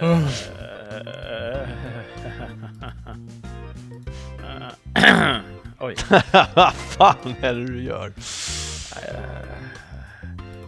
[0.00, 0.24] Oj.
[6.54, 8.12] Vad fan är det du gör?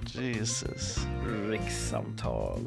[0.04, 1.06] Jesus.
[1.48, 2.60] Rikssamtal.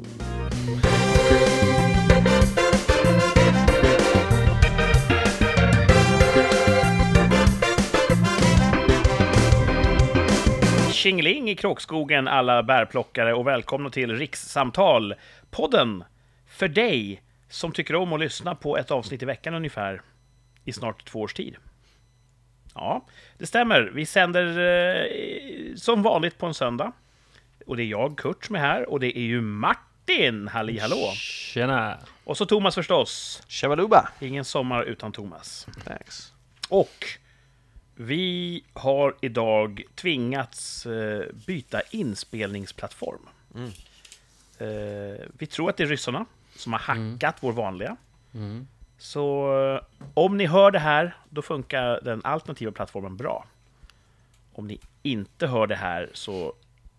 [10.92, 15.14] Tjingeling i Kråkskogen alla bärplockare och välkomna till Rikssamtal.
[15.50, 16.04] Podden
[16.54, 20.02] för dig som tycker om att lyssna på ett avsnitt i veckan ungefär
[20.64, 21.56] i snart två års tid.
[22.74, 23.06] Ja,
[23.38, 23.82] det stämmer.
[23.94, 26.92] Vi sänder eh, som vanligt på en söndag.
[27.66, 28.90] Och det är jag, Kurt, som är här.
[28.90, 30.48] Och det är ju Martin!
[30.48, 31.12] Halli hallå!
[31.14, 31.98] Tjena!
[32.24, 33.42] Och så Thomas förstås.
[33.48, 34.08] Shabaluba.
[34.20, 35.66] Ingen sommar utan Thomas.
[35.84, 36.32] Thanks.
[36.68, 37.06] Och
[37.94, 43.28] vi har idag tvingats eh, byta inspelningsplattform.
[43.54, 43.70] Mm.
[44.58, 47.96] Eh, vi tror att det är ryssarna som har hackat vår vanliga.
[48.34, 48.68] Mm.
[48.98, 53.46] Så eh, om ni hör det här, då funkar den alternativa plattformen bra.
[54.52, 56.54] Om ni inte hör det här så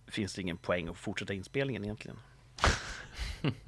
[0.08, 2.18] finns det ingen poäng att fortsätta inspelningen egentligen.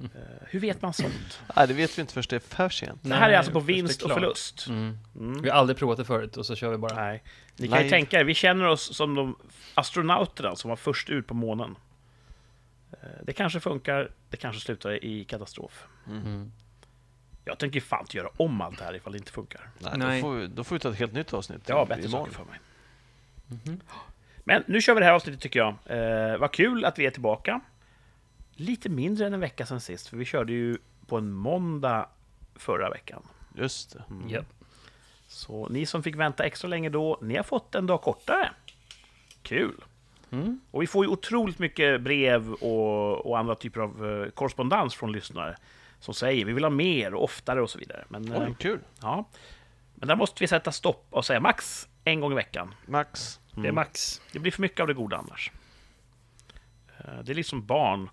[0.00, 1.40] Eh, hur vet man sånt?
[1.56, 3.00] Nej, det vet vi inte först det är för sent.
[3.02, 4.66] Det här är alltså på vinst och förlust.
[4.68, 4.98] Mm.
[5.16, 5.42] Mm.
[5.42, 6.94] Vi har aldrig provat det förut och så kör vi bara.
[6.94, 7.22] Nej.
[7.56, 9.36] Ni kan ju tänka er, vi känner oss som de
[9.74, 11.76] astronauterna som var först ut på månen.
[12.92, 15.86] Eh, Det kanske funkar, det kanske slutar i katastrof.
[16.06, 16.52] Mm.
[17.44, 19.70] Jag tänker fan inte göra om allt det här ifall det inte funkar.
[19.78, 20.20] Nej, Nej.
[20.22, 21.68] Då, får vi, då får vi ta ett helt nytt avsnitt.
[21.70, 22.58] Har bättre saker för mig.
[23.46, 23.80] Mhm.
[24.44, 25.74] Men nu kör vi det här avsnittet tycker jag.
[26.32, 27.60] Eh, vad kul att vi är tillbaka.
[28.52, 32.08] Lite mindre än en vecka sedan sist, för vi körde ju på en måndag
[32.54, 33.22] förra veckan.
[33.54, 34.02] Just det.
[34.10, 34.28] Mm.
[34.28, 34.46] Japp.
[35.28, 38.50] Så ni som fick vänta extra länge då, ni har fått en dag kortare.
[39.42, 39.84] Kul!
[40.30, 40.60] Mm.
[40.70, 45.12] Och vi får ju otroligt mycket brev och, och andra typer av eh, korrespondens från
[45.12, 45.56] lyssnare
[46.00, 48.04] som säger vi vill ha mer och oftare och så vidare.
[48.08, 48.80] Men, eh, Oj, kul.
[49.02, 49.24] ja.
[49.94, 52.74] Men där måste vi sätta stopp och säga max en gång i veckan.
[52.86, 53.40] Max.
[53.54, 54.20] Det är max.
[54.32, 55.52] Det blir för mycket av det goda annars.
[56.98, 58.10] Eh, Det är liksom barn.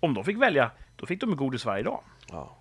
[0.00, 2.00] Om de fick välja, då fick de godis varje dag.
[2.30, 2.56] Ja,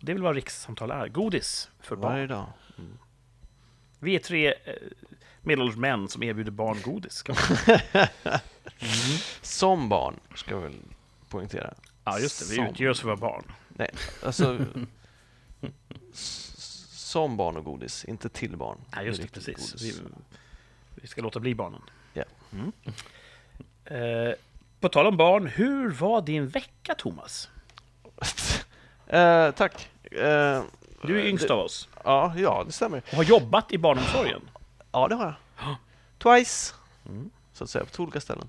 [0.00, 1.08] Det är väl vad rikssamtal är.
[1.08, 2.12] Godis för barn.
[2.12, 2.46] varje dag.
[3.98, 4.74] Vi är tre eh,
[5.42, 7.24] medelålders män som erbjuder barn godis.
[7.28, 7.36] man-
[9.42, 10.76] Som barn, ska vi väl
[11.28, 11.74] poängtera.
[12.04, 12.46] Ja, just det.
[12.50, 12.66] Vi Som.
[12.66, 13.44] utger oss för att vara barn.
[13.68, 13.90] Nej,
[14.24, 14.66] alltså...
[16.92, 18.78] som barn och godis, inte till barn.
[18.92, 19.28] Ja, just det.
[19.28, 19.82] Precis.
[19.82, 19.94] Vi,
[20.94, 21.82] vi ska låta bli barnen.
[22.12, 22.24] Ja.
[22.52, 22.72] Mm.
[23.84, 24.34] Eh,
[24.80, 27.48] på tal om barn, hur var din vecka, Thomas?
[29.06, 29.88] Eh, tack.
[30.12, 30.62] Eh,
[31.02, 33.02] Du är yngst det- av oss Ja, ja, det stämmer.
[33.10, 34.40] och har jobbat i barnomsorgen.
[34.92, 35.24] Ja, det har
[35.58, 35.76] jag.
[36.18, 36.74] Twice,
[37.06, 37.30] Mm.
[37.52, 38.48] så att säga, på två olika ställen.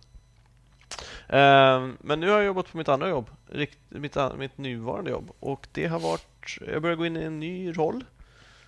[1.28, 5.32] Eh, men nu har jag jobbat på mitt andra jobb, rikt, mitt, mitt nuvarande jobb.
[5.40, 8.04] Och det har varit, jag börjar gå in i en ny roll.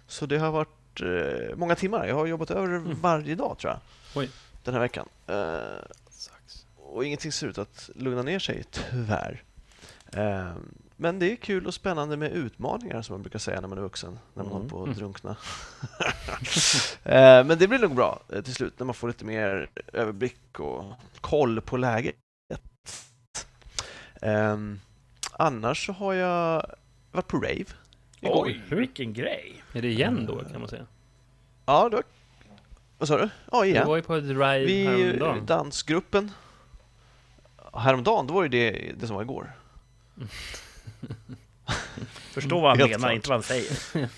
[0.08, 2.06] Så det har varit eh, många timmar.
[2.08, 3.80] Jag har jobbat över varje dag, tror jag.
[4.22, 4.30] Oj.
[4.64, 5.10] Den här veckan.
[5.28, 5.86] Eh,
[6.78, 9.44] och ingenting ser ut att lugna ner sig, tyvärr.
[10.98, 13.78] Eh, men det är kul och spännande med utmaningar, som man brukar säga när man
[13.78, 14.54] är vuxen, när man Mm.
[14.58, 14.98] håller på att Mm.
[14.98, 15.36] drunkna.
[17.04, 20.60] Eh, men det blir nog bra eh, till slut, när man får lite mer överblick
[20.60, 20.86] och
[21.22, 22.16] koll på läget.
[24.22, 24.58] Eh,
[25.32, 26.66] annars så har jag
[27.12, 27.66] varit på rave.
[28.20, 28.46] igår.
[28.46, 29.64] Oj, vilken grej!
[29.74, 30.86] Är det igen då, kan man säga?
[31.66, 32.04] Ja, det var...
[32.98, 33.30] Vad sa du?
[33.52, 33.88] Ja, Du igen.
[33.88, 35.46] var ju på ett ride Vi, häromdagen.
[35.46, 36.32] dansgruppen.
[37.74, 39.52] Häromdagen, då var det det, det som var igår.
[42.32, 43.16] Förstå vad han Helt menar, klart.
[43.16, 44.10] inte vad han säger.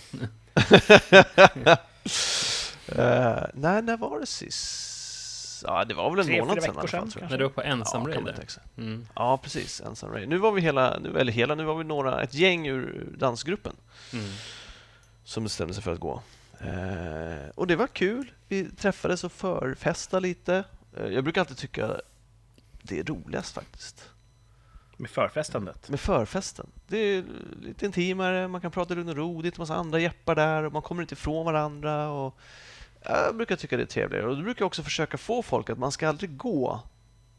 [2.90, 5.64] Eh, nej, när var det sist?
[5.68, 7.32] Ja, det var väl en Tre, månad sedan i veckor alla fall, sedan, jag.
[7.32, 8.62] När du var på ensam ja.
[8.78, 9.08] Mm.
[9.16, 9.82] Ja, precis.
[9.82, 10.26] Ensam rave.
[10.26, 13.76] Nu var vi hela, nu, eller hela, nu var vi några, ett gäng ur dansgruppen
[14.14, 14.26] Mm.
[15.24, 16.22] som bestämde sig för att gå.
[16.60, 18.32] Eh, och det var kul.
[18.48, 20.64] Vi träffades och förfestade lite.
[20.98, 22.02] Eh, jag brukar alltid tycka
[22.82, 24.10] det är roligast faktiskt.
[24.98, 25.90] Med förfestandet.
[25.90, 26.68] Med förfesten.
[26.88, 27.24] Det är
[27.62, 30.64] lite intimare, man kan prata lugn och ro, det är inte massa andra jeppar där
[30.64, 32.10] och man kommer inte ifrån varandra.
[32.10, 32.40] Och
[33.04, 34.28] jag brukar tycka det är trevligare.
[34.28, 36.82] Och då brukar jag också försöka få folk att man ska aldrig gå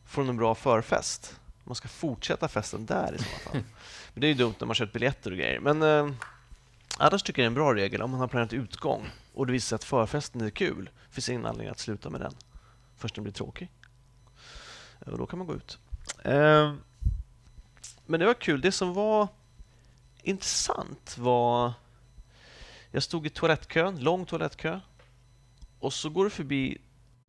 [0.07, 1.41] från en bra förfest.
[1.65, 3.53] Man ska fortsätta festen där i sådana fall.
[4.15, 5.61] Men det är ju dumt när man köpt biljetter och grejer.
[5.61, 6.15] Men eh,
[6.99, 9.53] annars tycker jag det är en bra regel om man har planerat utgång och det
[9.53, 10.91] visar sig att förfesten är kul.
[11.11, 12.35] finns ingen anledning att sluta med den
[12.99, 13.71] först den blir tråkig.
[14.99, 15.79] Och då kan man gå ut.
[16.25, 16.75] Eh,
[18.09, 18.61] men det var kul.
[18.61, 19.29] Det som var
[20.23, 21.73] intressant var...
[22.91, 24.81] Jag stod i toalettkön, lång toalettkö.
[25.79, 26.79] Och så går det förbi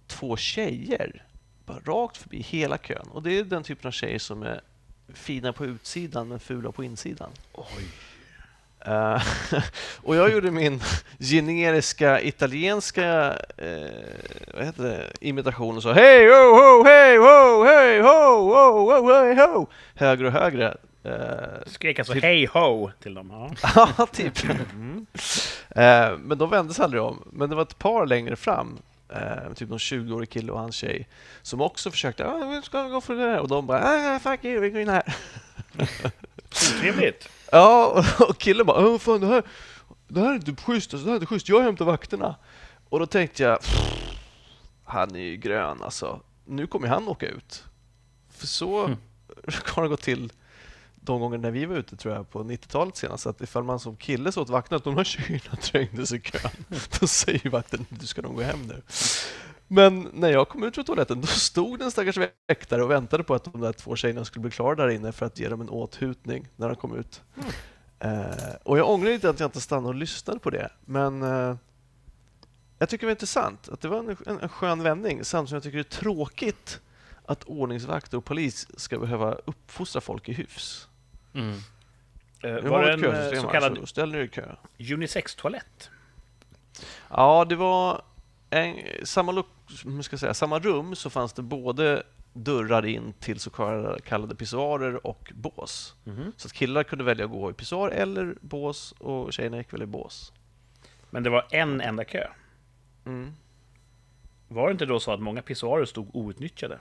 [0.07, 1.25] två tjejer.
[1.65, 3.07] Bara rakt förbi hela kön.
[3.11, 4.61] Och det är den typen av tjejer som är
[5.07, 7.31] fina på utsidan men fula på insidan.
[7.53, 7.87] Oj.
[8.85, 9.21] Eh,
[10.03, 10.81] och jag gjorde min
[11.19, 19.13] generiska italienska eh, imitation och sa hej ho ho hej ho hej ho ho ho
[19.13, 20.77] hej ho högre och högre.
[21.03, 21.11] Eh,
[21.65, 23.29] Skrek alltså Till- hej ho till dem.
[23.63, 23.89] Ja.
[23.97, 24.43] Ja, typ.
[24.73, 25.05] Mm.
[25.69, 27.23] Eh, men de vände sig aldrig om.
[27.33, 28.77] Men det var ett par längre fram,
[29.13, 31.07] eh, typ någon 20-årig kille och hans tjej,
[31.41, 33.39] som också försökte ah, vi ska gå för det här.
[33.39, 35.03] Och de bara ah, fuck you, vi går in här.
[36.77, 37.29] Otrevligt.
[37.51, 39.43] Ja, och killen bara Åh, fan, det här,
[40.07, 42.35] det här är inte schysst, alltså, det här är inte schysst, jag hämtar vakterna.
[42.89, 44.13] Och då tänkte jag, "Pff,
[44.85, 46.19] han är ju grön alltså.
[46.45, 47.63] Nu kommer han åka ut.
[48.29, 48.97] För så Mm.
[49.65, 50.31] har det gått till
[50.95, 53.27] de gånger när vi var ute tror jag på 90-talet senast.
[53.27, 56.21] Att ifall man som kille sa åt vakterna att de här tjejerna trängde sig i
[56.21, 56.51] kön,
[56.99, 58.81] då säger vakten du ska nog gå hem nu.
[59.71, 62.17] Men när jag kom ut från toaletten, då stod den stackars
[62.47, 65.25] väktare och väntade på att de där två tjejerna skulle bli klara där inne för
[65.25, 67.21] att ge dem en åthutning när de kom ut.
[67.99, 68.25] Eh,
[68.63, 71.55] och jag ångrar lite att jag inte stannade och lyssnade på det, men eh,
[72.79, 75.55] jag tycker det var intressant att det var en, en, en skön vändning samtidigt som
[75.55, 76.81] jag tycker det är tråkigt
[77.25, 80.87] att ordningsvakter och polis ska behöva uppfostra folk i hyfs.
[81.33, 81.57] Mm.
[82.43, 84.55] Eh, var det en eh, kösystem så kallad så ställ i kö.
[84.79, 85.89] unisex-toalett?
[87.09, 88.01] Ja, det var
[88.49, 89.45] en, samma, lo-
[89.85, 93.49] hur ska jag säga, samma rum så fanns det både dörrar in till så
[94.03, 95.95] kallade, pissoarer och bås.
[96.03, 96.31] Mhm.
[96.37, 99.81] Så att killar kunde välja att gå i pissoar eller bås och tjejerna gick väl
[99.81, 100.33] i bås.
[101.09, 102.27] Men det var en enda kö.
[103.05, 103.31] Mm.
[104.47, 106.79] Var det inte då så att många pissoarer stod outnyttjade?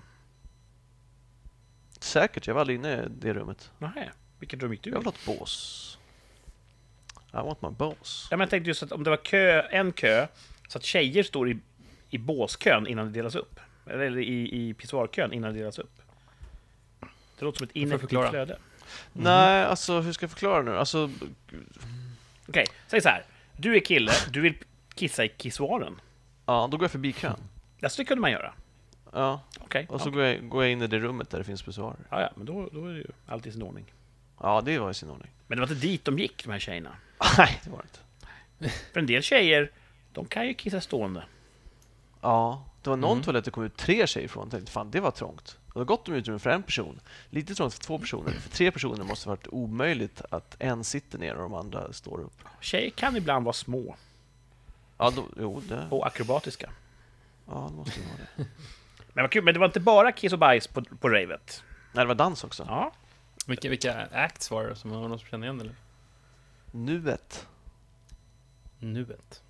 [2.00, 3.70] Säkert, jag var aldrig inne i det rummet.
[3.78, 4.98] Nej, vilket rum gick du Jag i?
[4.98, 5.98] vill ha ett bås.
[7.32, 8.28] I want my bås.
[8.30, 10.26] Ja, men jag tänkte just att om det var kö, en kö,
[10.68, 11.58] så att tjejer står i,
[12.10, 13.60] i båskön innan det delas upp.
[13.86, 16.02] Eller i, i pissoarkön innan det delas upp.
[17.38, 18.30] Det låter som ett ineffektivt förklara.
[18.30, 18.58] flöde.
[19.12, 20.76] Nej, alltså hur ska jag förklara nu?
[20.76, 21.10] Alltså,
[22.48, 23.24] Okej, säg så här.
[23.56, 24.54] Du är kille, du vill
[24.94, 26.00] kissa i kissoaren.
[26.46, 27.36] ja, då går jag förbi kön.
[27.82, 28.52] Alltså, det kunde man göra.
[29.12, 29.86] Ja, Okej.
[29.88, 30.12] och så ja.
[30.12, 31.96] går, jag, går jag in i det rummet där det finns pissoarer.
[32.10, 33.92] Ja, ja, men då, då är det ju allt i sin ordning.
[34.40, 35.30] Ja, det var i sin ordning.
[35.46, 36.96] Men det var inte dit de gick, de här tjejerna.
[37.38, 38.74] Nej, det var det inte.
[38.92, 39.70] För en del tjejer,
[40.12, 41.24] de kan ju kissa stående.
[42.20, 43.24] Ja, det var någon Mm.
[43.24, 44.42] toalett det kom ut tre tjejer ifrån.
[44.44, 45.58] Jag tänkte, fan det var trångt.
[45.66, 47.00] Och det var gott om utrymme för en person.
[47.30, 48.30] Lite trångt för två personer.
[48.32, 52.20] För tre personer måste ha varit omöjligt att en sitter ner och de andra står
[52.20, 52.44] upp.
[52.60, 53.96] Tjejer kan ibland vara små
[54.98, 56.70] Ja, då, jo, det, och akrobatiska.
[57.46, 58.44] ja, det måste det vara det.
[59.12, 61.62] Men vad kul, men det var inte bara kiss och bajs på, på ravet.
[61.92, 62.64] Nej, det var dans också.
[62.68, 62.92] Ja,
[63.46, 65.74] Vilka, vilka acts var det som var någon som kände igen eller?
[66.70, 67.46] Nuet.
[68.78, 69.42] Nuet.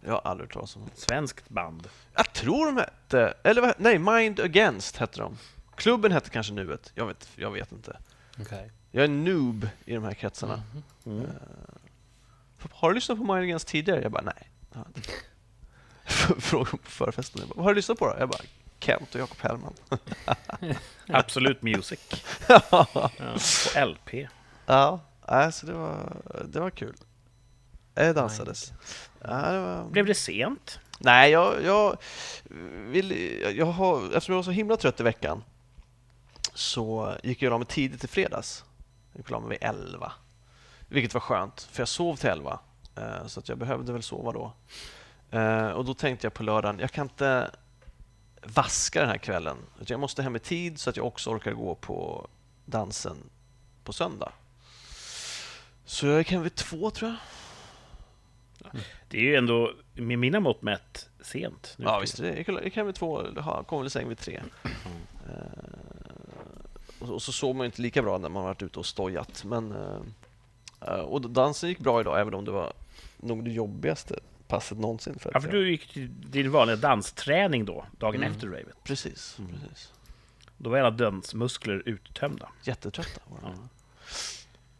[0.00, 0.90] Jag har aldrig hört talas om dem.
[0.94, 1.88] svenskt band.
[2.14, 3.34] Jag tror de hette...
[3.42, 5.38] Eller vad- nej, Mind Against hette de.
[5.76, 6.92] Klubben hette kanske Nuet.
[6.94, 7.98] Jag vet, jag vet inte.
[8.40, 8.70] Okej.
[8.90, 10.62] Jag är noob i de här kretsarna.
[11.04, 11.18] Mhm.
[11.18, 11.30] Mm.
[12.72, 14.02] Har du lyssnat på Mind Against tidigare?
[14.02, 14.50] Jag bara, nej.
[14.72, 15.10] det har jag inte."
[16.40, 17.42] Frågade på förfesten.
[17.48, 18.16] Bara, vad har du lyssnat på då?
[18.18, 18.40] Jag bara,
[18.80, 19.74] Kent och Jakob Hellman.
[21.08, 22.00] Absolut Music.
[22.48, 22.86] Ja.
[23.74, 24.28] På LP.
[24.66, 26.16] ja, alltså det var,
[26.48, 26.94] det var kul.
[27.94, 28.72] Det dansades.
[29.22, 29.84] Ja, det var...
[29.84, 30.80] Blev det sent?
[30.98, 31.96] Nej, jag, jag
[32.88, 33.10] vill...
[33.56, 35.44] Jag har, eftersom jag var så himla trött i veckan
[36.54, 38.64] så gick jag la mig tidigt i fredags.
[39.12, 40.12] Jag gick la mig vid 11.
[40.88, 42.58] Vilket var skönt, för jag sov till 11.
[42.96, 44.52] eh, Så att jag behövde väl sova då.
[45.38, 47.50] Eh, Och då tänkte jag på lördagen, jag kan inte
[48.42, 49.56] vaska den här kvällen.
[49.86, 52.28] Jag måste hem i tid så att jag också orkar gå på
[52.64, 53.16] dansen
[53.84, 54.32] på söndag.
[55.84, 57.18] Så jag gick hem vid två, tror jag.
[59.08, 61.74] Det är ju ändå, med mina mått mätt, sent.
[61.78, 62.18] nu Ja, visst.
[62.18, 64.40] jag gick hem vid två, ha- kom väl i säng vid tre.
[65.26, 65.32] Eh,
[66.98, 69.44] och, och så sov man ju inte lika bra när man varit ute och stojat.
[69.44, 70.00] Men, eh,
[70.80, 72.72] eh, och dansen gick bra idag, även om det var
[73.16, 75.18] nog det jobbigaste passet någonsin.
[75.18, 78.32] För Ja, för jag- du gick till din vanliga dansträning då, dagen Mm.
[78.32, 78.84] efter ravet.
[78.84, 79.50] Precis, Mm.
[79.52, 79.92] precis.
[80.56, 82.48] Då var alla dansmuskler uttömda.
[82.62, 83.56] Jättetrötta var Ja.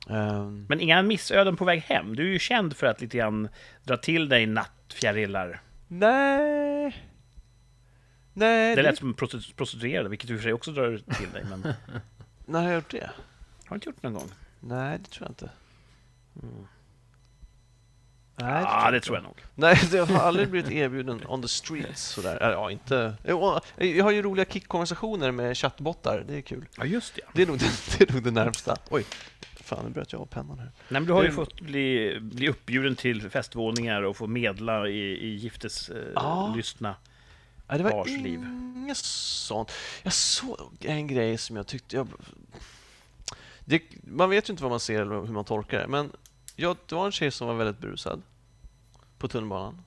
[0.09, 2.17] Ehm, Men inga missöden på väg hem?
[2.17, 3.49] Du är ju känd för att lite grann
[3.85, 5.61] dra till dig nattfjärilar.
[5.88, 7.05] nej...
[8.33, 11.45] Nej, Det lät som prosti- prostituerade, vilket du för sig också drar till dig.
[11.50, 11.62] Men
[12.47, 13.11] när har jag gjort det?
[13.67, 14.31] har du inte gjort någon gång?
[14.61, 15.50] Nej, det tror jag inte.
[16.43, 16.67] Mm.
[18.37, 19.07] Nej, det inte.
[19.07, 19.37] tror jag nog.
[19.55, 22.38] Nej, jag har aldrig blivit erbjuden on the streets sådär.
[22.41, 23.15] Ja, inte...
[23.23, 26.65] Jag har ju roliga kickkonversationer med chattbottar, det är kul.
[26.77, 27.21] Ja, just det.
[27.33, 28.77] Det är nog det, det, är nog det närmsta.
[28.91, 29.05] Oj,
[29.68, 30.66] fan nu bröt jag av pennan här.
[30.66, 34.88] Nej, men du har ju Det- fått bli, bli uppbjuden till festvåningar och få medla
[34.88, 36.54] i, i giftes eh, Ja.
[36.78, 38.40] Nej, det var liv.
[38.76, 39.72] inget sånt.
[40.02, 41.96] Jag såg en grej som jag tyckte...
[41.96, 42.08] Jag,
[43.64, 46.12] Det, man vet ju inte vad man ser eller hur man tolkar det, men
[46.56, 48.22] ja, det var en tjej som var väldigt berusad
[49.18, 49.82] på tunnelbanan.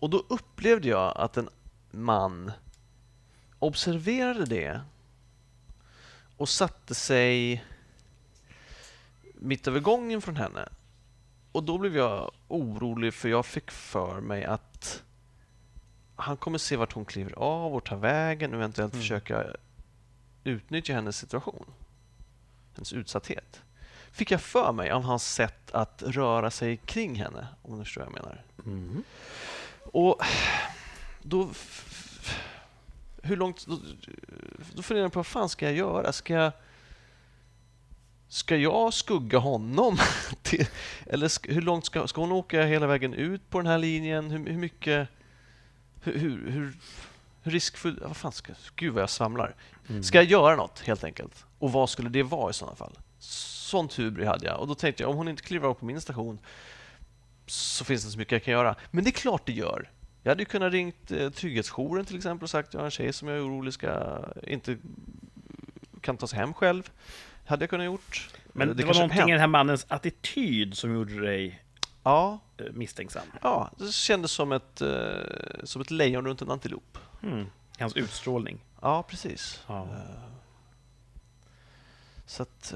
[0.00, 1.48] Och då upplevde jag att en
[1.90, 2.52] man
[3.58, 4.80] observerade det
[6.36, 7.64] och satte sig
[9.40, 10.68] mitt över gången från henne.
[11.52, 15.02] Och då blev jag orolig för jag fick för mig att
[16.16, 19.02] han kommer se vart hon kliver av och tar vägen och eventuellt Mm.
[19.02, 19.46] försöka
[20.44, 21.64] utnyttja hennes situation.
[22.74, 23.62] Hennes utsatthet.
[24.10, 28.00] Fick jag för mig av hans sätt att röra sig kring henne, om du förstår
[28.00, 28.44] vad jag menar.
[28.66, 29.02] Mm.
[29.92, 30.22] Och
[31.22, 31.50] då...
[33.22, 33.66] Hur långt...
[33.66, 33.78] Då,
[34.74, 36.12] då funderar jag på vad fan ska jag göra?
[36.12, 36.52] Ska jag...
[38.28, 39.98] Ska jag skugga honom?
[40.42, 40.66] till,
[41.06, 44.30] eller hur långt ska, ska hon åka hela vägen ut på den här linjen?
[44.30, 45.08] Hur, hur mycket...
[46.02, 46.72] Hur, hur, hur,
[47.42, 48.00] riskfull...
[48.02, 48.52] Vad fan ska...
[48.76, 49.54] Gud vad jag svamlar.
[49.88, 50.02] Mm.
[50.02, 51.44] Ska jag göra något helt enkelt?
[51.58, 52.98] Och vad skulle det vara i sådana fall?
[53.18, 54.60] Sånt hubri hade jag.
[54.60, 56.38] Och då tänkte jag, om hon inte kliver av på min station
[57.46, 58.76] så finns det inte så mycket jag kan göra.
[58.90, 59.90] Men det är klart det gör.
[60.22, 63.12] Jag hade ju kunnat ringt eh, Trygghetsjouren till exempel och sagt jag har en tjej
[63.12, 64.76] som jag är orolig ska inte
[66.00, 66.90] kan ta sig hem själv.
[67.48, 68.28] Hade jag kunnat gjort.
[68.52, 71.62] Men Eh, det, var någonting i den här mannens attityd som gjorde dig
[72.02, 73.22] Ja, eh, misstänksam.
[73.42, 74.88] ja, det kändes som ett, eh,
[75.64, 76.98] som ett lejon runt en antilop.
[77.22, 77.46] Mm.
[77.78, 78.58] Hans utstrålning.
[78.80, 79.62] Ja, precis.
[79.66, 79.82] Ja.
[79.82, 80.20] Eh,
[82.26, 82.74] Så att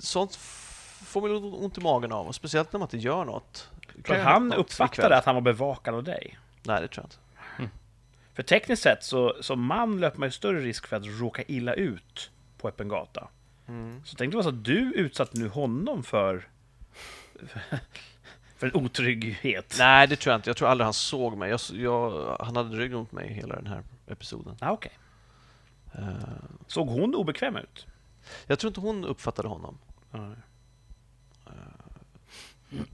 [0.00, 3.70] sånt får man ont i magen av, och speciellt när man inte gör något.
[3.96, 5.12] Det kan För han uppfattade ikväll.
[5.12, 6.38] att han var bevakad av dig.
[6.62, 7.70] Nej, det tror jag inte.
[8.34, 11.74] För tekniskt sett så som man löper man ju större risk för att råka illa
[11.74, 13.28] ut på öppen gata.
[13.70, 14.02] Mm.
[14.04, 16.48] Så tänkte jag så att du utsatte nu honom för
[18.56, 19.76] för en otrygghet.
[19.78, 20.50] Nej, det tror jag inte.
[20.50, 21.50] Jag tror aldrig han såg mig.
[21.50, 24.56] Jag, jag, han hade ryggen mot mig hela den här episoden.
[24.60, 24.92] Ah, okej.
[25.92, 26.02] Eh,
[26.66, 27.86] Såg hon obekväm ut?
[28.46, 29.78] jag tror inte hon uppfattade honom.
[30.10, 30.30] Ja.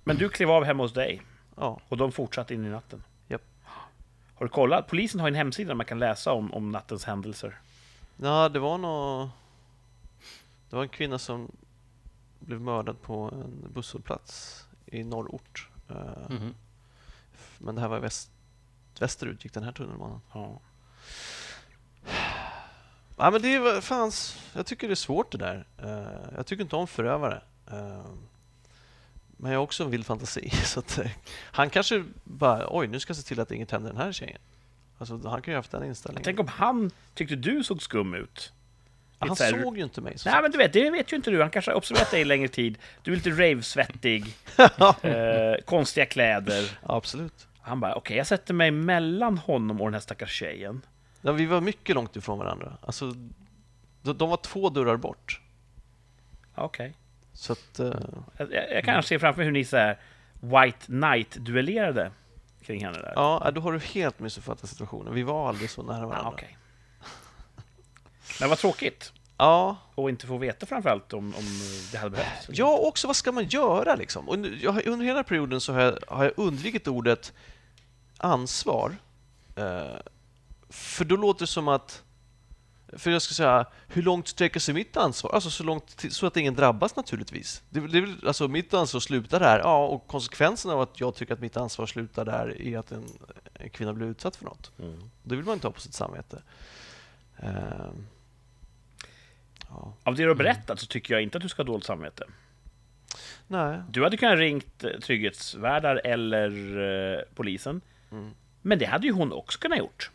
[0.04, 1.22] Men du klev av hemma hos dig
[1.56, 3.02] Ja, och de fortsatte in i natten?
[3.28, 3.42] Japp.
[4.34, 4.86] Har du kollat?
[4.88, 7.58] Polisen har en hemsida där man kan läsa om, om nattens händelser.
[8.16, 9.28] ja det var nog...
[10.70, 11.52] Det var en kvinna som
[12.38, 15.68] blev mördad på en busshållplats i norrort.
[16.28, 16.54] Mhm.
[17.58, 18.30] Men det här var väst,
[19.00, 20.20] västerut, gick den här tunnelbanan.
[20.32, 20.60] Ja.
[23.16, 25.66] Ja, men det fans, jag tycker det är svårt det där.
[25.78, 27.42] Eh, jag tycker inte om förövare.
[27.70, 28.04] Eh,
[29.36, 30.50] men jag har också en vild fantasi.
[30.64, 34.00] Så att, han kanske bara, oj, nu ska jag se till att inget händer den
[34.00, 34.40] här tjejen.
[34.98, 36.24] Alltså, han kan ju ha haft den inställningen.
[36.24, 38.52] Tänk om han tyckte du såg skum ut?
[39.18, 40.18] Han här- såg ju inte mig.
[40.18, 41.40] Så Nej, men du vet, det vet ju inte du.
[41.40, 42.78] Han kanske har observerat dig längre tid.
[43.02, 44.24] Du är lite rave-svettig,
[45.02, 46.78] eh, konstiga kläder.
[46.82, 47.48] Absolut.
[47.60, 50.82] Han bara, okej, jag sätter mig mellan honom och den här stackars tjejen.
[51.20, 52.72] Ja, vi var mycket långt ifrån varandra.
[52.80, 53.12] Alltså,
[54.02, 55.40] de, var två dörrar bort.
[56.54, 56.94] Okej.
[57.32, 57.92] Så att, eh,
[58.36, 59.98] Jag, jag kan se framför mig hur ni så här
[60.40, 62.10] White Knight-duellerade
[62.62, 63.12] kring henne där.
[63.16, 65.14] ja, då har du helt missuppfattat situationen.
[65.14, 66.18] Vi var aldrig så nära varandra.
[66.24, 66.56] Ja, okej.
[68.40, 69.12] Men vad tråkigt.
[69.38, 71.44] Ja, Och inte få veta framförallt om, om
[71.92, 72.46] det hade behövts.
[72.48, 74.28] Ja, också vad ska man göra liksom?
[74.28, 77.32] Och nu- jag, under hela perioden så har jag, har jag undvikit ordet
[78.18, 78.96] ansvar.
[79.56, 79.96] Eh,
[80.68, 82.02] för då låter det som att...
[82.92, 85.30] För jag ska säga, hur långt sträcker sig mitt ansvar?
[85.34, 87.62] Alltså så långt till, så att ingen drabbas naturligtvis.
[87.70, 89.58] Det, det alltså mitt ansvar slutar där.
[89.58, 93.04] Ja, och konsekvensen av att jag tycker att mitt ansvar slutar där är att en,
[93.54, 94.70] en kvinna blir utsatt för något.
[94.78, 95.10] Mm.
[95.22, 96.42] Det vill man inte ha på sitt samvete.
[97.36, 97.50] Eh,
[99.68, 99.94] ja.
[100.02, 102.24] Av det du har berättat så tycker jag inte att du ska ha dåligt samvete.
[103.46, 103.82] Nej.
[103.88, 106.78] Du hade kunnat ringt eh, trygghetsvärdar eller
[107.14, 107.80] eh, polisen.
[108.12, 108.30] Mm.
[108.62, 110.10] Men det hade ju hon också kunnat gjort.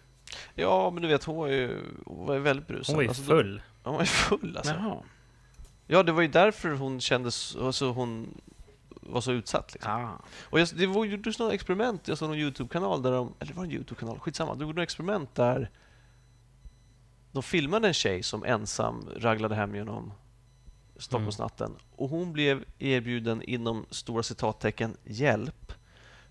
[0.55, 2.93] Ja, men du vet, hon var ju, hon var ju väldigt brusad.
[2.93, 3.61] Hon var ju Alltså, full.
[3.83, 4.73] Hon var ju full alltså.
[4.73, 4.97] Jaha.
[5.87, 8.41] Ja, det var ju därför hon kändes, alltså hon
[8.89, 9.73] var så utsatt.
[9.73, 9.91] Liksom.
[9.91, 10.21] Ah.
[10.49, 13.63] Och jag, det var, gjordes några experiment, jag såg någon YouTube-kanal där de, eller var
[13.63, 14.19] det en YouTube-kanal?
[14.19, 14.53] Skitsamma.
[14.53, 15.69] De gjorde några experiment där
[17.31, 20.13] de filmade en tjej som ensam raglade hem genom
[20.97, 21.71] Stockholmsnatten.
[21.95, 25.73] Och hon blev erbjuden inom stora citattecken hjälp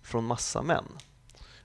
[0.01, 0.85] från massa män.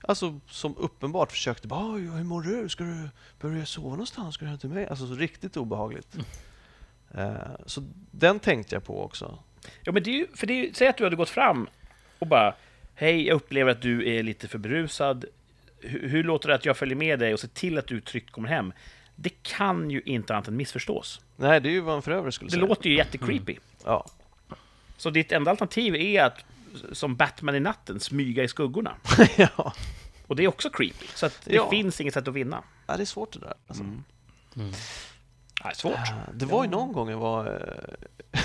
[0.01, 2.69] Alltså som uppenbart försökte bara "Oj, hur mår du?
[2.69, 4.35] Ska du börja sova någonstans?
[4.35, 4.87] Ska du hem till mig?
[4.87, 6.17] Alltså så riktigt obehagligt.
[7.11, 9.39] Eh, så den tänkte jag på också.
[9.83, 11.67] Ja, men det är ju, för det är säg att du hade gått fram
[12.19, 12.55] och bara
[12.99, 15.25] Hej, jag upplever att du är lite för berusad.
[15.79, 18.31] Hur, hur låter det att jag följer med dig och ser till att du tryggt
[18.31, 18.73] kommer hem?
[19.19, 21.21] Det kan ju inte annat än missförstås.
[21.35, 22.65] Nej, det är ju vad en förövare skulle Det säga.
[22.65, 23.57] låter ju jättecreepy.
[23.85, 24.05] Ja.
[24.97, 26.45] Så ditt enda alternativ är att,
[26.91, 28.95] som Batman i natten, smyga i skuggorna.
[29.37, 29.73] ja.
[30.27, 31.07] Och det är också creepy.
[31.15, 31.69] Så att det Ja.
[31.69, 32.63] finns inget sätt att vinna.
[32.87, 33.53] ja, det är svårt det där.
[33.67, 33.83] Alltså.
[33.83, 34.03] Mm.
[34.55, 34.71] Mm.
[35.63, 35.93] Nej, svårt.
[35.93, 37.45] Eh, Det var ju någon gång jag var
[38.33, 38.39] eh,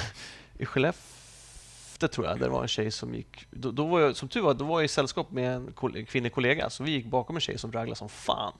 [0.59, 3.47] i Skellefteå tror jag, där det var en tjej som gick...
[3.51, 5.73] Då, då var jag, som tur var, då var jag i sällskap med en
[6.07, 8.53] kvinnlig kollega, så vi gick bakom en tjej som raglade som fan.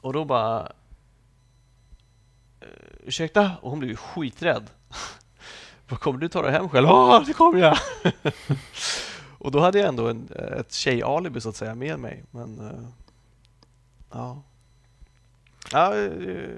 [0.00, 0.72] Och då bara...
[2.62, 3.50] eh, Ursäkta?
[3.60, 4.70] Och hon blev ju skiträdd.
[5.88, 6.86] Vad kommer du ta dig hem själv?
[6.86, 7.78] Ja, det kommer jag!
[9.38, 10.28] och då hade jag ändå en,
[10.58, 12.60] ett tjej-alibi så att säga med mig, men...
[12.60, 12.88] eh,
[14.14, 14.42] Ja.
[15.72, 16.10] ja eh,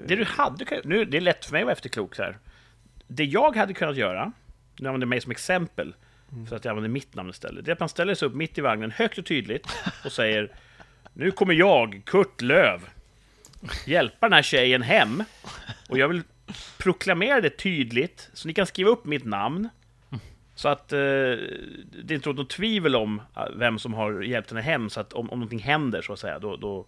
[0.07, 0.81] Det du hade.
[0.83, 2.37] Nu, det är lätt för mig att vara efterklok här.
[3.07, 4.31] Det jag hade kunnat göra,
[4.79, 5.95] nu använder jag mig som exempel,
[6.49, 8.57] för att jag använder mitt namn istället, det är att man ställer sig upp mitt
[8.57, 9.67] i vagnen högt och tydligt
[10.05, 10.51] och säger
[11.13, 12.89] Nu kommer jag, Kurt Löv,
[13.85, 15.23] hjälpa den här tjejen hem.
[15.89, 16.23] Och jag vill
[16.77, 19.69] proklamera det tydligt, så ni kan skriva upp mitt namn.
[20.55, 24.61] Så att eh, det inte råder något tvivel om eh, vem som har hjälpt henne
[24.61, 26.85] hem, så att om, om någonting händer, så att säga, då, då,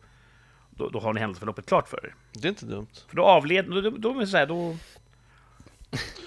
[0.69, 2.15] då, då har ni händelseförloppet klart för er.
[2.33, 2.87] Det är inte dumt.
[3.07, 3.65] För då avled...
[3.65, 4.77] Då, då, då, så här, då,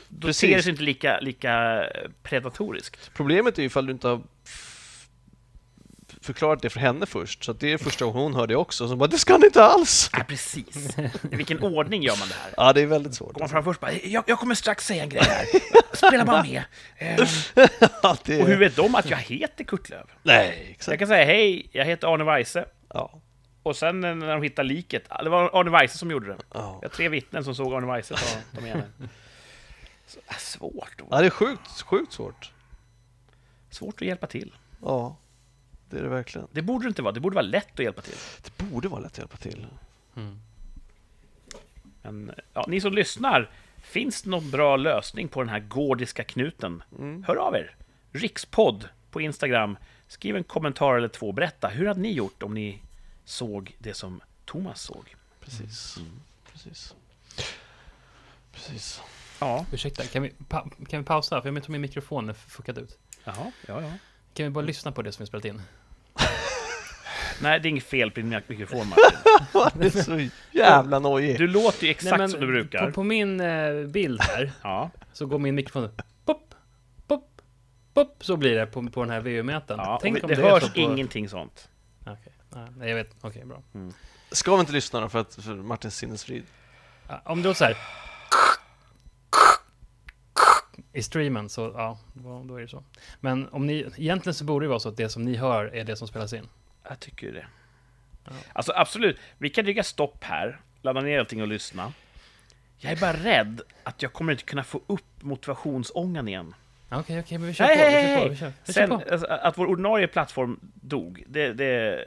[0.09, 1.85] då ser det sig inte lika, lika
[2.23, 3.11] predatoriskt.
[3.15, 4.21] Problemet är ju ifall du inte har
[6.21, 7.45] förklarat det för henne först.
[7.45, 8.89] Så det är första gången hon hör det också.
[8.89, 10.11] Så bara, det ska ni inte alls!
[10.13, 10.99] Nej, precis.
[10.99, 12.55] I vilken ordning gör man det här?
[12.57, 13.33] Ja, det är väldigt svårt.
[13.33, 15.47] Går man fram först bara, jag, jag kommer strax säga en grej här.
[15.97, 16.63] Spela bara med.
[16.99, 17.27] Ehm,
[18.03, 20.07] Ja, det och hur vet de att jag heter Kurt Löv?
[20.23, 20.89] Nej, exakt.
[20.93, 22.65] jag kan säga, hej, jag heter Arne Weise.
[22.95, 23.21] Ja.
[23.63, 26.37] Och sen när de hittar liket, det var Arne Weise som gjorde det.
[26.55, 26.79] Ja.
[26.83, 28.21] Jag har tre vittnen som såg Arne Weise ta,
[28.55, 28.85] ta med henne.
[30.07, 30.95] Så, ah, svårt.
[31.11, 32.53] ja, det är sjukt, sjukt svårt.
[33.71, 34.53] Svårt att hjälpa till.
[34.83, 35.17] Ja,
[35.91, 36.49] det är det verkligen.
[36.53, 37.13] Det borde det inte vara.
[37.13, 38.17] Det borde vara lätt att hjälpa till.
[38.45, 39.67] Det borde vara lätt att hjälpa till.
[40.17, 40.41] Mm.
[42.03, 43.51] Men ja, ni som lyssnar,
[43.83, 46.83] finns det någon bra lösning på den här gordiska knuten?
[46.99, 47.25] Mm.
[47.25, 47.77] Hör av er!
[48.13, 49.77] Rikspodd på Instagram.
[50.09, 51.33] Skriv en kommentar eller två.
[51.33, 52.83] Berätta, hur hade ni gjort om ni
[53.25, 55.17] såg det som Thomas såg?
[55.41, 55.99] Precis.
[56.53, 56.95] Precis.
[58.53, 59.03] Precis.
[59.41, 61.43] Ja, Ursäkta, kan vi, pa kan vi pausa?
[61.43, 62.99] För jag tror min mikrofon är fuckad ut.
[63.25, 63.93] jaha, ja, ja.
[64.35, 65.63] Kan vi bara lyssna på det som vi spelat in?
[67.43, 69.19] Nej, det är inget fel på din mik- mikrofon, Martin.
[69.81, 71.39] det är så jävla nojig.
[71.39, 72.87] Du låter ju exakt Nej, men som du brukar.
[72.87, 75.89] På, på min eh, bild här Ja, så går min mikrofon
[76.25, 76.55] pop,
[77.07, 77.43] pop,
[77.95, 78.17] pop.
[78.21, 79.81] Så blir det på, på den här VU-mätaren.
[79.85, 80.81] ja Tänk om det, det, är hörs så på...
[80.81, 81.69] ingenting sånt.
[82.01, 82.33] Okej,
[82.77, 83.17] nej, jag vet.
[83.21, 83.63] Okej, bra.
[84.33, 86.45] Ska vi inte lyssna då för, att, för Martins sinnesfrid?
[87.09, 87.77] Ja, Om det låter så här
[90.93, 92.85] i streamen så, ja, då, då är det så.
[93.21, 95.85] Men om ni, egentligen så borde det vara så att det som ni hör är
[95.85, 96.49] det som spelas in.
[96.89, 97.47] Jag tycker ju det.
[98.25, 98.33] Ja.
[98.53, 101.93] Alltså absolut, vi kan trycka stopp här, ladda ner allting och lyssna.
[102.79, 106.55] Jag är bara rädd att jag kommer inte kunna få upp motivationsångan igen.
[106.91, 107.85] Okej, okej, men vi kör Nej, på.
[107.85, 108.29] Vi hej, kör på.
[108.29, 109.03] Vi kör, vi kör Sen, på.
[109.13, 112.05] alltså, att vår ordinarie plattform dog, det, det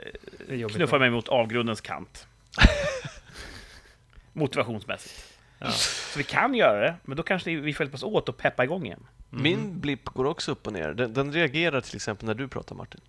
[0.48, 2.28] Det knuffar mig mot avgrundens kant.
[4.34, 5.34] Motivationsmässigt.
[5.60, 5.72] Ja.
[5.72, 8.86] Så vi kan göra det, men då kanske vi får hjälpas åt att peppa igång
[8.86, 9.08] igen.
[9.32, 9.44] Mm.
[9.44, 10.94] Min blipp går också upp och ner.
[10.94, 13.02] Den, den reagerar till exempel när du pratar Martin.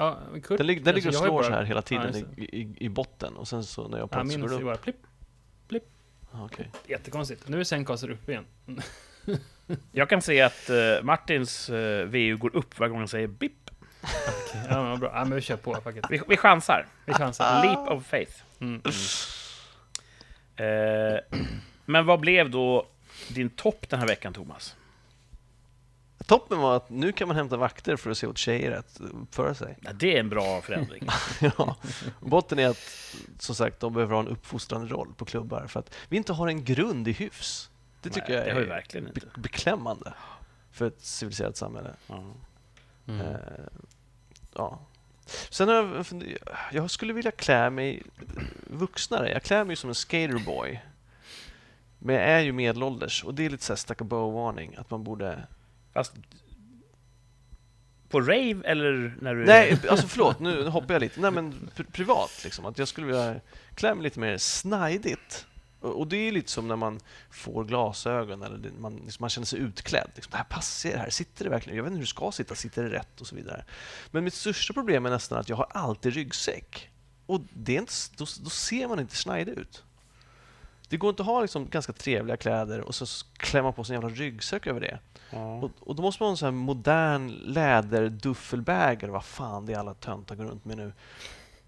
[0.00, 1.64] Ja, men Kurt, Den, lig- den ligger och alltså, har ju slår så bara- här
[1.64, 2.42] hela Ja, tiden det.
[2.42, 4.54] i, i, i botten och sen så när jag Ja, pratar så min går det
[4.54, 4.62] upp.
[4.62, 4.96] bara plipp.
[6.32, 6.70] Ah, okej.
[6.86, 7.48] Jättekonstigt.
[7.48, 8.44] Nu är Zencaster uppe igen.
[9.92, 13.70] Jag kan se att eh, Martins uh, VU går upp varje gång han säger bipp.
[14.02, 15.10] Okej, Ja, men bra.
[15.14, 15.76] Ja, men vi kör på.
[16.10, 16.86] Vi, vi chansar.
[17.06, 17.62] Vi chansar.
[17.64, 18.32] Leap of faith.
[18.60, 18.82] Mm.
[20.56, 21.18] Eh,
[21.84, 22.86] men vad blev då
[23.28, 24.76] din topp den här veckan, Thomas?
[26.26, 29.54] Toppen var att nu kan man hämta vakter för att se åt tjejer att uppföra
[29.54, 29.76] sig.
[29.80, 31.08] Ja, det är en bra förändring.
[31.40, 31.76] ja.
[32.20, 33.06] Botten är att,
[33.38, 36.48] som sagt, de behöver ha en uppfostrande roll på klubbar för att vi inte har
[36.48, 37.70] en grund i hyfs.
[38.02, 39.20] Det tycker Nej, jag det har vi är verkligen inte.
[39.20, 40.12] be- beklämmande
[40.72, 41.90] för ett civiliserat samhälle.
[42.06, 42.24] Ja.
[43.06, 43.20] Mm.
[43.26, 43.36] Eh,
[44.54, 44.80] ja.
[45.50, 46.38] Sen har jag,
[46.72, 48.02] jag skulle vilja klä mig
[48.66, 49.30] vuxnare.
[49.32, 50.80] Jag klär mig som en skaterboy.
[51.98, 55.46] Men jag är ju medelålders och det är lite såhär stack varning att man borde...
[55.92, 56.12] Fast
[58.08, 59.44] på rave eller när du...
[59.44, 61.20] Nej, alltså förlåt, nu hoppar jag lite.
[61.20, 62.66] Nej men pri- privat liksom.
[62.66, 63.40] Att jag skulle vilja
[63.74, 65.46] klä mig lite mer snajdigt.
[65.80, 67.00] Och det är lite som när man
[67.30, 70.10] får glasögon eller man, liksom, man känner sig utklädd.
[70.14, 71.76] Liksom, det här passar det här, sitter det verkligen?
[71.76, 73.64] Jag vet inte hur det ska sitta, sitter det rätt och så vidare.
[74.10, 76.90] Men mitt största problem är nästan att jag har alltid ryggsäck.
[77.26, 79.84] Och det är inte, då, då ser man inte snajdig ut.
[80.88, 84.02] Det går inte att ha liksom ganska trevliga kläder och så klämma på sig en
[84.02, 84.98] jävla ryggsäck över det.
[85.30, 85.56] Ja.
[85.56, 89.72] Och, och då måste man ha en sån här modern läderduffelbag eller vad fan det
[89.72, 90.92] är alla töntar går runt med nu.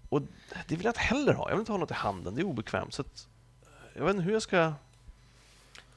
[0.09, 0.21] Och
[0.67, 1.49] det vill jag inte heller ha.
[1.49, 2.35] Jag vill inte ha något i handen.
[2.35, 2.93] Det är obekvämt.
[2.93, 3.27] Så att,
[3.95, 4.57] jag vet inte hur jag ska...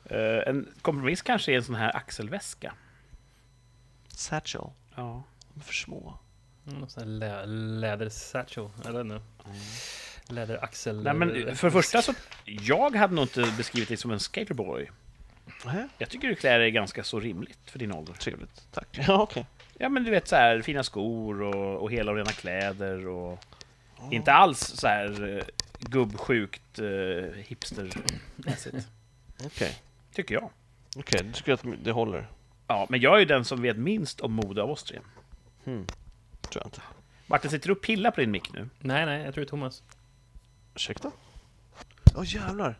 [0.04, 2.74] Eh, en kompromiss kanske är en sån här axelväska.
[4.08, 4.70] Satchel.
[4.94, 5.22] Ja.
[5.54, 6.18] De är för små.
[6.66, 8.68] Mm, Någon sån här lä läder-satchel.
[8.84, 9.20] Jag vet inte.
[10.28, 11.02] Läderaxel.
[11.02, 14.90] Nej, men för det första så, jag hade nog inte beskrivit dig som en skaterboy.
[15.64, 18.12] Nähä, Jag tycker du klär dig ganska så rimligt för din ålder.
[18.12, 18.66] trevligt.
[18.72, 18.88] Tack.
[19.08, 19.46] Ja, okej.
[19.78, 23.38] Ja, men du vet så här fina skor och, och hela och rena kläder och
[24.10, 25.44] inte alls så här eh,
[25.78, 26.86] gubbsjukt eh,
[27.36, 28.88] hipstermässigt.
[29.44, 29.78] Okej,
[30.12, 30.50] Tycker jag.
[30.96, 32.28] Okej, du tycker att det håller?
[32.66, 34.98] Ja, men jag är ju den som vet minst om mode av oss tre.
[35.64, 35.86] Hmm.
[36.40, 36.80] Tror jag inte.
[37.26, 38.68] Martin, sitter du och pillar på din mick nu?
[38.78, 39.82] Nej, nej, jag tror det är Thomas.
[40.74, 41.10] Ursäkta?
[42.14, 42.78] Åh jävlar!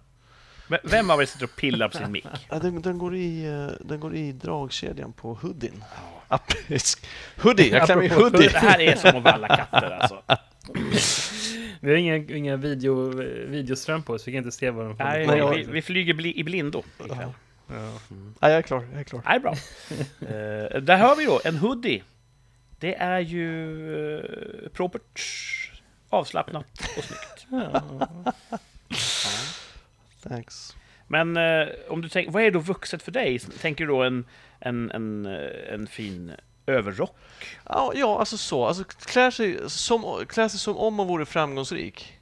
[0.82, 2.26] Vem av er sitter och pillar på sin mick?
[2.48, 5.84] Ja, den, den, går i, eh, den går i dragkedjan på hoodien.
[7.36, 7.70] Hoodie!
[7.70, 8.48] Jag klär mig i Apropå hoodie!
[8.48, 10.22] Det här är som att valla katter alltså.
[11.80, 13.10] Vi har inga, inga video,
[13.48, 16.38] videoström på oss, vi kan inte se vad de Nej, Nej, vi, vi flyger bli,
[16.38, 17.18] i blindo ikväll.
[17.20, 17.32] Ja.
[18.40, 18.86] Ja, jag är klar.
[18.92, 19.22] Jag är klar.
[19.24, 19.54] Nej, bra.
[20.20, 22.02] Eh, där hör vi då, en hoodie.
[22.78, 23.48] Det är ju
[24.64, 25.20] uh, propert,
[26.08, 27.46] avslappnat och snyggt.
[30.28, 30.76] Thanks.
[31.08, 33.38] Men eh, om du tänker, vad är då vuxet för dig?
[33.38, 34.26] Tänker du då en,
[34.60, 36.32] en, en, eh, en fin
[36.66, 37.16] överrock?
[37.64, 38.64] Ja, ja, alltså så.
[38.64, 42.18] Alltså, klär, sig som, klär sig som om man vore framgångsrik.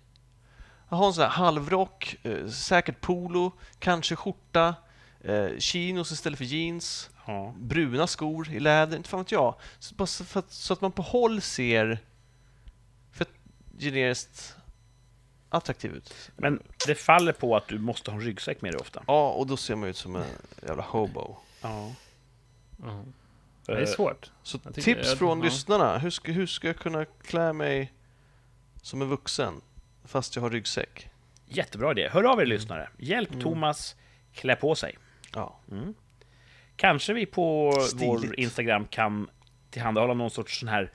[0.88, 4.74] Har en sån här halvrock, eh, säkert polo, kanske skjorta,
[5.20, 7.54] eh, chinos istället för jeans, Ja.
[7.58, 9.54] bruna skor i läder, inte fan vet jag.
[9.78, 9.94] Så,
[10.38, 11.98] att, så att man på håll ser
[13.12, 13.26] för
[13.78, 14.56] generiskt
[15.56, 16.30] attraktiv ut.
[16.36, 19.02] Men det faller på att du måste ha en ryggsäck med dig ofta.
[19.06, 20.24] Ja, och då ser man ut som en
[20.66, 21.36] jävla hobo.
[21.62, 21.92] Ja.
[22.82, 23.04] Ja.
[23.66, 24.30] Det är svårt.
[24.42, 25.44] Så Jag tips jag- från ja.
[25.44, 25.98] lyssnarna.
[25.98, 27.92] Hur ska, hur ska jag kunna klä mig
[28.82, 29.60] som en vuxen
[30.04, 31.08] fast jag har ryggsäck?
[31.46, 32.08] Jättebra idé.
[32.12, 32.88] Hör av er lyssnare.
[32.98, 33.96] Hjälp Thomas
[34.32, 34.98] klä på sig.
[35.34, 35.56] Ja.
[36.76, 38.08] Kanske vi på Stiligt.
[38.08, 39.30] vår Instagram kan
[39.70, 40.92] tillhandahålla någon sorts sån här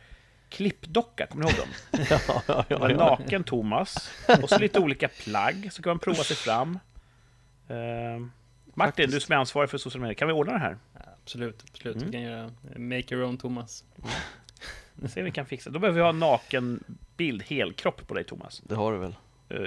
[0.49, 1.69] klippdocka, kommer ni ihåg dem?
[2.27, 4.11] ja, ja, Det var en naken Thomas,
[4.43, 6.79] och så lite olika plagg, så kan man prova sig fram.
[7.67, 7.75] Eh,
[8.73, 9.11] Martin, Faktiskt.
[9.11, 10.77] du som är ansvarig för sociala medier, kan vi ordna det här?
[11.23, 11.95] Absolut, absolut.
[11.95, 12.07] Mm.
[12.07, 13.83] Vi kan göra make your own Thomas.
[15.07, 15.69] Se om vi kan fixa.
[15.69, 16.83] Då behöver vi ha en naken
[17.17, 18.61] bild, helkropp på dig Thomas.
[18.65, 19.15] Det har du väl?
[19.49, 19.57] Eh,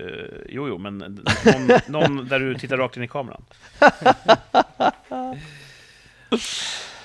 [0.48, 3.44] jo, jo, men någon, någon där du tittar rakt in i kameran.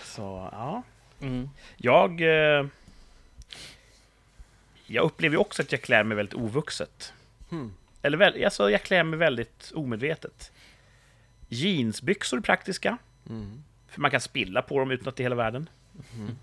[0.03, 0.83] Så, ja.
[1.21, 1.49] Mm.
[1.77, 2.21] Jag...
[2.21, 2.65] Eh,
[4.87, 7.13] jag upplever också att jag klär mig väldigt ovuxet.
[7.49, 7.73] Hmm.
[8.01, 10.51] Eller väl, alltså, jag klär mig väldigt omedvetet.
[11.49, 12.97] Jeansbyxor är praktiska,
[13.29, 13.63] Mm.
[13.87, 15.69] för man kan spilla på dem utan att det är hela världen.
[16.15, 16.35] Mm.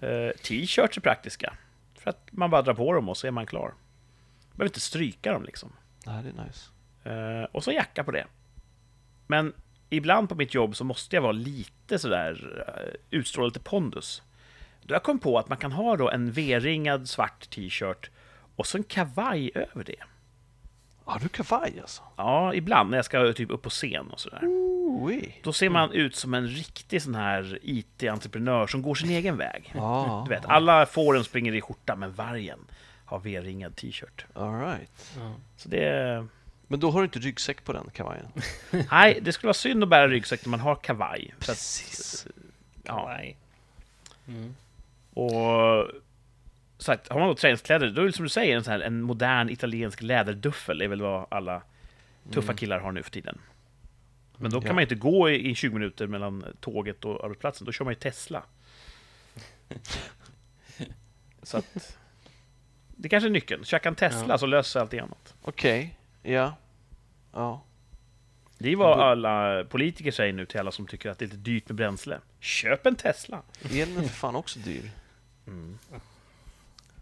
[0.00, 1.54] Eh, T-shirts är praktiska,
[1.98, 3.68] för att man bara drar på dem och så är man klar.
[3.68, 5.72] Man behöver inte stryka dem liksom.
[6.04, 6.70] Det här är nice.
[7.04, 8.26] Eh, och så jacka på det.
[9.26, 9.52] Men
[9.90, 14.22] ibland på mitt jobb så måste jag vara lite sådär, uh, utstråla lite pondus.
[14.86, 18.10] Då har jag kommit på att man kan ha då en V-ringad svart t-shirt
[18.56, 19.96] och så en kavaj över det.
[21.04, 22.02] Har du kavaj alltså?
[22.16, 24.40] Ja, ibland när jag ska typ upp på scen och sådär.
[24.44, 25.40] Oi.
[25.42, 29.72] Då ser man ut som en riktig sån här IT-entreprenör som går sin egen väg.
[29.74, 32.58] Ja, Du vet, alla fåren springer i skjorta, men vargen
[33.04, 34.24] har V-ringad t-shirt.
[34.34, 35.12] all right.
[35.18, 35.34] Ja.
[35.56, 36.26] Så det...
[36.66, 38.26] Men då har du inte ryggsäck på den kavajen?
[38.90, 41.34] Nej, det skulle vara synd att bära ryggsäck när man har kavaj.
[41.38, 42.26] För att, Precis.
[42.82, 43.36] ja, Nej.
[44.28, 44.54] Mm.
[45.14, 45.90] Och
[46.78, 48.80] så att, har man då träningskläder, då är det som du säger, en, sån här,
[48.80, 51.62] en modern italiensk läderduffel är väl vad alla
[52.32, 53.38] tuffa killar har nu för tiden.
[54.36, 54.72] Men då kan Ja.
[54.74, 57.98] man inte gå i, i 20 minuter mellan tåget och arbetsplatsen, då kör man ju
[58.00, 58.42] Tesla.
[61.42, 61.98] så att...
[62.96, 63.64] Det kanske är nyckeln.
[63.64, 64.38] Käka en Tesla Ja.
[64.38, 65.34] så löser allt annat.
[65.42, 66.56] Okej, ja.
[67.32, 67.62] Ja.
[68.58, 71.36] Det är vad alla politiker säger nu till alla som tycker att det är lite
[71.36, 72.18] dyrt med bränsle.
[72.40, 73.42] Köp en Tesla!
[73.72, 74.90] Elen är för fan också dyr.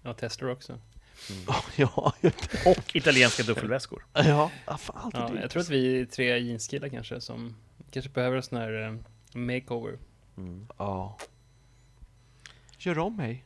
[0.02, 0.78] Ja, testar också.
[1.76, 2.12] ja,
[2.66, 4.06] Och italienska duffelväskor.
[4.12, 4.50] ja.
[4.78, 7.56] fan, Ja, jag tror att vi är tre jeanskillar kanske som
[7.90, 8.94] kanske behöver en sån här eh,
[9.38, 9.98] makeover.
[10.78, 11.18] Ja.
[12.78, 13.44] Gör om mig.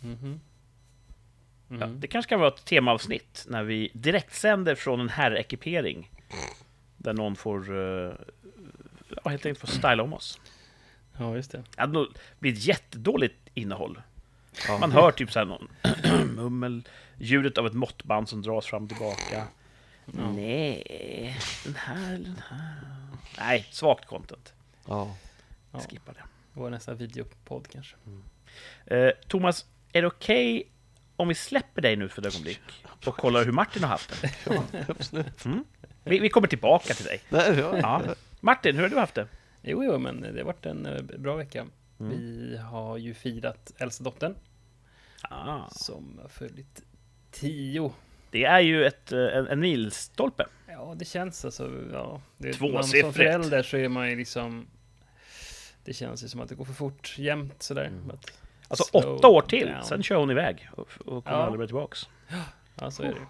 [0.00, 0.40] Mhm.
[1.70, 2.00] Ja, Mm.
[2.00, 6.10] det kanske kan vara ett temaavsnitt när vi direktsänder från en herrekipering.
[6.96, 8.12] Där någon får, uh,
[9.24, 10.40] ja, helt enkelt får styla om oss.
[11.18, 11.58] Ja, just det.
[11.58, 12.06] Det hade nog
[12.38, 14.02] blivit jättedåligt innehåll.
[14.68, 14.78] Ja.
[14.78, 15.68] Man hör typ så här någon
[16.36, 16.82] mummel,
[17.18, 19.22] ljudet av ett måttband som dras fram och tillbaka.
[19.32, 19.44] Ja.
[20.06, 22.74] Nej, den här den här.
[23.38, 24.52] Nej, svagt content.
[24.86, 25.16] Ja.
[25.72, 26.22] Ja, Skippa det.
[26.52, 27.96] vår nästa videopodd kanske.
[28.86, 30.68] Eh, Thomas, är det okej
[31.16, 32.60] om vi släpper dig nu för ett ögonblick
[33.06, 34.30] och kollar hur Martin har haft det?
[34.46, 35.44] ja, absolut.
[36.04, 37.20] Vi, vi kommer tillbaka till dig.
[37.28, 37.78] Nej, ja.
[37.78, 38.02] Ja.
[38.40, 39.26] Martin, hur har du haft det?
[39.62, 41.66] Jo, jo, men det har varit en eh, bra vecka.
[42.00, 42.10] Mm.
[42.10, 44.34] Vi har ju firat äldsta dottern
[45.22, 45.68] Ah.
[45.70, 46.82] som har fyllt
[47.30, 47.92] tio
[48.30, 50.46] Det är ju ett, eh, en, en milstolpe.
[50.66, 51.70] Ja, det känns alltså...
[51.92, 53.04] Ja, det, Tvåsiffrigt.
[53.04, 54.66] Som förälder så är man ju liksom...
[55.84, 57.84] Det känns ju som att det går för fort jämt sådär.
[57.84, 58.06] Mm.
[58.08, 58.32] But
[58.68, 59.84] Alltså slow åtta år till, down.
[59.84, 61.42] sen kör hon iväg och, och kommer Ja.
[61.44, 62.08] aldrig mer tillbaks.
[62.80, 63.26] Ja, så är det.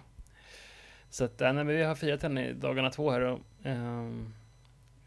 [1.09, 3.39] Så att, nej, men vi har firat henne i dagarna två här och...
[3.63, 4.33] ehm,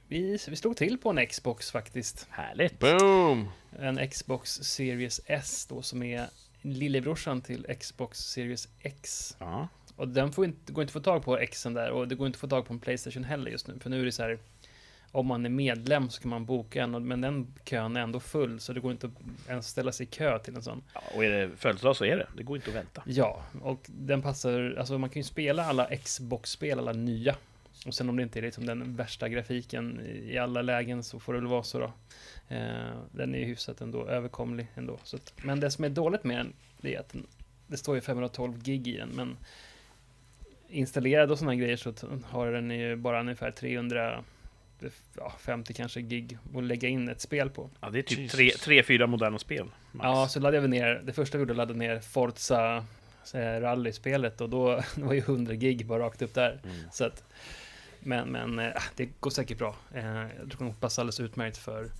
[0.09, 2.27] vi, vi slog till på en Xbox faktiskt.
[2.31, 2.79] Härligt!
[2.79, 3.49] Boom!
[3.79, 6.27] En Xbox Series S då som är
[6.63, 9.37] lillebrorsan till Xbox Series X.
[9.39, 9.69] Ja.
[9.97, 12.27] Och den får inte, går inte att få tag på Xen där och det går
[12.27, 13.79] inte att få tag på en Playstation heller just nu.
[13.81, 14.39] För nu är det så här,
[15.11, 18.21] om man är medlem så kan man boka en, och- men den kön är ändå
[18.21, 20.83] full så det går inte att ens ställa sig i kö till en sån.
[20.95, 22.27] ja, och är det födelsedag så är det.
[22.37, 23.03] Det går inte att vänta.
[23.07, 27.37] Ja, och den passar, alltså man kan ju spela alla Xbox-spel, alla nya.
[27.87, 31.33] Och sen om det inte är liksom den värsta grafiken i alla lägen så får
[31.33, 31.93] det väl vara så då.
[32.53, 34.99] Eh, den är ju hyfsat ändå överkomlig ändå.
[35.05, 37.27] Så att, men det som är dåligt med den, det är att den,
[37.67, 39.37] det står ju 512 gig i den, men
[40.69, 46.89] installerad och sådana grejer så har den ju bara ungefär 350 kanske gig att lägga
[46.89, 47.71] in ett spel på.
[47.81, 49.67] Ja, det är typ tre, tre, fyra moderna spel.
[49.93, 50.05] Max.
[50.05, 52.85] Ja, så laddade jag väl ner, det första vi gjorde ladda ner Forza
[53.35, 56.61] eh, rallyspelet och då det var ju 100 gig bara rakt upp där.
[56.65, 56.77] Mm.
[56.93, 57.25] Så att,
[58.01, 59.77] men men eh, det går säkert bra.
[59.95, 61.91] Jag tror det passar alldeles utmärkt för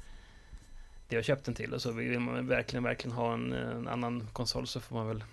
[1.13, 1.75] det jag köpt den till.
[1.75, 5.25] Och så vill man verkligen, verkligen ha en, en annan konsol så får man väl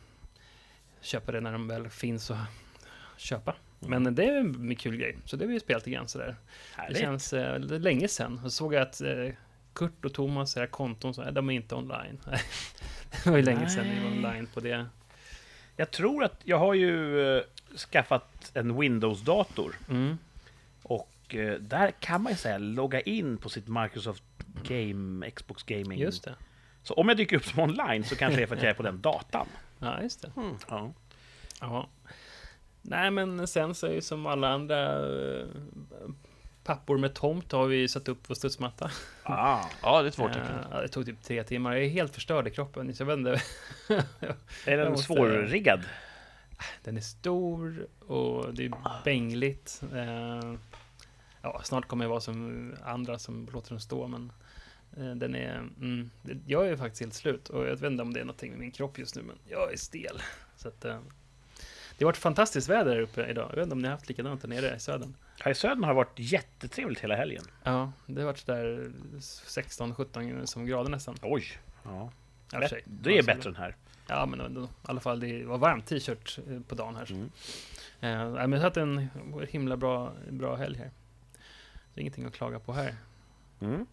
[1.01, 2.37] köpa det när de väl finns att
[3.17, 3.55] köpa.
[3.81, 4.03] Mm.
[4.03, 6.27] Men det är en kul grej, så det har vi spelat lite grann sådär.
[6.75, 6.99] Det Härligt.
[6.99, 8.39] känns eh, det länge sedan.
[8.43, 9.33] Så såg jag att eh,
[9.73, 12.21] Kurt och Thomas, era konton, så, eh, de är inte online.
[13.23, 14.17] det var ju länge sedan ni var Nej.
[14.17, 14.85] online på det.
[15.75, 17.43] Jag tror att jag har ju eh,
[17.91, 19.75] skaffat en Windows-dator.
[19.89, 20.17] Mm.
[20.83, 24.23] Och eh, där kan man ju säga logga in på sitt Microsoft
[24.63, 25.99] Game, Xbox Gaming.
[25.99, 26.35] Just det.
[26.83, 28.73] Så om jag dyker upp som online så kanske det är för att jag är
[28.75, 29.47] på den datan.
[29.81, 30.31] Ja, just det.
[30.35, 30.57] Hmm.
[30.69, 30.93] Ja.
[31.61, 31.89] Ja.
[32.81, 34.95] Nej, men sen så är ju som alla andra
[35.39, 35.45] eh,
[36.63, 38.91] pappor med tomt har vi satt upp vår studsmatta.
[39.23, 40.41] Ah, Ja, det är svårt Eh,
[40.71, 41.73] ja, det tog typ tre timmar.
[41.73, 43.41] Jag är helt förstörd i kroppen, så jag vet inte.
[44.65, 45.83] är den måste- svårriggad?
[46.83, 48.71] Den är stor och det är
[49.03, 49.81] bängligt.
[49.93, 50.53] Eh,
[51.41, 54.31] ja, snart kommer jag vara som andra som låter den stå, men
[54.95, 55.55] den är...
[55.57, 58.51] Mm, det- jag är faktiskt helt slut och jag vet inte om det är någonting
[58.51, 60.21] med min kropp just nu, men jag är stel.
[60.55, 60.99] Så att, eh,
[61.97, 63.49] det har varit fantastiskt väder här uppe idag.
[63.49, 65.15] Jag vet inte om ni har haft likadant där nere i södern?
[65.39, 67.43] Här i södern har varit jättetrevligt hela helgen.
[67.63, 71.15] Ja, det har varit sådär 16-17 som grader nästan.
[71.21, 71.43] Oj!
[71.83, 72.11] Ja.
[72.69, 72.81] Sig.
[72.85, 73.75] Det är bättre än här.
[74.07, 77.11] Ja, men ändå, i alla fall, det var varmt t-shirt eh, på dagen här.
[77.11, 77.23] Mm.
[78.01, 79.09] Eh, men jag har haft en
[79.49, 80.91] himla bra, bra helg här.
[81.93, 82.95] Det är ingenting att klaga på här.
[83.61, 83.85] Mm.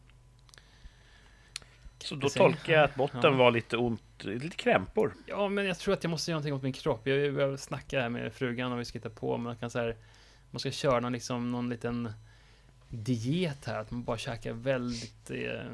[2.07, 3.31] Så då Jag tolkar jag att botten Ja.
[3.31, 5.15] var lite ont, lite krämpor.
[5.27, 7.07] Ja, men jag tror att jag måste göra någonting åt min kropp.
[7.07, 9.97] Jag behöver snacka här med frugan om vi ska hitta på, man kan så här,
[10.51, 12.13] man ska köra någon, liksom, någon liten
[12.89, 15.67] diet här, att man bara käkar väldigt eh,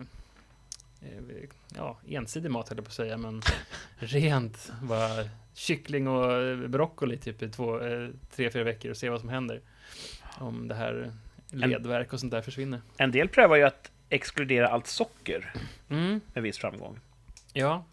[1.03, 3.42] eh, ja, ensidig mat höll jag på att säga, men
[3.99, 9.21] rent bara kyckling och broccoli typ i två, eh, tre, fyra veckor och se vad
[9.21, 9.61] som händer.
[10.38, 11.12] Om det här
[11.51, 12.81] ledvärk och sånt där försvinner.
[12.97, 15.53] En del prövar ju att exkludera allt socker
[15.88, 17.01] Mm, med viss framgång.
[17.53, 17.85] ja,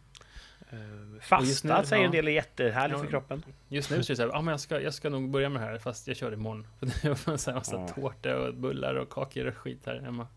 [0.72, 2.18] Eh, Fasta nu- säger en ja.
[2.18, 3.04] del är jättehärligt Ja.
[3.04, 3.44] för kroppen.
[3.70, 5.50] Just nu så är det så här, ah, men jag, ska, jag ska nog börja
[5.50, 6.68] med det här, fast jag kör imorgon.
[6.80, 6.86] För
[7.32, 7.88] det så här massa Ja.
[7.88, 10.28] tårta och bullar och kakor och skit här hemma.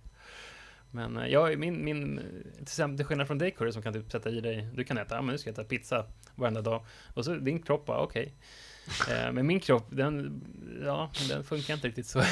[0.90, 2.16] Men eh, jag, min, min,
[2.55, 4.99] till exempel till skillnad från dig Curry, som kan typ sätta i dig, du kan
[4.99, 6.85] äta, ja men nu ska jag äta pizza varenda dag.
[7.14, 8.33] Och så din kropp bara, okej.
[9.11, 10.42] Eh, men min kropp, den,
[10.85, 12.23] ja, den funkar inte riktigt så.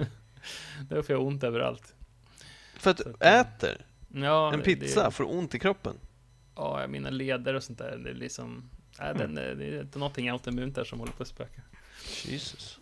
[0.88, 1.94] Då får jag ont överallt.
[2.80, 5.94] För att du att, eh, äter Ja, en pizza, Det, får ont i kroppen?
[6.54, 10.74] ja, mina leder och sånt där, det är liksom, äh, den, det är någonting autoimmunt
[10.74, 11.62] där som håller på att spöka.
[12.24, 12.78] Jesus.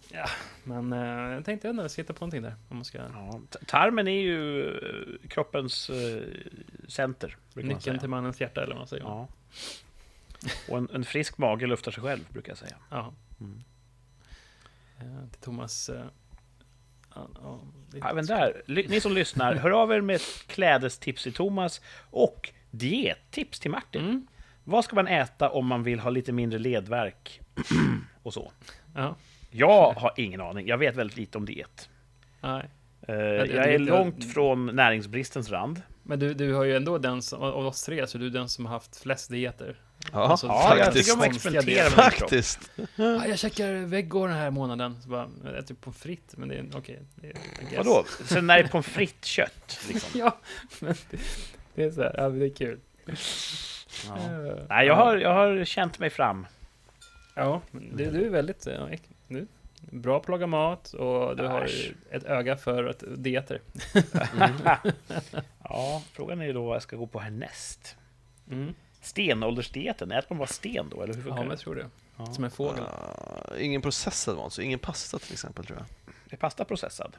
[0.65, 2.55] Men eh, jag tänkte ändå sitta på någonting där.
[2.69, 2.99] Om man ska...
[2.99, 3.41] Ja.
[3.67, 6.23] Tarmen är ju eh, kroppens eh,
[6.89, 7.37] center.
[7.55, 9.05] Nyckeln till mannens hjärta eller vad man säger.
[9.05, 9.29] Ja.
[10.43, 10.49] Ja.
[10.69, 12.77] Och en, en frisk mage luftar sig själv, brukar jag säga.
[13.41, 13.63] Mm.
[14.99, 15.91] Eh, till Thomas...
[17.43, 17.61] Ja,
[18.11, 23.71] Även där, ni som lyssnar, hör av er med klädestips till Thomas och diettips till
[23.71, 24.03] Martin.
[24.03, 24.27] Mm,
[24.65, 27.41] Vad ska man äta om man vill ha lite mindre ledvärk
[28.23, 28.53] och så?
[28.95, 29.17] ja,
[29.51, 30.67] Jag har ingen aning.
[30.67, 31.89] Jag vet väldigt lite om diet.
[32.41, 32.69] nej.
[33.09, 35.83] Eh, jag är långt från näringsbristens rand.
[36.03, 38.49] Men du, du har ju ändå den som, av oss tre, så du är den
[38.49, 39.81] som har haft flest dieter.
[40.13, 41.07] Ja, Alltså, Ja, jag faktiskt.
[41.07, 41.97] tycker om att Konstiga experimentera delar.
[41.97, 42.31] med min kropp.
[42.31, 42.71] Faktiskt.
[42.97, 45.03] Ah, jag checkar veggo den här månaden.
[45.03, 47.01] Så bara, jag äter pommes frites, men det är okej.
[47.15, 47.27] det
[47.71, 47.77] guess.
[47.77, 48.05] Vadå?
[48.25, 49.81] Sen när det är pommes frites-kött?
[49.89, 50.11] Liksom.
[50.21, 50.39] ja,
[50.81, 51.19] men det,
[51.75, 52.81] det är så här, ja, det är kul.
[53.07, 54.17] Ja.
[54.17, 54.95] Eh, Nej, jag ja.
[54.95, 56.47] har, jag har känt mig fram.
[57.35, 58.99] Ja, men du, du är väldigt ja, är
[59.81, 61.93] bra på att laga mat och du har Äsch.
[62.11, 63.61] ett öga för att dieter.
[65.65, 67.97] Ja, frågan är ju då vad jag ska gå på härnäst.
[68.51, 68.75] Mm.
[69.09, 71.53] Stenåldersdieten, äter man bara sten då, eller hur Ja, funkar men det?
[71.53, 71.87] jag tror det.
[72.17, 72.27] Ja.
[72.27, 72.85] Som en fågel.
[72.85, 76.15] Uh, ingen processad mat, så ingen pasta till exempel tror jag.
[76.31, 77.17] Är pasta processad?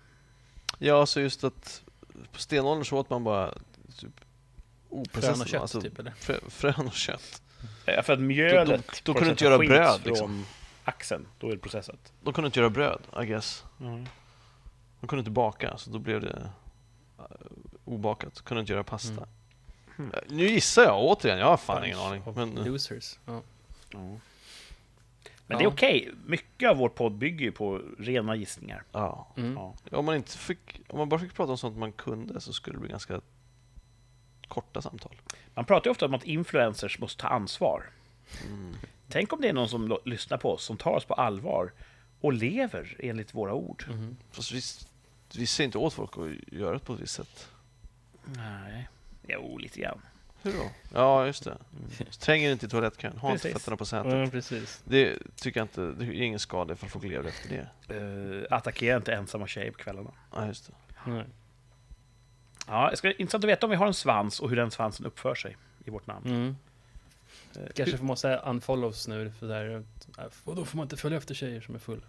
[0.78, 1.84] Ja, så just att
[2.32, 3.54] på stenåldern så åt man bara
[3.98, 4.12] typ
[4.90, 6.12] oprocessad Frön och kött, alltså, typ, eller?
[6.12, 7.42] frö, frön och kött.
[7.86, 10.46] Ja, för att mjölet Då- då kunde du inte göra bröd, från liksom.
[10.84, 12.14] axeln, då är det processat.
[12.24, 13.64] De kunde inte göra bröd, I guess.
[13.80, 14.06] Mm.
[15.00, 16.52] De kunde inte baka, så då blev det
[17.20, 17.26] uh,
[17.86, 18.42] obakat.
[18.42, 19.28] Kunde inte göra pasta.
[20.00, 20.12] Mm.
[20.12, 22.24] Uh, Nu gissar jag återigen, jag har fan Bunch ingen aning.
[22.36, 23.20] Men, uh, Losers.
[23.26, 23.42] Ja.
[23.92, 24.20] Men
[25.48, 25.58] Ja.
[25.58, 26.12] det är okej.
[26.26, 28.84] Mycket av vår podd bygger ju på rena gissningar.
[28.92, 29.28] ja.
[29.38, 29.54] Mm.
[29.54, 29.76] Ja.
[29.92, 32.76] Om, man inte fick, om man bara fick prata om sånt man kunde så skulle
[32.76, 33.22] det bli ganska
[34.48, 35.16] korta samtal.
[35.56, 37.90] Man pratar ju ofta om att influencers måste ta ansvar.
[38.48, 38.76] Mm.
[39.10, 41.72] Tänk om det är någon som lyssnar på oss, som tar oss på allvar
[42.22, 43.86] och lever enligt våra ord.
[43.90, 44.18] Mhm.
[44.32, 44.62] Fast vi,
[45.40, 47.48] vi ser inte åt folk att göra det på ett visst sätt.
[48.24, 48.88] Nej.
[49.34, 50.02] Jo, lite grann.
[50.44, 50.70] Hur då?
[50.94, 51.58] Ja, just det.
[52.20, 53.54] Tränger inte i toalettkön, ha inte Precis.
[53.62, 54.14] fötterna på sätet.
[54.14, 54.82] Ja, precis.
[54.86, 57.50] Det tycker jag inte, det är ingen skada ifall folk lever efter
[57.88, 57.96] det.
[57.96, 60.12] Uh, attackera inte ensamma tjejer på kvällarna.
[60.36, 60.74] Ja, just det.
[61.12, 61.26] Nej.
[62.68, 65.06] Ja, det ska intressant att veta om vi har en svans och hur den svansen
[65.06, 66.26] uppför sig i vårt namn.
[66.28, 66.56] Mm.
[67.56, 69.84] Eh, Kanske hur- måste unfollows nu, för där,
[70.44, 72.04] och då får man inte följa efter tjejer som är fulla.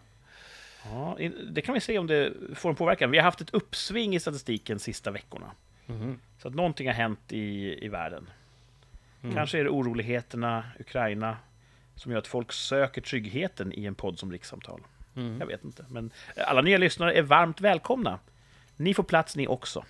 [0.84, 1.18] Ja,
[1.50, 3.10] det kan vi se om det får en påverkan.
[3.10, 5.50] Vi har haft ett uppsving i statistiken sista veckorna.
[5.90, 6.18] Mhm.
[6.38, 8.30] Så att någonting har hänt i, i världen.
[9.22, 9.34] Mm.
[9.34, 11.36] Kanske är det oroligheterna, Ukraina,
[11.94, 14.80] som gör att folk söker tryggheten i en podd som Rikssamtal.
[15.16, 15.40] Mm.
[15.40, 15.84] Jag vet inte.
[15.88, 18.18] Men alla nya lyssnare är varmt välkomna.
[18.76, 19.84] Ni får plats ni också.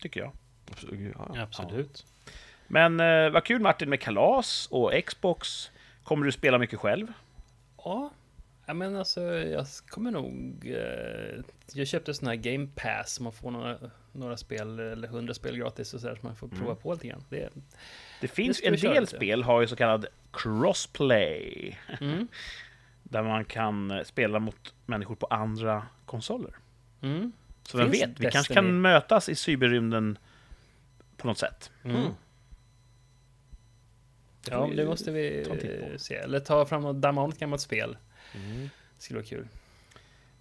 [0.00, 0.32] Tycker jag.
[0.70, 1.14] Absolut.
[1.18, 1.42] Ja, ja.
[1.42, 2.06] Absolut.
[2.66, 5.70] Men eh, vad kul Martin med kalas och Xbox.
[6.04, 7.06] Kommer du spela mycket själv?
[7.76, 8.10] Ja.
[8.66, 10.56] ja, men alltså jag kommer nog...
[10.66, 13.78] Eh, jag köpte sån här Game Pass, man får några,
[14.12, 17.08] några spel, eller hundra spel gratis och så, där, så man får prova på lite
[17.08, 17.24] grann.
[17.28, 17.48] Det,
[18.20, 19.16] Det finns ska en del lite.
[19.16, 21.78] spel har ju så kallad crossplay.
[22.00, 22.28] mm.
[23.02, 26.54] Där man kan eh, spela mot människor på andra konsoler.
[27.02, 27.32] Mm.
[27.62, 28.54] Så vem Finns vet, vi kanske Destiny?
[28.54, 30.18] kan mötas i cyberrymden
[31.16, 31.70] på något sätt.
[31.84, 31.96] Mm.
[31.96, 32.12] Mm.
[34.44, 35.46] Det Ja, det måste vi
[35.98, 36.14] se.
[36.14, 37.96] Eller ta fram och damma av ett gammalt spel.
[38.32, 39.48] Det skulle vara kul.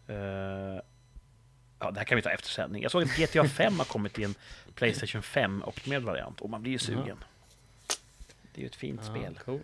[0.07, 0.81] Eh,
[1.79, 2.81] ja, det här kan vi ta efter sändning.
[2.83, 4.35] Jag såg att GTA 5 har kommit i en
[4.75, 7.23] Playstation 5-optimerad variant och man blir ju sugen.
[8.53, 9.39] Det är ju ett fint spel.
[9.45, 9.59] Cool.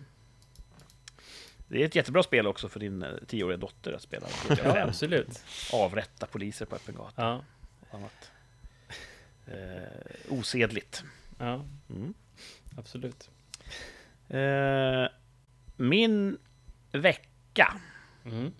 [1.68, 4.72] Det är ett jättebra spel också för din eh, tioåriga dotter att spela GTA Ja,
[4.74, 4.88] 5.
[4.88, 5.42] absolut.
[5.72, 7.44] Avrätta poliser på öppen gata Ja,
[7.90, 8.30] och annat.
[9.46, 11.04] Eh, osedligt.
[11.38, 12.14] ja Mm.
[12.78, 13.30] absolut.
[14.28, 15.06] Eh,
[15.76, 16.38] min
[16.92, 17.80] vecka
[18.24, 18.52] Mm.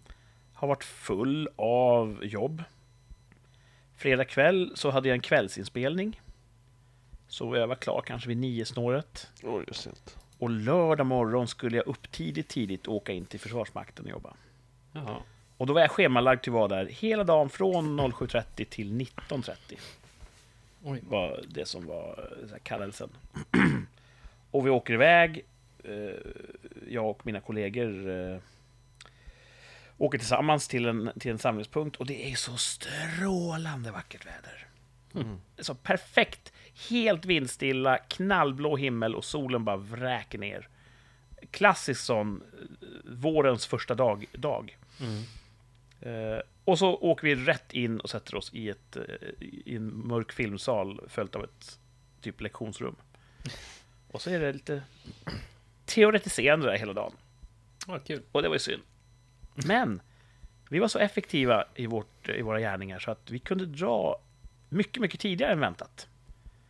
[0.52, 2.62] har varit full av jobb.
[3.96, 6.20] Fredag kväll så hade jag en kvällsinspelning.
[7.28, 9.30] Så jag var klar kanske vid nio snåret.
[9.42, 10.16] Oj, det är sent.
[10.38, 14.34] Och lördag morgon skulle jag upp tidigt, tidigt och åka in till Försvarsmakten och jobba.
[14.92, 15.16] Jaha.
[15.56, 19.52] Och då var jag schemalagd till att vara där hela dagen från 07.30 till 19.30.
[20.84, 21.00] Oj.
[21.08, 23.10] var det som var eh, här, kallelsen.
[24.50, 25.44] och vi åker iväg.
[25.84, 25.92] eh,
[26.88, 28.38] Jag och mina kollegor eh,
[29.98, 34.66] åker tillsammans till en, till en samlingspunkt och det är så strålande vackert väder.
[35.14, 35.40] Mm.
[35.58, 36.52] Så perfekt,
[36.90, 40.68] helt vindstilla, knallblå himmel och solen bara vräker ner.
[41.50, 44.26] Klassisk sån eh, vårens första dag.
[44.32, 44.78] dag.
[45.00, 45.22] Mm.
[46.00, 49.02] Eh, och så åker vi rätt in och sätter oss i, ett, eh,
[49.40, 51.78] i en mörk filmsal följt av ett
[52.20, 52.96] typ lektionsrum.
[54.10, 54.82] Och så är det lite
[55.84, 57.12] teoretiserande där hela dagen.
[57.86, 58.22] Ja, kul.
[58.32, 58.82] Och det var ju synd.
[59.64, 60.00] Men
[60.68, 64.16] vi var så effektiva i, vårt, i våra gärningar så att vi kunde dra
[64.68, 66.08] mycket, mycket tidigare än väntat.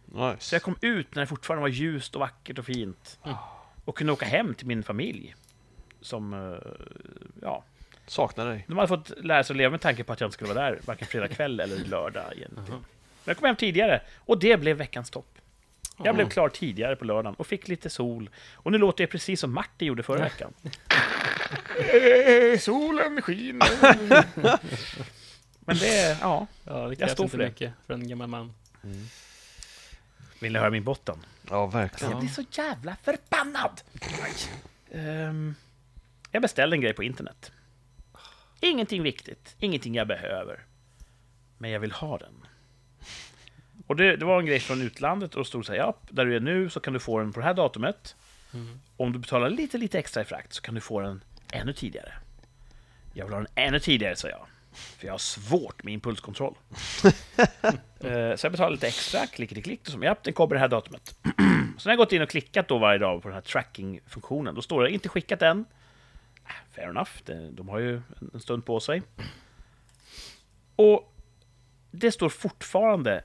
[0.05, 0.37] Nice.
[0.39, 3.19] Så jag kom ut när det fortfarande var ljust och vackert och fint.
[3.85, 5.35] Och kunde åka hem till min familj.
[6.01, 6.71] Som, eh,
[7.43, 7.65] ja,
[8.07, 8.65] Saknar dig.
[8.69, 10.71] de hade fått lära sig att leva med tanke på att jag inte skulle vara
[10.71, 12.65] där varken fredag kväll eller lördag egentligen.
[12.69, 12.85] Men
[13.25, 15.39] jag kom hem tidigare och det blev veckans topp.
[16.05, 18.31] Jag blev klar tidigare på lördagen och fick lite sol.
[18.55, 20.53] Och nu låter jag precis som Martin gjorde förra veckan.
[21.79, 23.69] Eh, Solen skiner.
[25.61, 26.47] Men det, ja.
[26.65, 27.49] Ja, det Jag står inte för det.
[27.49, 28.53] mycket för en gammal man.
[30.41, 31.19] Vill ni höra min botten?
[31.51, 32.11] Ja, verkligen.
[32.11, 33.81] Jag blir så jävla förbannad!
[34.93, 35.55] Ehm,
[36.31, 37.53] jag beställde en grej på internet.
[38.61, 40.65] Ingenting viktigt, ingenting jag behöver.
[41.59, 42.35] Men jag vill ha den.
[43.87, 46.37] Och det, det var en grej från utlandet och stod så här, ja, där du
[46.37, 48.17] är nu så kan du få den på det här datumet.
[48.57, 48.81] Mm.
[48.97, 52.13] Om du betalar lite, lite extra i frakt så kan du få den ännu tidigare.
[53.13, 54.47] Jag vill ha den ännu tidigare, sa jag.
[54.73, 56.55] För jag har svårt med impulskontroll.
[58.01, 59.81] Eh, så jag betalade lite extra, klick, klick, klick.
[59.81, 61.19] Och så, ja, den kommer det här datumet.
[61.79, 64.63] så när jag gått in och klickat då varje dag på den här tracking-funktionen, då
[64.63, 65.65] står det inte skickat än.
[66.47, 67.11] Äh, Fair enough,
[67.53, 68.01] de har ju
[68.33, 69.03] en- stund på sig.
[70.77, 71.15] Och
[71.91, 73.25] det står fortfarande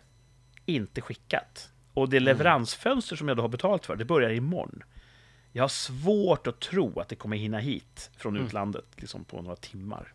[0.66, 1.70] inte skickat.
[1.94, 4.84] Och det leveransfönster som jag då har betalt för, det börjar imorgon.
[5.52, 9.56] Jag har svårt att tro att det kommer hinna hit från utlandet liksom på några
[9.56, 10.14] timmar.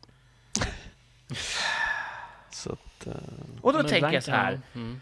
[2.51, 3.13] Så att, eh,
[3.61, 5.01] Och då tänker jag så här, Mm.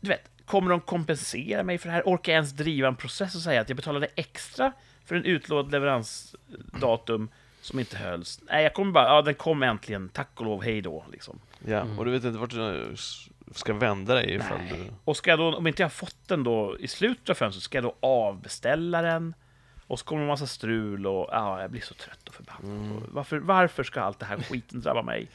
[0.00, 2.02] du vet, kommer de kompensera mig för det här?
[2.06, 4.72] Orkar jag ens driva en process och säga att jag betalade extra
[5.04, 7.28] för en utlovad leveransdatum
[7.60, 8.40] som inte hölls?
[8.42, 11.38] Nej, jag kommer bara, ja den kom äntligen, tack och lov, hej då, liksom.
[11.66, 11.82] ja.
[11.98, 12.52] Och du vet inte vart
[13.58, 14.72] ska vända dig ifall Nej.
[14.72, 14.94] du...
[15.04, 17.62] Och ska jag då, om inte jag har fått den då i slutet av fönstret,
[17.62, 19.34] ska jag då avbeställa den?
[19.86, 22.92] Och så kommer en massa strul och ja, jag blir så trött och förbannad.
[22.92, 25.28] Och Varför, varför ska allt det här skiten drabba mig?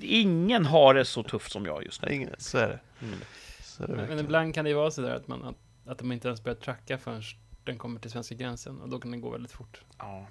[0.00, 2.14] Ingen har det så tufft som jag just nu.
[2.14, 2.80] Ingen, så är det.
[3.06, 3.18] Mm.
[3.60, 5.56] Så är det Men, men ibland kan det ju vara så där att, man, att,
[5.86, 7.22] att de inte ens börjar tracka förrän
[7.64, 9.80] den kommer till svenska gränsen och då kan den gå väldigt fort.
[9.98, 10.26] Ja.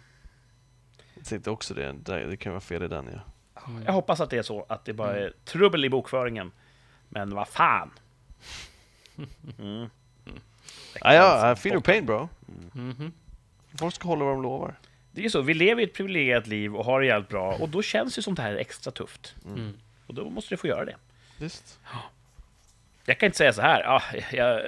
[1.14, 3.20] Jag tänkte också det, det det kan vara fel i den ja.
[3.86, 6.52] Jag hoppas att det är så, att det bara är trubbel i bokföringen.
[7.16, 7.92] Men vad fan!
[9.60, 9.90] Mm.
[11.02, 12.30] Ja, ja, I feel your pain bro.
[12.74, 13.14] Mhm.
[13.78, 14.80] Folk ska hålla vad de lovar.
[15.12, 17.54] Det är ju så, vi lever i ett privilegierat liv och har det jävligt bra,
[17.56, 19.36] och då känns ju sånt här extra tufft.
[19.46, 19.74] Mm.
[20.08, 20.96] Och då måste du få göra det.
[21.40, 21.80] Visst.
[23.06, 24.02] Jag kan inte säga så här, ja,
[24.32, 24.62] jag,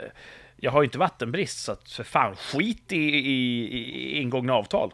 [0.55, 4.93] jag har ju inte vattenbrist, så att för fan, skit i, i, i ingångna avtal.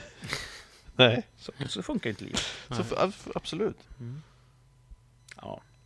[0.96, 1.22] Nej.
[1.36, 2.54] Så, så funkar inte livet.
[2.70, 3.78] Så, absolut.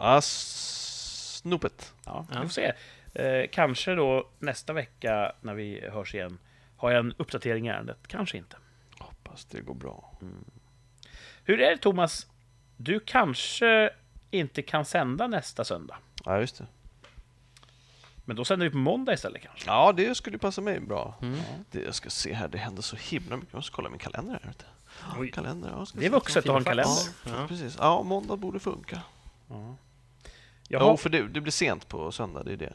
[0.02, 1.92] Ja, Ah, snopet.
[2.04, 2.72] ja, vi får se.
[3.14, 6.38] Eh, kanske då nästa vecka när vi hörs igen
[6.76, 7.98] har jag en uppdatering i ärendet.
[8.06, 8.56] Kanske inte.
[8.98, 10.12] Hoppas det går bra.
[11.44, 12.26] Hur är det Thomas?
[12.76, 13.90] Du kanske
[14.30, 15.96] inte kan sända nästa söndag.
[16.24, 16.66] Ja, just det.
[18.24, 19.66] Men då sänder vi på måndag istället kanske?
[19.70, 21.14] Ja, det skulle passa mig bra.
[21.22, 21.38] Mm.
[21.70, 23.52] Det, jag ska se här, det händer så himla mycket.
[23.52, 24.54] Jag måste kolla min kalender här.
[25.18, 25.30] Oj.
[25.30, 27.02] Kalender, Det är vuxet att ha en kalender.
[27.24, 27.46] Ja, Ja.
[27.48, 27.76] precis.
[27.78, 29.02] Ja, måndag borde funka.
[29.48, 29.76] Ja.
[30.72, 32.72] Jo, Jaha, för det, det blir sent på söndag, det är det.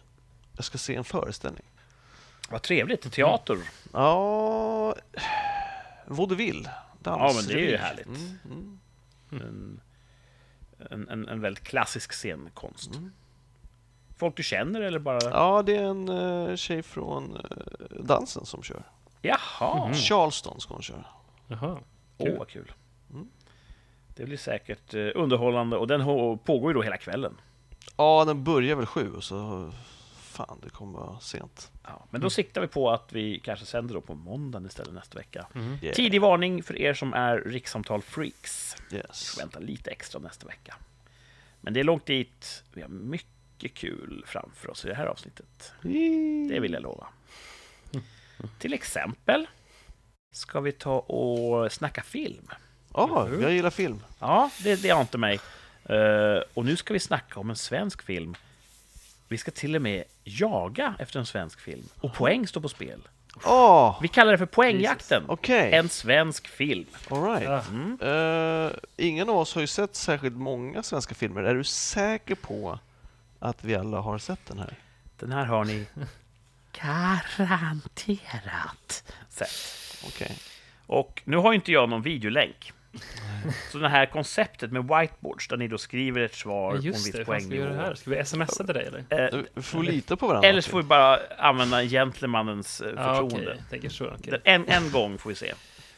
[0.55, 1.63] Jag ska se en föreställning.
[2.49, 3.11] vad trevligt.
[3.11, 3.57] Teater.
[3.93, 4.95] Ja,
[6.05, 6.69] vaudeville.
[6.99, 8.07] Dans, Ja, men det är ju härligt.
[8.07, 8.79] Mm,
[9.31, 9.39] mm.
[9.41, 9.81] En,
[10.89, 12.95] en, en, en väldigt klassisk scenkonst.
[12.95, 13.11] Mm.
[14.17, 15.19] Folk du känner eller bara...
[15.23, 18.83] Ja, det är en uh, tjej från eh, dansen som kör.
[19.21, 19.93] Jaha!
[19.93, 21.05] Charleston ska hon köra.
[21.47, 21.79] Jaha.
[22.17, 22.37] Åh, Kul.
[22.37, 22.71] vad kul.
[23.13, 23.27] Mm.
[24.15, 26.05] Det blir säkert eh, underhållande och den
[26.37, 27.37] pågår ju då hela kvällen.
[27.95, 29.71] Ja, den börjar väl sju och så...
[30.17, 31.71] Fan, det kommer vara sent.
[31.83, 35.17] Ja, men då siktar vi på att vi kanske sänder då på måndagen istället nästa
[35.17, 35.47] vecka.
[35.55, 35.77] Mm.
[35.81, 35.95] Yeah.
[35.95, 38.75] Tidig varning för er som är rikssamtal freaks.
[38.91, 39.39] Yes.
[39.39, 40.75] Vänta lite extra nästa vecka.
[41.61, 42.63] Men det är långt dit.
[42.73, 45.73] Vi har mycket kul framför oss i det här avsnittet.
[46.49, 47.07] Det vill jag lova.
[48.59, 49.47] Till exempel
[50.31, 52.47] ska vi ta och snacka film.
[52.93, 54.03] Ja, jag gillar film.
[54.19, 55.39] Ja, det, det inte mig.
[55.89, 58.35] Eh, och nu ska vi snacka om en svensk film.
[59.27, 61.83] Vi ska till och med jaga efter en svensk film.
[61.99, 62.99] Och poäng står på spel.
[63.43, 65.23] Åh, Vi kallar det för Poängjakten.
[65.27, 65.73] okej.
[65.73, 66.85] En svensk film.
[67.09, 67.67] All right.
[67.69, 67.97] Mm.
[68.01, 71.43] Eh, ingen av oss har ju sett särskilt många svenska filmer.
[71.43, 72.79] Är du säker på
[73.39, 74.73] att vi alla har sett den här?
[75.19, 75.85] Den här har ni
[77.47, 79.49] garanterat sett.
[80.07, 80.37] Okej.
[80.85, 82.73] Och nu har inte jag någon videolänk.
[83.71, 86.91] Så det här konceptet med whiteboards, där ni då skriver ett svar Ja, på en
[86.93, 87.65] viss det, vi poängnivå.
[87.73, 87.95] här?
[87.95, 89.33] Ska vi smsa till dig eller?
[89.35, 90.49] Eh, Du får lita på varandra.
[90.49, 93.51] eller så får vi bara använda gentlemannens eh, Ja, förtroende.
[93.51, 93.63] okej.
[93.69, 94.13] Tänker så.
[94.19, 95.53] Den- En, en gång får vi se.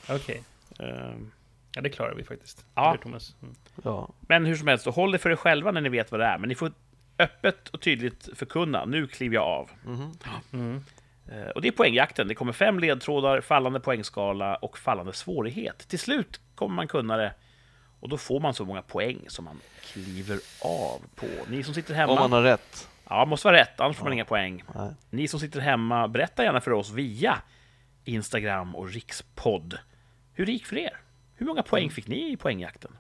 [0.10, 0.44] Okej.
[0.80, 1.32] Ehm,
[1.76, 2.66] Ja, det klarar vi faktiskt.
[2.76, 2.98] Ja.
[3.04, 3.36] Thomas.
[3.42, 3.56] Mm.
[3.84, 4.10] Ja.
[4.22, 6.26] Men hur som helst, så håll det för er själva när ni vet vad det
[6.26, 6.38] är.
[6.38, 6.72] Men ni får
[7.20, 8.86] öppet och tydligt förkunna.
[8.86, 9.70] Nu kliver jag av.
[9.86, 10.12] Mhm.
[10.54, 10.84] Mm.
[11.32, 12.28] Eh, Och det är poängjakten.
[12.28, 15.88] Det kommer fem ledtrådar, fallande poängskala och fallande svårighet.
[15.88, 17.34] Till slut kommer man kunna det.
[18.00, 21.28] Och då får man så många poäng som man kliver av på.
[21.50, 22.12] Ni som sitter hemma...
[22.14, 22.90] Om man har rätt.
[23.10, 24.64] Ja, måste vara rätt, annars får man inga poäng.
[24.76, 24.92] Nej.
[25.10, 27.42] Ni som sitter hemma, berätta gärna för oss via
[28.04, 29.78] Instagram och Rikspodd.
[30.34, 30.98] Hur det gick för er?
[31.36, 32.98] Hur många poäng fick ni i poängjakten?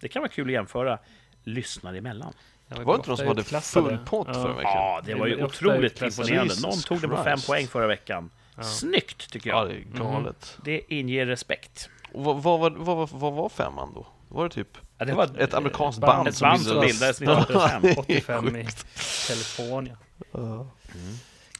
[0.00, 0.98] Det kan vara kul att jämföra
[1.44, 2.32] lyssnare emellan.
[2.72, 4.34] Ja, Det var inte någon ofta som hade full pott Ja.
[4.34, 4.72] förra veckan.
[4.74, 6.54] Ja, det var ju Det otroligt imponerande.
[6.62, 8.30] Någon tog den på fem poäng förra veckan.
[8.56, 8.62] Ja.
[8.62, 9.68] Snyggt, tycker Ja, jag.
[9.68, 10.58] det är galet.
[10.64, 11.88] Det inger respekt.
[12.12, 14.06] Och vad, vad, vad, vad, vad var femman då?
[14.28, 17.20] Var det typ Ja, det var ett, ett amerikanskt band- band, ett band som bildades
[17.20, 17.82] Ja, 1985.
[17.82, 18.86] det är 85 i sjukt.
[19.28, 19.96] California.
[20.32, 20.66] Ja.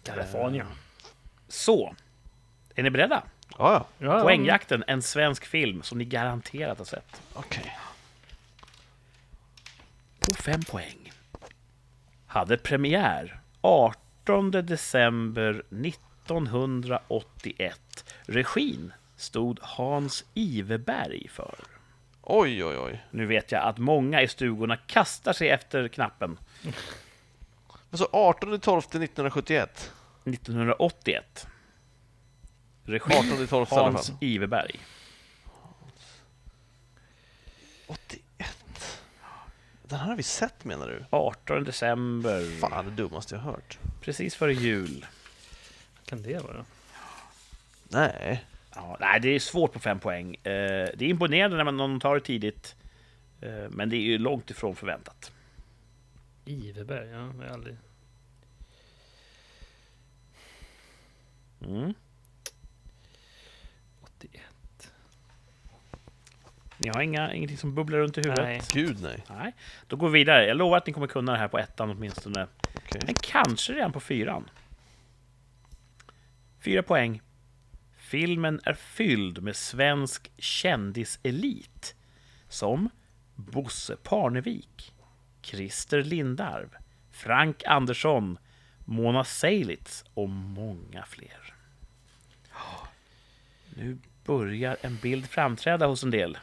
[0.03, 0.63] California.
[0.63, 0.69] Eh,
[1.49, 1.95] Så,
[2.75, 3.23] är ni beredda?
[3.59, 4.07] Ja, ja.
[4.07, 7.23] Ja, Poängjakten, en svensk film som ni garanterat har sett.
[7.35, 7.77] Okej.
[10.21, 11.02] På fem poäng.
[12.33, 18.05] Hade premiär 18 december 1981.
[18.23, 21.55] Regin stod Hans Iveberg för.
[22.23, 23.05] Oj, oj, oj.
[23.11, 26.39] Nu vet jag att många i stugorna kastar sig efter knappen.
[27.91, 29.93] Alltså 18 12 1971.
[30.25, 31.47] 1981.
[32.85, 34.13] Regi 18 12 i alla Hans.
[34.21, 34.81] Iveberg.
[37.87, 38.22] 81.
[39.93, 41.05] Den här har vi sett menar du?
[41.11, 42.61] 18 december.
[42.61, 43.79] Fan, det dummaste jag har hört.
[44.01, 45.07] Precis före jul.
[46.05, 46.65] kan det vara?
[47.89, 48.45] Nej.
[48.75, 50.35] Ja, nej, det är svårt på fem poäng.
[50.35, 52.77] Eh, det är imponerande när man någon tar det tidigt.
[53.41, 55.33] Eh, men det är ju långt ifrån förväntat.
[56.45, 57.09] Iveberg?
[57.09, 57.77] Ja, jag har aldrig...
[61.61, 61.95] Mm.
[64.01, 64.52] 81.
[66.79, 68.45] Ni har inga, ingenting som bubblar runt i huvudet?
[68.45, 68.63] Nej.
[68.73, 69.25] Gud nej.
[69.29, 69.55] Nej.
[69.87, 70.47] Då går vi vidare.
[70.47, 72.47] Jag lovar att ni kommer kunna det här på ettan åtminstone.
[72.75, 73.01] Okej.
[73.07, 74.51] Men kanske redan på fyran.
[76.61, 77.21] Fyra poäng.
[77.97, 81.95] Filmen är fylld med svensk kändiselit.
[82.49, 82.91] Som
[83.35, 84.95] Bosse Parnevik,
[85.43, 86.69] Christer Lindarw,
[87.11, 88.39] Frank Andersson,
[88.85, 91.55] Mona Seilitz och många fler.
[93.77, 96.39] Nu börjar en bild framträda hos en del.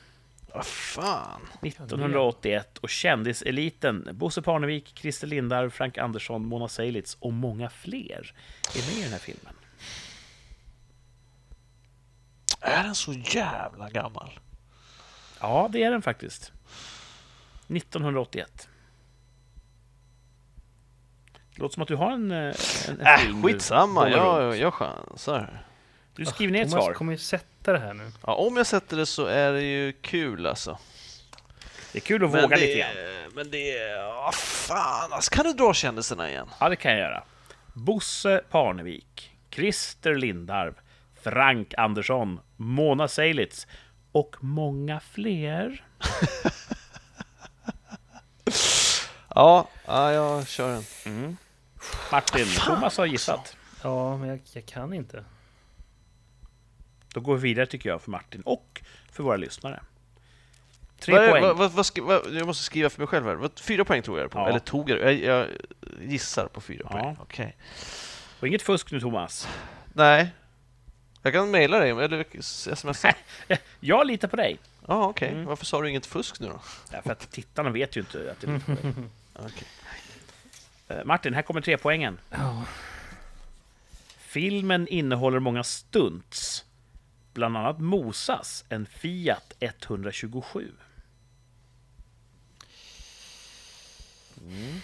[0.54, 1.42] Vad fan.
[1.62, 8.34] 1981 och kändiseliten Bosse Parnevik, Christer Lindarw, Frank Andersson, Mona Seilitz och många fler
[8.76, 9.54] är med i den här filmen.
[12.62, 14.40] Är den så jävla gammal?
[15.40, 16.52] Ja, det är den faktiskt.
[17.68, 18.70] 1981.
[21.56, 22.38] Det låter som att du har en, eh,
[22.88, 24.10] en, en Äh, skitsamma.
[24.10, 25.69] Jag, jag chansar.
[26.20, 26.94] Du skriver ner ett Thomas svar.
[26.94, 28.12] kommer ju sätta det här nu.
[28.26, 30.78] Ja, om jag sätter det så är det ju kul alltså.
[31.92, 32.90] Det är kul att våga det, lite grann.
[33.34, 33.98] Men det är...
[33.98, 35.32] Ja, fan alltså.
[35.36, 36.48] Kan du dra kändisarna igen?
[36.60, 37.24] Ja, det kan jag göra.
[37.74, 40.76] Bosse Parnevik, Christer Lindarw,
[41.24, 43.68] Frank Andersson, Mona Seilitz
[44.12, 45.84] och många fler.
[49.36, 50.84] Ja, ja jag kör den.
[51.06, 51.38] Mm.
[52.12, 53.58] Martin, Thomas har gissat.
[53.84, 55.24] Ja, men jag, jag kan inte.
[57.14, 58.82] Då går vi vidare tycker jag för Martin och
[59.12, 59.80] för våra lyssnare.
[61.00, 61.44] Tre Vad är- poäng.
[61.44, 63.36] Vad, vad, vad, skri- vad, jag måste skriva för mig själv här.
[63.36, 64.40] Vad, fyra poäng tror jag på.
[64.40, 64.50] Ja.
[64.50, 65.48] Eller tog jag jag, jag
[66.02, 66.90] gissar på fyra Ja.
[66.90, 67.18] poäng.
[67.22, 67.56] Okej.
[68.40, 69.48] Och inget fusk nu Thomas.
[69.94, 70.30] Nej.
[71.22, 72.42] Jag kan mejla dig, eller
[72.76, 73.14] smsa.
[73.80, 74.60] Jag litar på dig.
[74.88, 75.30] Ja, okej.
[75.30, 75.46] Mm.
[75.46, 76.62] Varför sa du inget fusk nu då?
[76.92, 78.62] Därför att tittarna vet ju inte att det är dig.
[79.36, 79.68] Okej.
[80.88, 82.20] Eh, Martin, här kommer tre poängen.
[82.30, 82.64] Ja.
[84.18, 86.66] Filmen innehåller många stunts.
[87.34, 90.72] Bland annat mosas en Fiat 127.
[94.42, 94.80] Mm.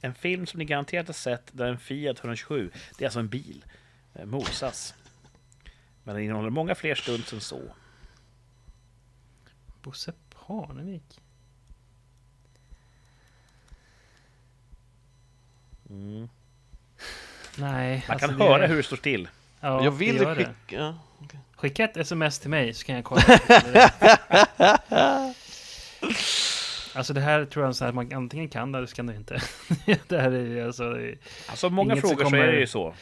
[0.00, 3.28] En film som ni garanterat har sett där en Fiat 127, det är alltså en
[3.28, 3.64] bil,
[4.14, 4.94] eh, mosas.
[6.04, 7.74] Men den innehåller många fler stunts än så.
[9.82, 11.20] Bosse Parnevik.
[15.90, 16.28] Mm.
[17.56, 18.04] Nej.
[18.08, 19.28] Man kan alltså höra det- hur det står still.
[19.60, 20.50] Ja, jag vill skicka...
[20.68, 20.94] Ja.
[21.56, 23.22] Skicka ett sms till mig så kan jag kolla.
[26.94, 29.16] alltså det här tror jag så här, man antingen kan det eller så kan det
[29.16, 29.34] inte.
[30.08, 30.84] det här är alltså...
[30.84, 32.94] är- Alltså många Inget som frågor så kommer- är det ju så.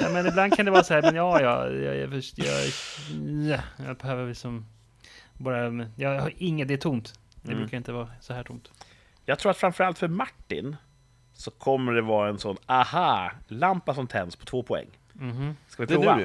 [0.00, 2.64] Ja, men ibland kan det vara så här, men ja, ja, jag, jag, jag,
[3.50, 4.66] ja, jag behöver liksom
[5.32, 7.18] bara, jag har inget, det är tomt.
[7.42, 7.62] Det Mm.
[7.62, 8.70] brukar inte vara så här tomt.
[9.24, 10.76] Jag tror att framförallt för Martin
[11.36, 14.86] så kommer det vara en sån aha-lampa som tänds på två poäng.
[15.12, 15.56] Mhm.
[15.68, 16.16] Ska vi Det är prova?
[16.16, 16.22] du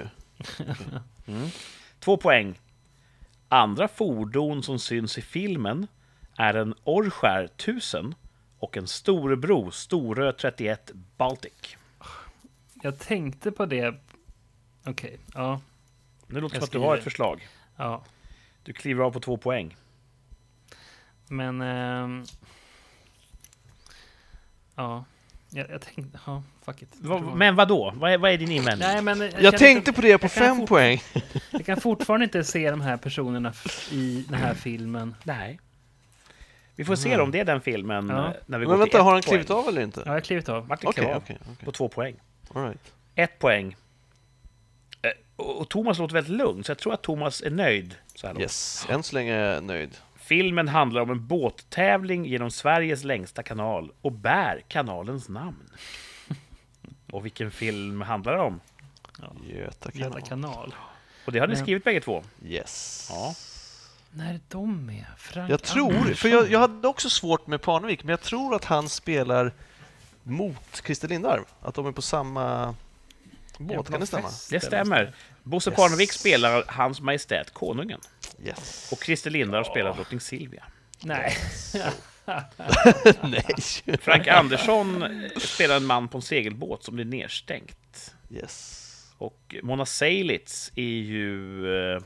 [1.34, 1.49] ju.
[1.99, 2.59] Två poäng.
[3.47, 5.88] Andra fordon som syns i filmen
[6.38, 8.16] är en Orskär 1000
[8.59, 11.78] och en Storebro Storö 31 Baltic.
[12.84, 13.95] Jag tänkte på det.
[14.86, 15.62] Okej, ja,
[16.28, 17.47] Nu låter det Jag som att du har ett förslag.
[17.78, 18.03] ja,
[18.64, 19.76] Du kliver av på två poäng.
[21.28, 21.62] men...
[21.62, 22.24] ehm,
[24.76, 25.06] ja,
[25.50, 26.90] jag, jag tänkte, ja, fuck it.
[27.00, 27.94] Va, men vad då?
[27.96, 28.88] Vad är, vad är din invändning?
[28.88, 31.02] Nej, men jag, Jag tänkte inte- på det på fem poäng.
[31.52, 33.54] Jag kan fortfarande inte se de här personerna
[33.92, 35.16] i den här filmen.
[35.24, 35.60] Nej.
[36.76, 38.28] Vi får se om det är den filmen Ja.
[38.28, 39.30] eh, när vi går Men till vänta, ett har han poäng.
[39.32, 40.00] klivit av eller inte?
[40.00, 40.68] Ja, jag har klivit av.
[40.68, 41.66] Martin Okej, klev av okej, okej.
[41.66, 42.16] på två poäng.
[42.54, 42.94] All right.
[43.16, 43.76] Ett poäng.
[45.02, 47.96] Eh, Och och Thomas låter väldigt lugn, så jag tror att Thomas är nöjd.
[48.16, 48.42] Så här långt.
[48.42, 49.98] Yes, än så länge är jag nöjd.
[50.32, 55.70] Filmen handlar om en båttävling genom Sveriges längsta kanal och bär kanalens namn.
[57.12, 58.60] Och vilken film handlar det om?
[59.44, 60.08] Göta kanal.
[60.08, 60.76] Göta kanal.
[61.26, 62.24] Och det har ni Men- skrivit bägge två.
[62.46, 63.08] Yes.
[63.12, 63.36] Ja.
[64.12, 65.06] När är de med?
[65.18, 66.16] Frank Jag tror, Andersson.
[66.16, 69.54] för jag, jag hade också svårt med Parnevik, men jag tror att han spelar
[70.24, 71.44] mot Christer Lindarw.
[71.62, 72.76] Att de är på samma
[73.58, 74.30] Ja, båt, kan det stämma?
[74.50, 75.14] Det stämmer.
[75.44, 75.78] Bosse Yes.
[75.80, 78.00] Parnevik spelar Hans Majestät Konungen.
[78.44, 78.89] Yes.
[78.92, 80.64] Och Christer Lindarw spelar drottning Silvia.
[81.04, 81.38] Nej.
[83.24, 83.98] Nej.
[83.98, 85.04] Frank Andersson
[85.38, 88.16] spelar en man på en segelbåt som blir nedstängt.
[88.30, 88.88] Yes.
[89.18, 91.66] Och Mona Seilitz är ju...
[91.94, 92.02] Eh,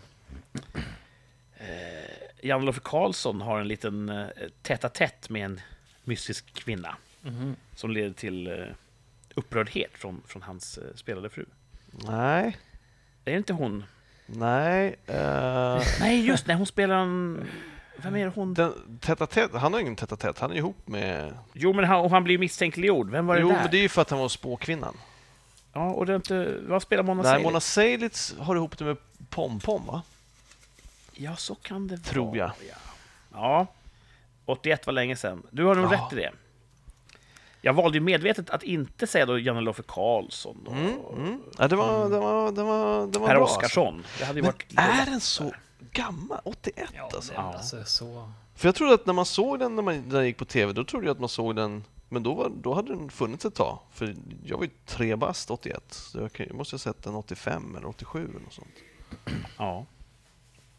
[1.57, 2.11] eh,
[2.41, 4.27] Jan-Olof Karlsson har en liten eh,
[4.61, 5.61] tätt med en
[6.03, 7.55] mystisk kvinna Mhm.
[7.75, 8.65] som leder till eh,
[9.35, 11.45] upprördhet från, från hans eh, spelade fru.
[11.91, 12.57] Nej.
[13.25, 13.83] Är det inte hon?
[14.25, 14.95] Nej.
[15.07, 17.47] eh, Nej, just nej, hon spelar en...
[17.97, 18.53] Vem är det hon?
[18.53, 21.33] den, täta tätt, han har ingen täta tätt, han är ihop med...
[21.53, 23.09] Jo, men han, och han blir misstänkliggjord.
[23.09, 23.55] Vem var det Jo, där?
[23.61, 24.97] men det är ju för att han var spåkvinnan.
[25.73, 26.57] Ja, och det är inte...
[26.67, 27.43] Vad spelar Mona Nej, Seilitz?
[27.45, 28.97] Mona Seilitz har ihop det med
[29.29, 30.01] Pom Pom, va?
[31.13, 32.37] Ja, så kan det Tror vara.
[32.37, 32.51] jag.
[32.69, 32.75] Ja.
[33.33, 33.67] ja.
[34.45, 35.43] 81 var länge sedan.
[35.51, 35.97] Du har nog Ja.
[35.97, 36.31] rätt i det.
[37.65, 41.41] Jag valde ju medvetet att inte säga då Janne-Loffe Karlsson och Mm, mm.
[41.57, 44.03] Ja, det var, det var, det var, det var Per bra, Oskarsson.
[44.19, 45.51] Det hade ju Men varit är den så
[45.91, 46.39] gammal?
[46.43, 47.33] 81 Ja, alltså?
[47.33, 48.31] men alltså så...
[48.55, 50.73] För jag trodde att när man såg den när, man, när den gick på TV,
[50.73, 53.55] då trodde jag att man såg den men då, var, då hade den funnits ett
[53.55, 53.79] tag.
[53.91, 57.15] För jag var ju tre bast 81, så jag, kan, jag måste ha sett den
[57.15, 58.75] 85 eller 87 eller något sånt.
[59.57, 59.85] Ja.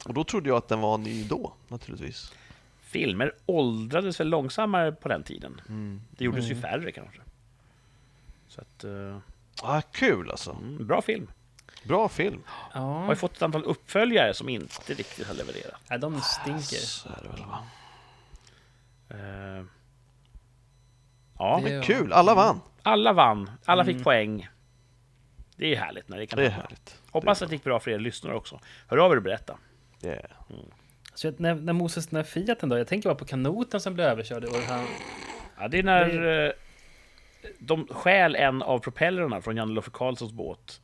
[0.05, 2.33] Och då trodde jag att den var ny då, naturligtvis.
[2.87, 5.61] Filmer åldrades väl långsammare på den tiden.
[5.69, 6.03] Mm.
[6.11, 6.63] Det gjordes ju Mm.
[6.63, 7.21] färre kanske.
[8.49, 8.85] Så att...
[8.85, 9.19] eh,
[9.63, 10.51] Ah, kul alltså.
[10.51, 11.31] mm, bra film.
[11.85, 12.43] Bra film.
[12.47, 15.81] Har ju Ja, fått ett antal uppföljare som inte riktigt har levererat.
[15.91, 16.77] nej, de stinker.
[16.87, 17.67] Så är det väl va?
[19.09, 19.65] Eh,
[21.39, 22.61] ja, Det- Kul, alla vann.
[22.83, 23.51] alla vann.
[23.65, 24.05] Alla fick Mm.
[24.05, 24.49] poäng.
[25.57, 27.01] Det är ju härligt när det kan Det är härligt.
[27.11, 28.61] Hoppas att det gick bra för er lyssnare också.
[28.89, 29.59] Hör av er och berätta.
[30.03, 30.21] Yeah.
[31.17, 34.07] Så när, när Moses, den här Fiaten då, jag tänker bara på kanoten som blev
[34.07, 34.87] överkörd och han...
[35.59, 36.53] Ja, det är när eh,
[37.59, 40.81] de stjäl en av propellrarna från Janne-Loffe Karlssons båt.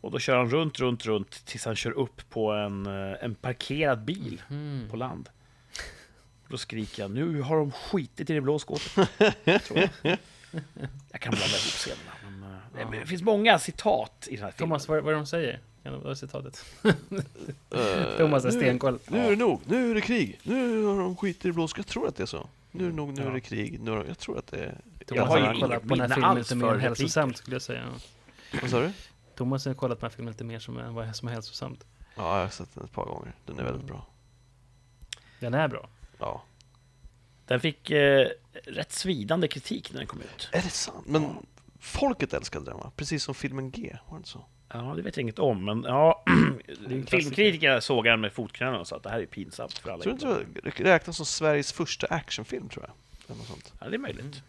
[0.00, 3.34] Och då kör han runt, runt, runt tills han kör upp på en, eh, en
[3.34, 4.88] parkerad bil Mm.
[4.90, 5.28] på land.
[6.48, 9.08] Då skriker jag, nu har de skitit i det blå skåpet.
[9.44, 9.58] jag.
[11.10, 12.12] jag kan blanda ihop scenerna.
[12.74, 14.68] Men, eh, det finns många citat i den här filmen.
[14.68, 15.60] Thomas, vad, vad är det de säger?
[15.82, 16.64] Kan det vara citatet?
[16.84, 18.98] Eh, Thomas är nu- stenkoll.
[19.08, 21.68] Nu är det nog, nu är det krig, nu har de skit i det blå.
[21.76, 22.48] Jag tror att det är så.
[22.70, 23.80] Nu är det nog, nu är det krig.
[23.80, 24.80] Nu det, jag tror att det är...
[25.06, 27.62] Thomas har ju har inget kollat på den här filmen lite mer hälsosamt skulle jag
[27.62, 27.86] säga.
[28.62, 28.92] Vad sa du?
[29.34, 31.84] Thomas har kollat på den här filmen lite mer som, vad som är hälsosamt.
[32.16, 33.32] Ja, jag har sett den ett par gånger.
[33.46, 34.06] Den är väldigt bra.
[35.40, 35.88] Den är bra.
[36.18, 36.42] Ja.
[37.46, 38.28] Den fick eh,
[38.64, 40.48] rätt svidande kritik när den kom ut.
[40.52, 41.06] Är det sant?
[41.06, 41.46] Men
[41.80, 42.92] folket älskade den va?
[42.96, 44.44] Precis som filmen G, var det inte så?
[44.72, 47.06] Ja, det vet jag inget om, men ja, är en klassiker.
[47.06, 50.02] filmkritiker såg den med fotknölarna och sa att det här är pinsamt för alla.
[50.02, 53.36] Tror du inte det räknas som Sveriges första actionfilm, tror jag?
[53.36, 53.72] Eller sånt.
[53.80, 54.42] Ja, det är möjligt.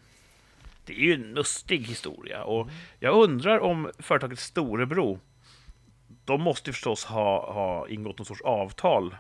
[0.86, 2.70] Det är ju en mustig historia och
[3.00, 5.20] jag undrar om företaget Storebro,
[6.26, 9.16] de måste ju förstås ha, ha ingått någon sorts avtal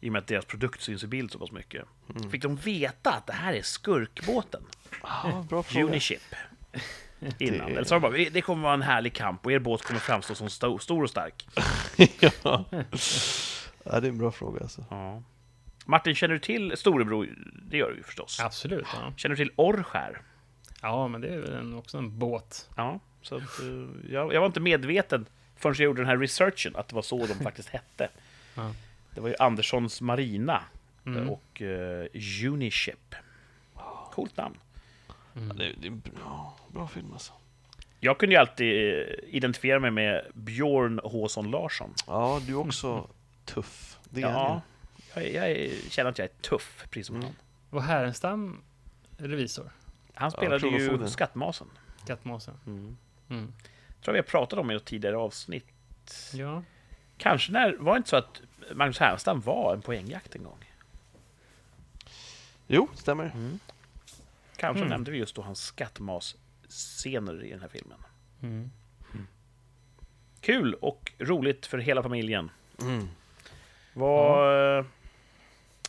[0.00, 1.84] i och med att deras produkt syns i bild så pass mycket.
[2.16, 2.30] Mm.
[2.30, 4.62] Fick de veta att det här är skurkbåten,
[5.02, 5.64] Ja, bra.
[5.76, 6.22] Uniship,
[7.38, 7.66] innan?
[7.66, 9.82] Det- Eller sa de bara, "Vi- det kommer vara en härlig kamp och er båt
[9.82, 11.46] kommer framstå som sto- stor och stark.
[12.20, 12.64] ja.
[13.84, 14.84] ja, det är en bra fråga alltså.
[14.90, 15.22] Ja.
[15.86, 17.26] Martin, känner du till Storebro?
[17.70, 18.40] Det gör du ju förstås.
[18.40, 18.86] Absolut.
[18.94, 20.22] Ja, Känner du till Orrskär?
[20.82, 22.68] ja men det är väl en, också en båt.
[22.76, 23.66] Ja, så att, eh,
[24.12, 27.26] jag, jag var inte medveten förrän jag gjorde den här researchen att det var så
[27.26, 28.08] de faktiskt hette.
[28.54, 28.72] Ja.
[29.14, 30.62] Det var ju Anderssons Marina
[31.06, 31.22] Mm.
[31.22, 33.14] eh, och uh, Uniship.
[34.12, 34.56] Coolt namn.
[35.48, 37.32] Ja, det, det är en bra, bra film alltså.
[38.00, 41.94] Jag kunde ju alltid eh, identifiera mig med Björn Håsson Larsson.
[42.06, 43.08] Ja, du är också
[43.44, 43.98] tuff.
[44.10, 44.62] Det är Ja,
[45.14, 47.26] han jag, jag känner att jag är tuff, precis som Mm.
[47.26, 47.34] han.
[47.70, 48.62] Var Härenstam
[49.16, 49.70] revisor?
[50.14, 51.10] Han spelade ju kronofogden.
[51.10, 51.66] Skattmasen.
[52.06, 52.54] Kattmåsen?
[52.66, 52.96] Mm.
[53.30, 53.52] Mm.
[54.02, 55.66] tror vi har pratat om i ett tidigare avsnitt.
[56.34, 56.62] Ja.
[57.16, 58.40] Kanske när, var det inte så att
[58.74, 60.64] Magnus Härenstam var en poängjakt en gång?
[62.66, 63.58] Jo, stämmer.
[64.58, 64.88] Kanske Mm.
[64.88, 67.98] nämnde vi just då hans skattmas-scener i den här filmen.
[68.42, 68.70] Mm.
[70.40, 72.50] Kul och roligt för hela familjen.
[72.80, 73.08] Mm.
[73.92, 74.84] Vad,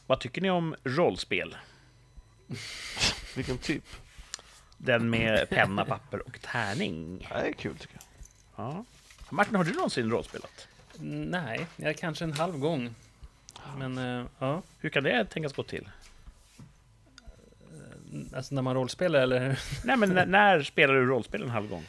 [0.07, 1.57] vad tycker ni om rollspel?
[3.35, 3.83] Vilken typ?
[4.77, 7.27] Den med penna, papper och tärning.
[7.31, 8.65] Ja, det är kul tycker jag.
[8.65, 8.85] Ja.
[9.29, 10.67] Martin, har du någonsin rollspelat?
[11.01, 12.95] Nej, jag kanske en halv gång.
[13.77, 15.89] Men eh, ja, Hur kan det tänkas gå till?
[18.35, 19.59] Alltså när man rollspelar eller?
[19.83, 21.83] Nej, men när, när spelar du rollspel en halv gång?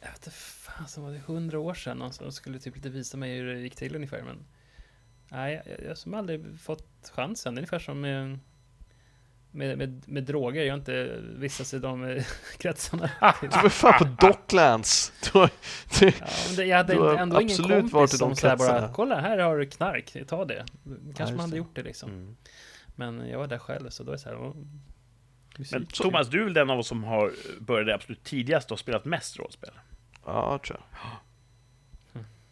[0.00, 2.88] Jag vet inte fan, så var det hundra år sedan någon som skulle typ lite
[2.88, 4.36] visa mig hur det gick till ungefär, men
[5.28, 7.54] nej, jag, jag som aldrig fått chansen.
[7.54, 8.38] Det är ungefär som med,
[9.50, 10.62] med, med, med droger.
[10.62, 12.24] Jag har inte vistats i de eh,
[12.58, 13.10] kretsarna.
[13.40, 15.12] Du var fan på Docklands!
[15.22, 15.50] Du har,
[16.00, 18.36] du, Ja, men det, jag hade Du har ändå ingen kompis varit i de som
[18.36, 20.64] så här bara, kolla här har du knark, ta det.
[20.84, 21.56] Kanske just man hade det.
[21.56, 22.10] gjort det liksom.
[22.10, 22.36] Mm.
[22.94, 24.52] Men jag var där själv, så då är det så här.
[25.72, 29.04] Men Thomas, du är väl den av oss som har börjat absolut tidigast och spelat
[29.04, 29.70] mest rollspel?
[30.26, 31.10] ja, tror jag.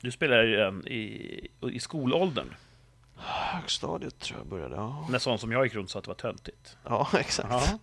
[0.00, 2.55] Du spelar ju en i, i skolåldern,
[3.16, 5.07] Högstadiet tror jag började, ja.
[5.11, 6.76] när sån som jag gick runt sa att det var töntigt.
[6.84, 7.48] Ja, exakt.
[7.50, 7.78] Ja.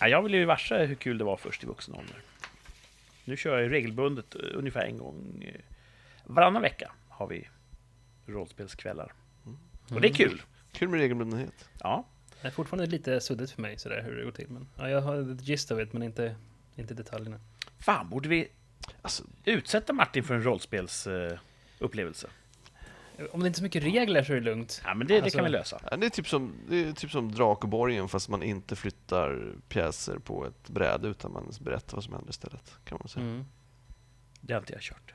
[0.00, 2.16] Ja, jag ville ju varse hur kul det var först i vuxen ålder.
[3.24, 5.60] Nu kör jag ju regelbundet, eh, ungefär en gång eh,
[6.24, 7.48] varannan vecka har vi
[8.26, 9.12] rollspelskvällar.
[9.90, 10.42] Och det är kul.
[10.72, 11.68] Kul med regelbundenhet.
[11.80, 12.04] Ja,
[12.42, 14.48] Det är fortfarande lite suddigt för mig sådär hur det går till.
[14.50, 16.36] Men ja, jag har ett gist av det, men inte,
[16.76, 17.40] inte detaljerna.
[17.78, 18.48] fan borde vi
[19.02, 22.26] Alltså, utsätta Martin för en rollspelsupplevelse?
[22.26, 22.32] Uh?
[23.32, 24.82] Om det inte är så mycket regler så är det lugnt.
[24.84, 25.80] ja, men det, det Alltså- kan vi lösa.
[25.90, 30.18] ja, det är typ som, det är typ som Drakeborgen fast man inte flyttar pjäser
[30.18, 32.72] på ett bräde utan man berättar vad som händer istället.
[32.84, 33.26] Kan man säga.
[33.26, 33.44] Mm.
[34.40, 35.14] Det har inte jag kört.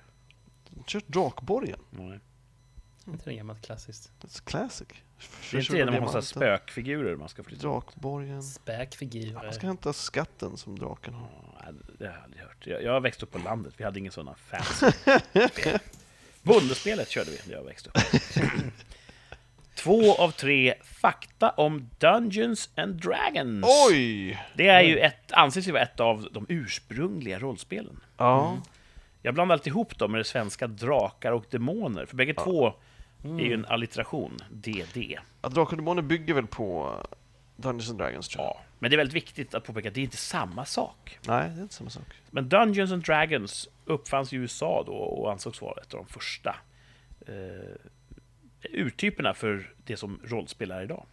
[0.88, 1.80] Kört Drakborgen.
[1.90, 2.20] Nej.
[3.08, 4.12] Inte det gammalt klassiskt?
[4.22, 4.88] It's classic.
[5.52, 7.68] Det är inte det när man har spökfigurer man ska flytta?
[7.68, 8.44] Drakborgen.
[8.44, 9.34] Späkfigurer.
[9.34, 11.30] Man ska hämta skatten som draken har.
[11.66, 12.68] Ja, det har jag aldrig hört.
[12.68, 14.92] Jag, jag har växt upp på landet, vi hade ingen sådana fancy
[15.52, 15.80] spel.
[16.42, 17.96] Bondespelet körde vi när jag växte upp.
[19.76, 23.66] Två av tre fakta om Dungeons and Dragons.
[23.90, 24.40] Oj!
[24.56, 28.00] Det är ju ett, anses ju vara ett av de ursprungliga rollspelen.
[28.18, 28.58] Ja,
[29.22, 32.74] Jag blandar alltid ihop dem med det svenska Drakar och Demoner, för bägge två
[33.26, 35.18] är ju en allitteration, DD.
[35.42, 36.98] ja Drakar och Demoner bygger väl på
[37.56, 38.54] Dungeons and Dragons tror jag.
[38.56, 38.62] Ja.
[38.80, 41.20] Men det är väldigt viktigt att påpeka att det är inte samma sak.
[41.28, 42.08] Nej, det är inte samma sak.
[42.32, 46.56] Men Dungeons and Dragons uppfanns i USA då och ansågs vara ett av de första
[47.28, 47.76] eh,
[48.64, 51.06] urtyperna för det som rollspel är idag.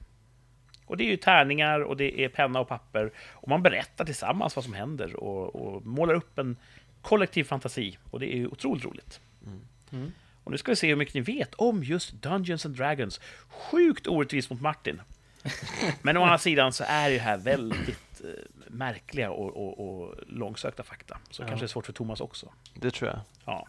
[0.87, 4.57] Och det är ju tärningar och det är penna och papper och man berättar tillsammans
[4.57, 6.57] vad som händer och, och målar upp en
[7.03, 9.21] kollektiv fantasi och det är ju otroligt roligt.
[9.91, 10.13] Mm.
[10.45, 13.21] Och nu ska vi se hur mycket ni vet om just Dungeons and Dragons.
[13.49, 15.01] Sjukt orättvist mot Martin.
[16.03, 18.29] Men å andra sidan så är det här väldigt eh,
[18.69, 21.19] märkliga och, och, och långsökta fakta.
[21.31, 21.47] Så Ja.
[21.47, 22.53] kanske det är svårt för Thomas också.
[22.75, 23.21] Det tror jag.
[23.45, 23.69] Ja.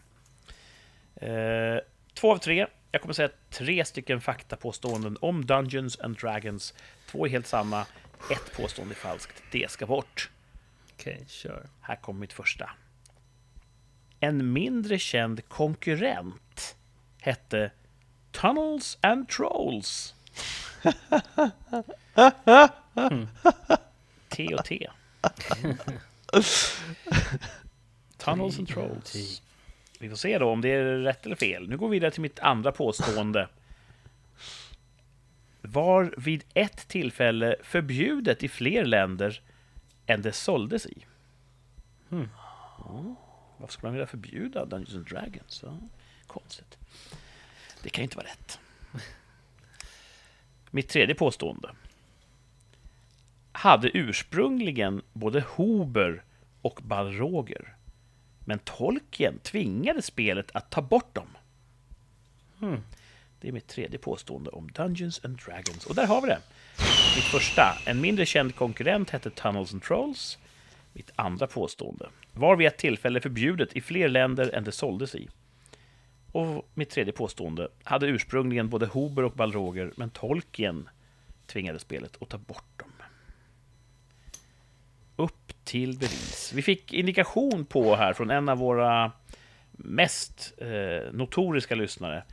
[1.26, 1.78] Eh,
[2.14, 2.66] två av tre.
[2.90, 6.74] Jag kommer säga tre stycken faktapåståenden om Dungeons and Dragons.
[7.10, 7.86] Två är helt samma.
[8.32, 9.42] Ett påstående är falskt.
[9.52, 10.30] Det ska bort.
[10.94, 11.66] Okej, kör.
[11.80, 12.70] Här kommer mitt första.
[14.20, 16.34] En mindre känd konkurrent
[17.24, 17.70] hette
[18.30, 20.14] Tunnels and Trolls.
[24.28, 24.90] T och T.
[28.16, 29.42] Tunnels and Trolls.
[29.98, 31.68] Vi får se då om det är rätt eller fel.
[31.68, 33.48] Nu går vi vidare till mitt andra påstående.
[35.60, 39.42] Var vid ett tillfälle förbjudet i fler länder
[40.06, 41.04] än det såldes i.
[42.08, 42.28] Hmm.
[42.78, 43.14] Ja,
[43.56, 45.60] varför skulle man vilja förbjuda Dungeons and Dragons?
[45.66, 45.78] Ja,
[46.40, 46.78] konstigt.
[47.82, 48.58] Det kan ju inte vara rätt.
[50.70, 51.70] Mitt tredje påstående.
[53.52, 56.24] Hade ursprungligen både Hober
[56.62, 57.76] och Balroger.
[58.44, 61.28] Men Tolkien tvingade spelet att ta bort dem.
[62.58, 62.82] Hmm.
[63.40, 65.86] Det är mitt tredje påstående om Dungeons and Dragons.
[65.86, 66.38] Och där har vi det.
[67.16, 67.78] Mitt första.
[67.86, 70.38] En mindre känd konkurrent hette Tunnels and Trolls.
[70.92, 72.08] Mitt andra påstående.
[72.32, 75.28] Var vid ett tillfälle förbjudet i fler länder än det såldes i.
[76.34, 77.68] Och mitt tredje påstående.
[77.84, 80.88] Hade ursprungligen både Hober och Balroger, men Tolkien
[81.46, 82.92] tvingade spelet att ta bort dem.
[85.16, 86.52] Upp till bevis.
[86.54, 89.12] Vi fick indikation på här från en av våra
[89.72, 92.24] mest eh, notoriska lyssnare.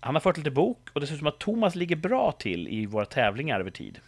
[0.00, 2.68] Han har fört lite bok och det ser ut som att Thomas ligger bra till
[2.68, 4.00] i våra tävlingar över tid.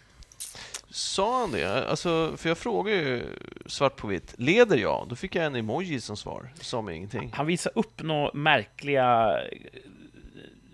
[0.90, 1.88] Sa han det?
[1.88, 3.24] Alltså, för jag frågade ju
[3.66, 4.34] svart på vitt.
[4.38, 5.07] Leder jag?
[5.09, 6.53] Då fick jag en emoji som svar.
[6.61, 7.30] Sa mig ingenting.
[7.34, 9.38] Han visar upp några märkliga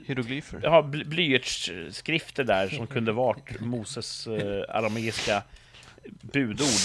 [0.06, 0.60] Hieroglyfer.
[0.62, 5.42] ja, bly- blyertsskrifter där som kunde varit Moses eh, arameiska
[6.10, 6.80] budord.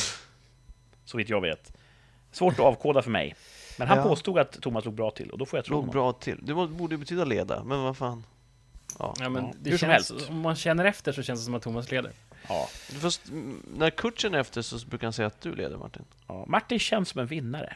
[1.06, 1.74] Så vitt jag vet.
[2.32, 3.36] Svårt att avkoda för mig.
[3.78, 4.04] Men han Ja.
[4.04, 5.94] påstod att Thomas låg bra till och då får jag tro Låg honom.
[5.94, 6.40] bra till.
[6.42, 8.24] Det borde betyda leda, men vad fan.
[9.00, 9.14] Ja.
[9.20, 10.30] Ja, men Ja, det hur som känns, helst.
[10.30, 12.12] om man känner efter så känns det som att Thomas leder.
[12.48, 12.70] Ja,
[13.00, 16.06] Fast mm, när coachen är efter så brukar han säga att du leder Martin.
[16.28, 16.46] ja.
[16.48, 17.76] Martin känns som en vinnare.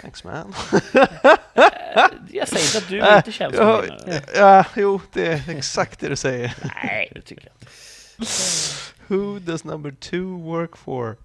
[0.00, 0.54] Thanks man.
[2.30, 4.22] Jag säger inte att du inte känns som en vinnare.
[4.34, 6.54] ja, jo, det är exakt det du säger.
[6.84, 7.66] Nej, det tycker jag inte.
[9.06, 11.16] Who does number two work for?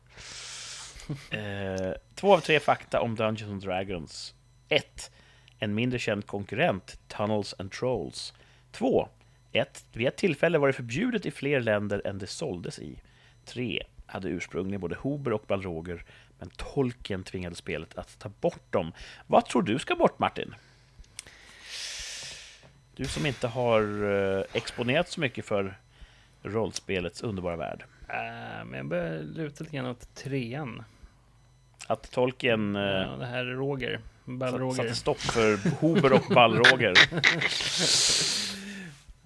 [1.30, 4.34] Eh, två av tre fakta om Dungeons and Dragons.
[4.70, 5.12] 1.
[5.60, 8.34] En mindre känd konkurrent, Tunnels and Trolls.
[8.72, 9.10] 2.
[9.52, 12.99] Ett, vid ett tillfälle var det förbjudet i fler länder än det såldes i.
[13.45, 13.84] 3.
[14.06, 16.04] Hade ursprungligen både Hober och Balroger,
[16.39, 18.91] men Tolkien tvingade spelet att ta bort dem.
[19.28, 20.56] Vad tror du ska bort, Martin?
[22.95, 23.82] Du som inte har
[24.39, 25.78] eh, exponerat så mycket för
[26.43, 27.84] rollspelets underbara värld.
[28.10, 30.84] Äh, men jag börjar luta lite grann åt trean.
[31.88, 33.91] Att Tolkien eh, Ja, det här Roger.
[33.95, 34.76] satt- Ball-Roger.
[34.76, 36.93] satte stopp för Hober och Balroger.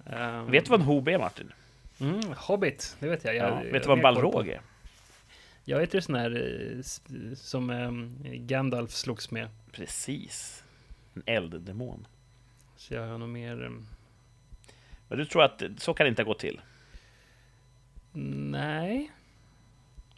[0.06, 1.52] Ehm, Vet du vad en Hob är, Martin?
[2.00, 3.34] Mm, Hobbit, det vet jag.
[3.34, 4.60] jag Ja, jag vet du vad en Balrog är?
[5.64, 6.30] Jag vet ju sån här
[6.74, 6.82] eh,
[7.34, 9.48] som ehm, Gandalf slogs med.
[9.72, 10.64] Precis.
[11.14, 12.06] En elddemon.
[12.76, 13.64] Så jag har nog mer...
[13.64, 13.86] ehm,
[15.08, 16.60] Men du tror att så kan det inte gå till?
[18.50, 19.12] nej.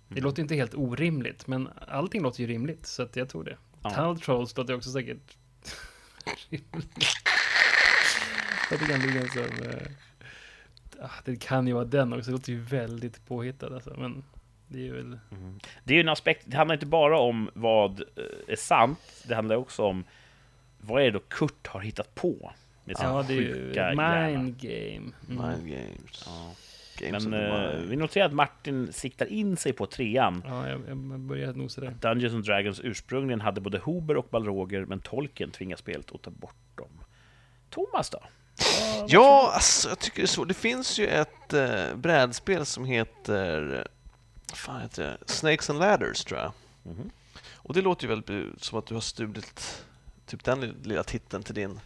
[0.08, 0.24] Det Mm.
[0.24, 3.56] låter inte helt orimligt, men allting låter ju rimligt, så att jag tror det.
[3.82, 3.90] Ja.
[3.90, 5.36] Tunnel Trolls låter också säkert
[6.50, 7.06] rimligt.
[8.70, 9.66] Jag tycker ändå det som...
[9.66, 14.24] Eh, ah, det kan ju vara den också, det låter ju väldigt påhittat alltså, men
[14.68, 15.18] det är ju väl...
[15.84, 19.34] Det är ju en aspekt, det handlar inte bara om vad eh, är sant, det
[19.34, 20.04] handlar också om
[20.80, 22.52] vad är det då Kurt har hittat på
[22.84, 25.12] med sin Ja, det är ju mind game.
[25.28, 25.48] Mm.
[25.48, 26.24] Mind games.
[26.26, 26.54] Ja.
[26.98, 30.42] games Men eh, vi noterar att Martin siktar in sig på trean.
[30.46, 31.94] Ja, jag, jag börjar nosa där.
[32.00, 36.30] Dungeons and Dragons ursprungligen hade både Hober och Balroger, men Tolkien tvingade spelet att ta
[36.30, 37.04] bort dem.
[37.70, 38.20] Thomas då?
[39.06, 40.44] Ja, alltså, jag tycker det är så.
[40.44, 43.76] Det finns ju ett eh, brädspel som heter...
[43.76, 45.32] eh, fan heter det?
[45.32, 46.52] Snakes and Ladders, tror jag.
[46.82, 47.10] Mhm.
[47.54, 49.84] Och det låter ju väldigt som att du har stulit
[50.26, 51.80] typ den lilla titeln till din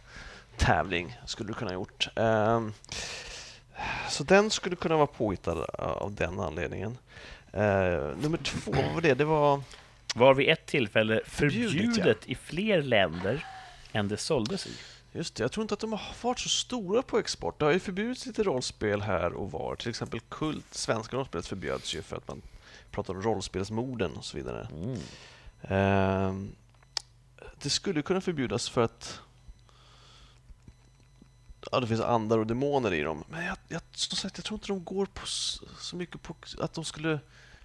[0.56, 2.08] tävling, skulle du kunna ha gjort.
[2.16, 2.72] Ehm,
[4.08, 6.98] så den skulle kunna vara påhittad av den anledningen.
[7.52, 9.14] Eh, nummer två, vad var det?
[9.14, 9.62] Det var...
[10.14, 13.46] Var vid ett tillfälle Förbjudet, förbjudet, i fler länder
[13.92, 14.70] än det såldes i.
[15.12, 17.58] Just det, jag tror inte att de har varit så stora på export.
[17.58, 19.76] Det har ju förbjudits lite rollspel här och var.
[19.76, 22.42] Till exempel Kult, svenska rollspelet förbjöds ju för att man
[22.90, 24.68] pratar om rollspelsmorden och så vidare.
[24.72, 24.98] Mm.
[25.62, 26.52] Ehm,
[27.62, 29.20] det skulle kunna förbjudas för att
[31.70, 33.24] ja, det finns andar och demoner i dem.
[33.28, 35.26] Men jag, jag, som sagt, jag tror inte de går på
[35.78, 37.20] så mycket på att de skulle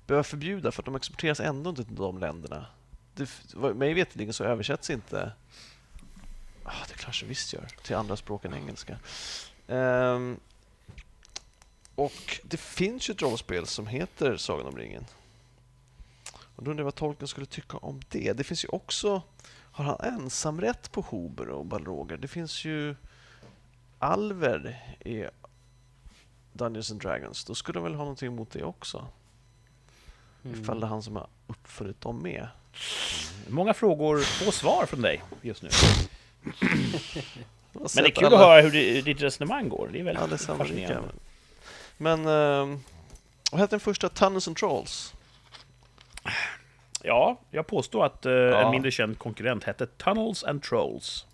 [0.07, 2.65] behöva förbjuda för att de exporteras ändå inte till de länderna.
[3.13, 3.29] Det,
[3.75, 5.31] mig veterligen så översätts inte
[6.67, 8.99] ah, det kanske visst gör, till andra språk än engelska.
[9.67, 10.39] Ehm,
[11.95, 15.05] och det finns ju ett rollspel som heter Sagan om ringen.
[16.33, 18.33] Och då undrar jag vad Tolkien skulle tycka om det.
[18.33, 19.21] Det finns ju också...
[19.71, 22.17] Har han ensamrätt på Hober och Balroger?
[22.17, 22.95] Det finns ju
[23.99, 25.25] alver i
[26.53, 27.45] Dungeons and Dragons.
[27.45, 29.07] Då skulle de väl ha någonting emot det också?
[30.43, 30.61] Mm.
[30.61, 32.47] Ifall det är han som har uppfunnit dem med.
[33.47, 35.69] Många frågor, få svar från dig just nu.
[37.71, 39.89] Men det är kul alla- att höra hur ditt resonemang går.
[39.93, 41.09] Det är väldigt Ja, det fascinerande.
[41.97, 42.19] Men...
[42.27, 42.79] ehm,
[43.51, 44.09] vad hette den första?
[44.09, 45.13] Tunnels and Trolls?
[47.03, 48.65] Ja, jag påstår att eh, Ja.
[48.65, 51.25] en mindre känd konkurrent hette Tunnels and Trolls.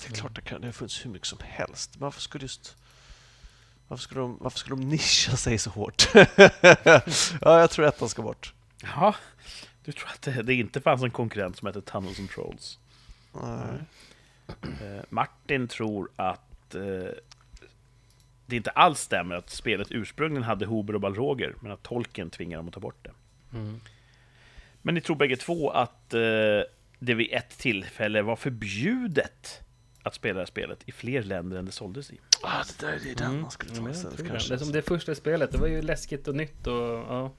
[0.00, 1.90] Det är klart det, kan, det har funnits hur mycket som helst.
[1.94, 2.76] Men Varför skulle just...
[3.88, 6.08] Varför skulle de, varför skulle de nischa sig så hårt?
[7.40, 8.54] ja, jag tror att de ska bort.
[8.96, 9.14] Ja,
[9.84, 12.78] du tror att det, det inte fanns en konkurrent som hette Tunnels and Trolls?
[13.32, 13.68] Nej.
[14.62, 16.80] Eh, Martin tror att eh,
[18.46, 22.56] det inte alls stämmer att spelet ursprungligen hade Hober och Balroger, men att Tolkien tvingar
[22.58, 23.12] dem att ta bort det.
[23.58, 23.80] Mm.
[24.82, 26.20] Men ni tror bägge två att eh,
[26.98, 29.60] det vid ett tillfälle var förbjudet
[30.02, 32.20] att spela det här spelet i fler länder än det såldes i.
[32.42, 33.40] Ah, det där det är den Mm.
[33.42, 34.30] man skulle Ja, ta istället tror det.
[34.30, 34.48] kanske.
[34.48, 37.32] Det är som det första spelet, det var ju läskigt och nytt och ja.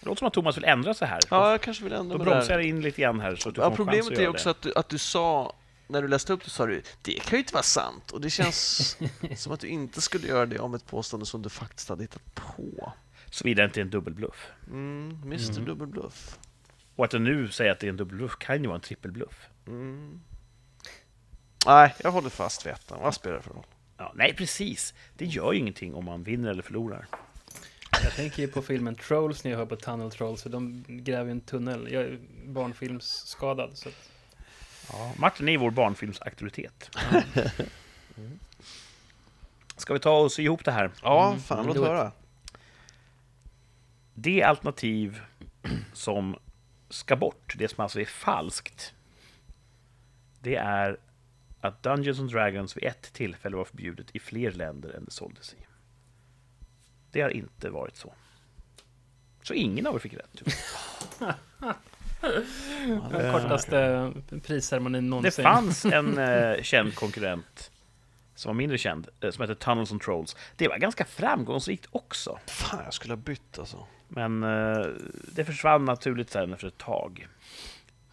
[0.00, 1.20] Det låter som att Thomas vill ändra sig här.
[1.30, 3.60] Ja, jag kanske vill ändra Då bromsar jag in lite grann här så att du
[3.60, 5.56] Ja, får problemet är också att du, att du sa,
[5.88, 8.10] när du läste upp det sa du det kan ju inte vara sant.
[8.10, 8.96] Och det känns
[9.36, 12.34] som att du inte skulle göra det om ett påstående som du faktiskt hade hittat
[12.34, 12.92] på.
[13.30, 14.46] Såvida det inte är en dubbelbluff.
[14.66, 15.64] Mm, Mr Mm.
[15.64, 16.38] Dubbelbluff.
[16.96, 19.48] Och att du nu säger att det är en dubbelbluff kan ju vara en trippelbluff.
[19.66, 20.20] Mm.
[21.66, 22.98] Nej, jag håller fast vid ettan.
[23.02, 23.66] Vad spelar det för roll?
[23.96, 24.94] Ja, nej, precis.
[25.16, 27.06] Det gör ju ingenting om man vinner eller förlorar.
[28.02, 31.24] Jag tänker ju på filmen Trolls när jag hör på Tunnel Trolls, för de gräver
[31.24, 31.88] ju en tunnel.
[31.92, 34.10] Jag är barnfilmsskadad, så att,
[34.92, 36.90] Ja, Martin är vår barnfilmsauktoritet.
[39.76, 40.90] Ska vi ta och sy ihop det här?
[41.02, 41.82] Ja, Mm, fan mm, låt it.
[41.82, 42.12] höra.
[44.14, 45.20] Det alternativ
[45.92, 46.36] som
[46.88, 48.94] ska bort, det som alltså är falskt,
[50.40, 50.98] det är
[51.60, 55.54] att Dungeons and Dragons vid ett tillfälle var förbjudet i fler länder än det såldes
[55.54, 55.56] i.
[57.10, 58.14] Det har inte varit så.
[59.42, 60.42] Så ingen av er fick rätt.
[62.20, 64.12] Den kortaste
[64.42, 65.42] prisceremonin Det någonsin.
[65.42, 67.70] fanns en eh, känd konkurrent
[68.34, 70.36] som var mindre känd, eh, som hette Tunnels and Trolls.
[70.56, 72.38] Det var ganska framgångsrikt också.
[72.46, 73.86] Fan, jag skulle ha bytt alltså.
[74.08, 74.86] Men eh,
[75.32, 77.28] det försvann naturligt sen efter ett tag.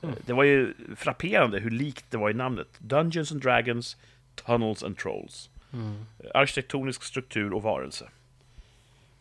[0.01, 0.15] Mm.
[0.15, 2.67] Eh, Det var ju frapperande hur likt det var i namnet.
[2.79, 3.97] Dungeons and Dragons,
[4.35, 5.49] Tunnels and Trolls.
[5.73, 6.05] Mm.
[6.19, 8.09] Eh, Arkitektonisk struktur och varelse.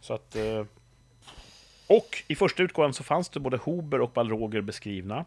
[0.00, 0.36] Så att...
[1.88, 5.24] Eh, och i första utgåvan så fanns det både Hober och Balroger beskrivna.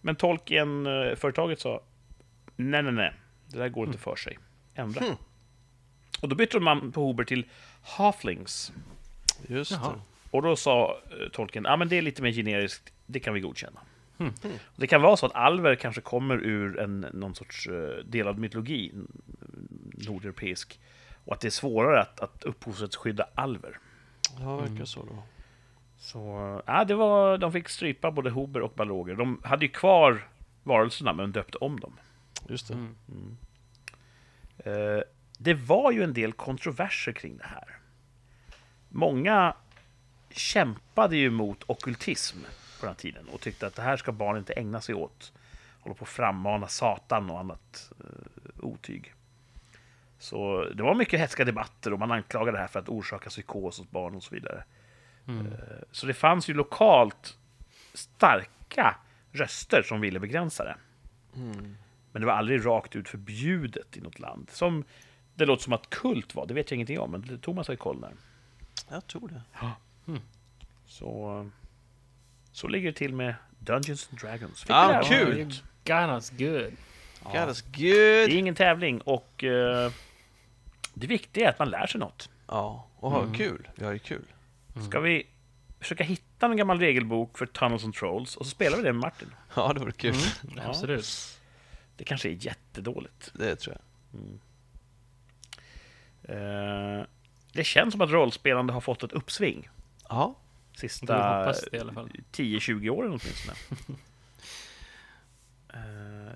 [0.00, 1.80] Men Tolkien-företaget sa
[2.56, 3.12] nej, nej, nej,
[3.48, 4.38] det där går inte för sig.
[4.74, 5.00] Ändra.
[5.04, 5.16] Hmm.
[6.20, 7.46] Och då bytte man på Hober till
[7.82, 8.72] Halflings.
[9.46, 9.92] Just Jaha.
[9.92, 10.00] det.
[10.30, 13.40] Och då sa eh, Tolkien, ja men det är lite mer generiskt, det kan vi
[13.40, 13.80] godkänna.
[14.18, 14.32] Hmm.
[14.76, 18.92] Det kan vara så att alver kanske kommer ur en, någon sorts eh, delad mytologi,
[20.08, 20.80] nordeuropeisk,
[21.24, 23.78] och att det är svårare att, att upphovsrättsskydda alver.
[24.40, 25.22] Ja, verkar så då.
[26.02, 29.14] Så, ja, det var, de fick strypa både Hober och Balroger.
[29.14, 30.28] De hade ju kvar
[30.62, 31.92] varelserna, men döpte om dem.
[32.48, 32.74] Just det.
[32.74, 33.36] Mm.
[34.58, 35.02] Eh,
[35.38, 37.78] det var ju en del kontroverser kring det här.
[38.88, 39.56] Många
[40.30, 42.38] kämpade ju mot okkultism
[42.80, 45.32] på den här tiden och tyckte att det här ska barn inte ägna sig åt.
[45.80, 49.14] Hålla på att frammana Satan och annat eh, otyg.
[50.18, 53.78] Så det var mycket hätska debatter och man anklagade det här för att orsaka psykos
[53.78, 54.64] hos barn och så vidare.
[55.28, 55.46] Mm.
[55.46, 55.52] Eh,
[55.90, 57.36] Så det fanns ju lokalt
[57.94, 58.96] starka
[59.32, 60.76] röster som ville begränsa det.
[61.36, 61.76] Mm.
[62.12, 64.50] Men det var aldrig rakt ut förbjudet i något land.
[64.52, 64.84] Som
[65.34, 67.78] det låter som att kult var, det vet jag ingenting om, men Thomas har ju
[67.78, 68.12] koll där.
[68.90, 69.42] Jag tror det.
[70.86, 71.50] Så,
[72.52, 74.60] så ligger det till med Dungeons and Dragons.
[74.60, 75.46] Fick Ah, här kul.
[75.84, 76.72] got us good.
[77.32, 78.36] God is Det är good!
[78.38, 79.92] ingen tävling och eh,
[80.94, 82.30] det viktiga är att man lär sig något.
[82.46, 83.34] Ja, och ha Mm.
[83.34, 83.68] kul.
[83.74, 84.24] Vi har ju kul.
[84.88, 85.26] Ska vi
[85.80, 89.00] försöka hitta en gammal regelbok för Tunnels and Trolls och så spelar vi det med
[89.02, 89.28] Martin.
[89.56, 90.14] Ja, det vore kul.
[90.14, 90.56] Mm.
[90.56, 90.62] Ja.
[90.68, 91.38] Absolut.
[91.96, 93.32] Det kanske är jättedåligt.
[93.34, 93.82] Det tror jag.
[96.24, 97.04] Eh,
[97.52, 99.68] det känns som att rollspelande har fått ett uppsving.
[100.08, 100.38] Ja,
[100.72, 102.10] Det Sista vill hoppas det i alla fall.
[102.32, 103.56] 10-20 åren åtminstone.
[105.74, 106.32] Eh,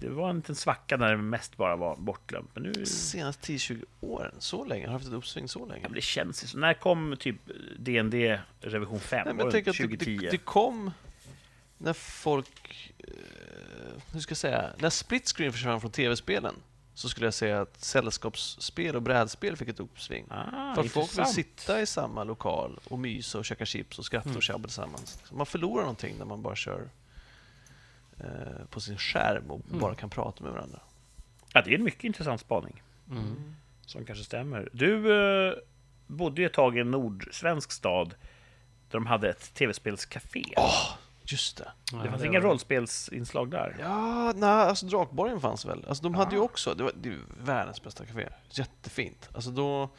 [0.00, 2.50] det var en liten svacka när det mest bara var bortglömt.
[2.54, 2.86] Men nu...
[2.86, 4.34] senaste 10-20 åren.
[4.38, 4.86] Så länge.
[4.86, 5.80] Har haft ett uppsving så länge.
[5.82, 6.58] Ja, men det känns ju så.
[6.58, 7.36] När kom typ
[7.78, 8.14] DND
[8.60, 9.22] revision 5?
[9.24, 10.18] Nej, men jag tänker att det, 2010?
[10.18, 10.90] det, det kom
[11.78, 12.92] när folk...
[12.98, 13.04] Eh,
[14.12, 14.70] hur ska jag säga?
[14.78, 16.54] När split screen försvann från tv-spelen
[16.94, 20.26] så skulle jag säga att sällskapsspel och brädspel fick ett uppsving.
[20.30, 24.04] ah, För att folk vill sitta i samma lokal och mysa och käka chips och
[24.04, 24.36] skratta Mm.
[24.36, 25.20] och tjabba tillsammans.
[25.24, 26.88] Så man förlorar någonting när man bara kör
[28.70, 29.80] på sin skärm och Mm.
[29.80, 30.80] bara kan prata med varandra.
[31.52, 32.82] Ja, det är en mycket intressant spaning.
[33.10, 33.54] Mm.
[33.86, 34.68] Som kanske stämmer.
[34.72, 35.54] Du eh,
[36.06, 38.08] bodde ju ett tag i en nordsvensk stad
[38.90, 40.44] där de hade ett tv-spelscafé.
[41.24, 41.68] Just det.
[41.92, 43.76] Ja, det fanns det inga var- rollspelsinslag där.
[43.80, 45.84] Ja, nej, alltså Drakborgen fanns väl?
[45.88, 48.28] Alltså de hade ju också, det var, det är ju världens bästa café.
[48.50, 49.28] Jättefint.
[49.34, 49.90] Alltså då,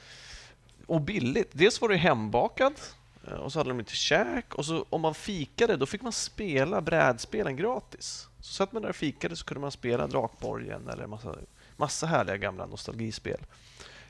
[0.88, 1.49] och billigt.
[1.51, 2.98] Dels var det hembakat eh,
[3.38, 6.82] och så hade de lite käk och så om man fikade då fick man spela
[6.82, 8.27] brädspelen gratis.
[8.39, 11.36] Så satt man där och fikade så kunde man spela Drakborgen eller massa,
[11.77, 13.39] massa härliga gamla nostalgispel.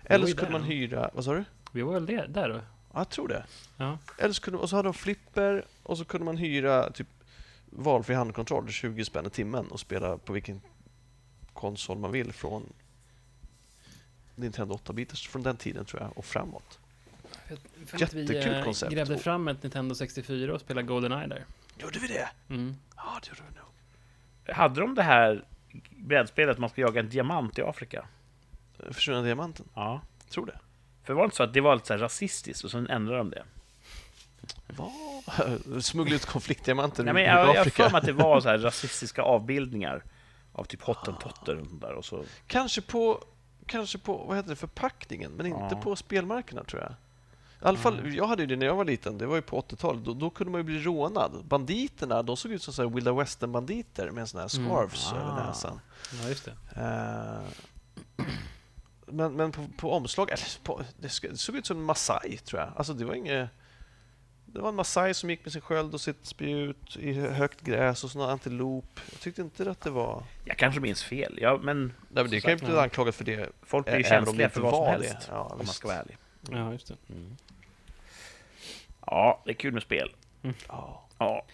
[0.04, 0.60] Eller så kunde där.
[0.60, 1.46] man hyra, vad sa du?
[1.72, 2.56] Vi var väl det, där då?
[2.94, 3.46] Ja, jag tror det.
[3.78, 3.98] Ja.
[4.18, 7.08] Eller så kunde, och så hade de flipper och så kunde man hyra typ
[7.66, 10.62] valfri handkontroll, 20 spänn i timmen och spela på vilken
[11.54, 12.74] konsol man vill från
[14.36, 16.80] Nintendo 8-bitars från den tiden tror jag och framåt.
[17.86, 18.92] För att vi Jättekul eh, koncept.
[18.92, 21.46] grävde fram ett Nintendo 64 och spelade Goldeneye där.
[21.78, 22.30] Gjorde vi det?
[22.50, 22.76] Mm.
[22.96, 24.56] Ja, det gjorde vi nog.
[24.58, 25.46] Hade de det här
[25.90, 28.06] brädspelet man ska jaga en diamant i Afrika?
[28.92, 30.02] Försvunna diamanten, Ja.
[30.30, 30.60] tror det.
[31.04, 33.18] För var det inte så att det var lite så här rasistiskt och sen ändrade
[33.18, 33.44] de det?
[34.68, 35.84] Vad?
[35.84, 37.84] Smuggla ut konfliktdiamanten Nej, men ur jag jag har Afrika.
[37.84, 40.04] för mig att det var så här rasistiska avbildningar
[40.54, 41.94] av typ hottentotter och sånt där.
[41.94, 43.24] Och så, Kanske på,
[43.66, 45.82] kanske på vad heter det, förpackningen, men inte Ja.
[45.82, 46.94] på spelmarknaderna tror jag.
[47.62, 49.62] I alla fall, jag hade ju det när jag var liten, det var ju på
[49.62, 51.46] 80-talet, då, då kunde man ju bli rånad.
[51.46, 54.70] Banditerna, de såg ut som så här Wilda Western-banditer med såna här Mm.
[54.70, 55.16] scarves Ah.
[55.16, 55.80] över näsan.
[56.24, 56.52] Ja, just det.
[56.76, 58.26] Eh,
[59.06, 62.70] men men på, på omslag, eller på, det, såg ut som en Masai tror jag.
[62.76, 63.50] Alltså det var inget...
[64.46, 68.04] Det var en Masai som gick med sin sköld och sitt spjut i högt gräs
[68.04, 69.00] och sån antilop.
[69.12, 70.24] Jag tyckte inte att det var...
[70.46, 71.94] jag kanske minns fel, ja, men Nej,
[72.24, 73.50] men det kan ju bli anklagat för det.
[73.62, 75.10] folk blir ju om det känsliga för vad som helst.
[75.12, 75.26] det.
[75.32, 76.18] Ja, om man ska vara ärlig.
[76.52, 76.96] Ja, just det.
[79.10, 80.16] Ja, det är kul med spel.
[80.68, 81.08] Ja.
[81.18, 81.46] Ja.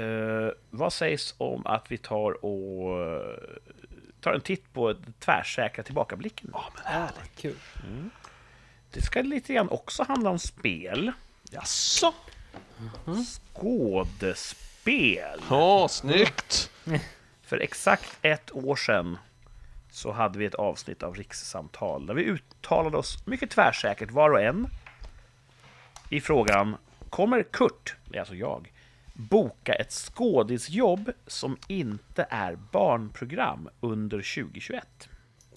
[0.00, 3.38] Eh, vad sägs om att vi tar och eh,
[4.20, 6.50] tar en titt på tvärsäkra tillbakablicken?
[6.52, 7.36] ja, men härligt.
[7.36, 7.56] Kul.
[8.90, 11.12] Det ska lite grann också handla om spel.
[11.50, 12.14] Jaså?
[13.54, 15.40] Skådespel.
[15.50, 16.70] Ja, snyggt!
[17.42, 19.18] För exakt ett år sedan
[19.90, 24.40] så hade vi ett avsnitt av Rikssamtal där vi uttalade oss mycket tvärsäkert var och
[24.40, 24.68] en
[26.10, 26.76] i frågan
[27.10, 28.72] Kommer Kurt, alltså jag,
[29.14, 35.08] boka ett skådisjobb som inte är barnprogram under 2021?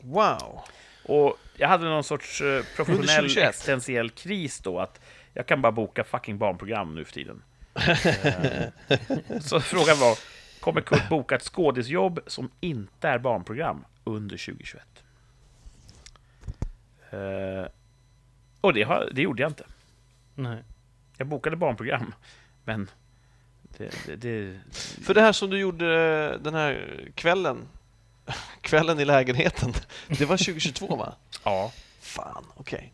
[0.02, 0.60] Wow!
[1.06, 3.50] Och jag hade någon sorts eh, professionell 2021.
[3.50, 5.02] existentiell kris då att
[5.34, 7.42] jag kan bara boka fucking barnprogram nu för tiden.
[8.24, 10.18] Eh, Så frågan var,
[10.60, 14.84] kommer Kurt boka ett skådisjobb som inte är barnprogram under 2021?
[17.12, 17.72] Eh,
[18.62, 19.66] och det, har, det gjorde jag inte.
[20.42, 20.64] Nej.
[21.18, 22.14] Jag bokade barnprogram,
[22.66, 22.90] men
[23.78, 24.60] det, det, det,
[25.04, 27.68] För det här som du gjorde den här kvällen,
[28.62, 29.74] kvällen i lägenheten,
[30.08, 31.16] det var 2022 va?
[31.44, 32.94] ja, Fan, okej.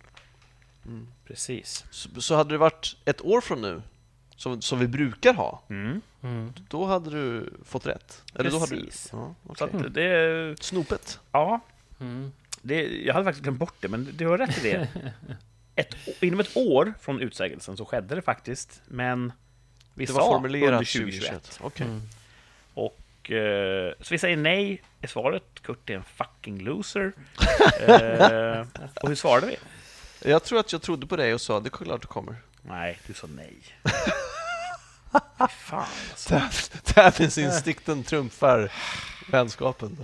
[1.28, 1.86] precis.
[1.91, 3.82] Så, så hade det varit ett år från nu,
[4.36, 6.02] som, som vi brukar ha, Mm.
[6.24, 6.54] Mm.
[6.70, 8.24] då hade du fått rätt.
[8.36, 8.86] Eller då hade du...
[8.86, 9.10] Precis.
[9.12, 9.80] Ja, Så okej.
[9.86, 11.20] att det, Snopet.
[11.32, 11.60] ja,
[12.00, 12.32] Mm.
[12.62, 14.88] Det, jag hade faktiskt glömt bort det, men du har rätt i det.
[15.76, 19.34] Ett, inom ett år från utsägelsen så skedde det faktiskt, men
[19.93, 21.43] vi Det sa var formulerat under 2021.
[21.43, 21.59] 2021.
[21.61, 21.88] Okej.
[21.88, 22.01] Mm.
[22.73, 25.43] Och, eh, så vi säger nej är svaret.
[25.61, 27.13] Kurt är en fucking loser.
[27.88, 28.67] eh,
[29.01, 29.57] och hur svarade vi?
[30.32, 32.36] Jag tror att jag trodde på dig och sa det är klart det kommer.
[32.61, 33.55] Nej, du sa nej.
[35.39, 36.41] Fy fan alltså.
[36.84, 38.71] Tävlingsinstinkten trumfar
[39.32, 39.97] vänskapen.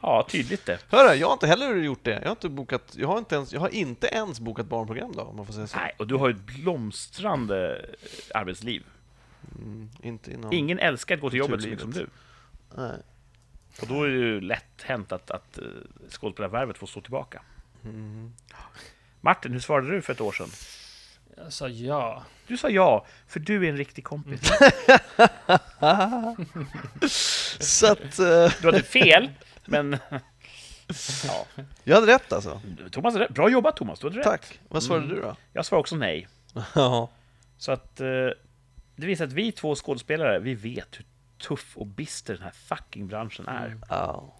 [0.00, 0.78] Ja, tydligt det.
[0.88, 2.10] Hörru, jag har inte heller gjort det.
[2.10, 5.22] Jag har inte, bokat, jag har inte, ens, jag har inte ens bokat barnprogram då,
[5.22, 5.78] om man får säga så.
[5.78, 7.86] Nej, och du har ju ett blomstrande
[8.34, 8.84] arbetsliv.
[9.58, 10.52] Mm, inte inom...
[10.52, 12.06] Ingen älskar att gå till jobbet så mycket som du.
[12.76, 12.96] Nej.
[13.82, 15.64] Och då är det ju lätt hänt att, att eh,
[16.10, 17.42] skådespelarvärvet får stå tillbaka.
[17.84, 18.32] Mm.
[19.20, 20.48] Martin, hur svarade du för ett år sedan?
[21.44, 22.22] Jag sa ja.
[22.46, 24.40] Du sa ja, för du är en riktig kompis.
[27.60, 28.18] Så att...
[28.18, 29.30] eh, Du hade fel,
[29.64, 29.98] men...
[31.26, 31.46] Ja.
[31.84, 32.60] jag hade rätt alltså.
[32.90, 33.30] Thomas, hade rätt.
[33.34, 34.24] bra jobbat Thomas, du hade rätt.
[34.24, 34.60] Tack.
[34.68, 35.36] Vad svarade du då?
[35.52, 36.28] Jag svarade också nej.
[36.74, 37.10] Ja.
[37.58, 38.06] Så att eh,
[38.96, 41.04] det visar att vi två skådespelare, vi vet hur
[41.38, 43.76] tuff och bister den här fucking branschen är.
[43.88, 44.34] Ja.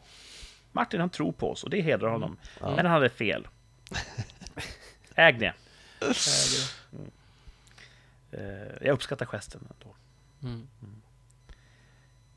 [0.73, 2.37] Martin han tror på oss och det hedrar honom.
[2.61, 3.49] Men han hade fel.
[5.15, 5.53] Äg det.
[8.31, 9.95] Eh, jag uppskattar gesten ändå.
[10.43, 10.67] Mm.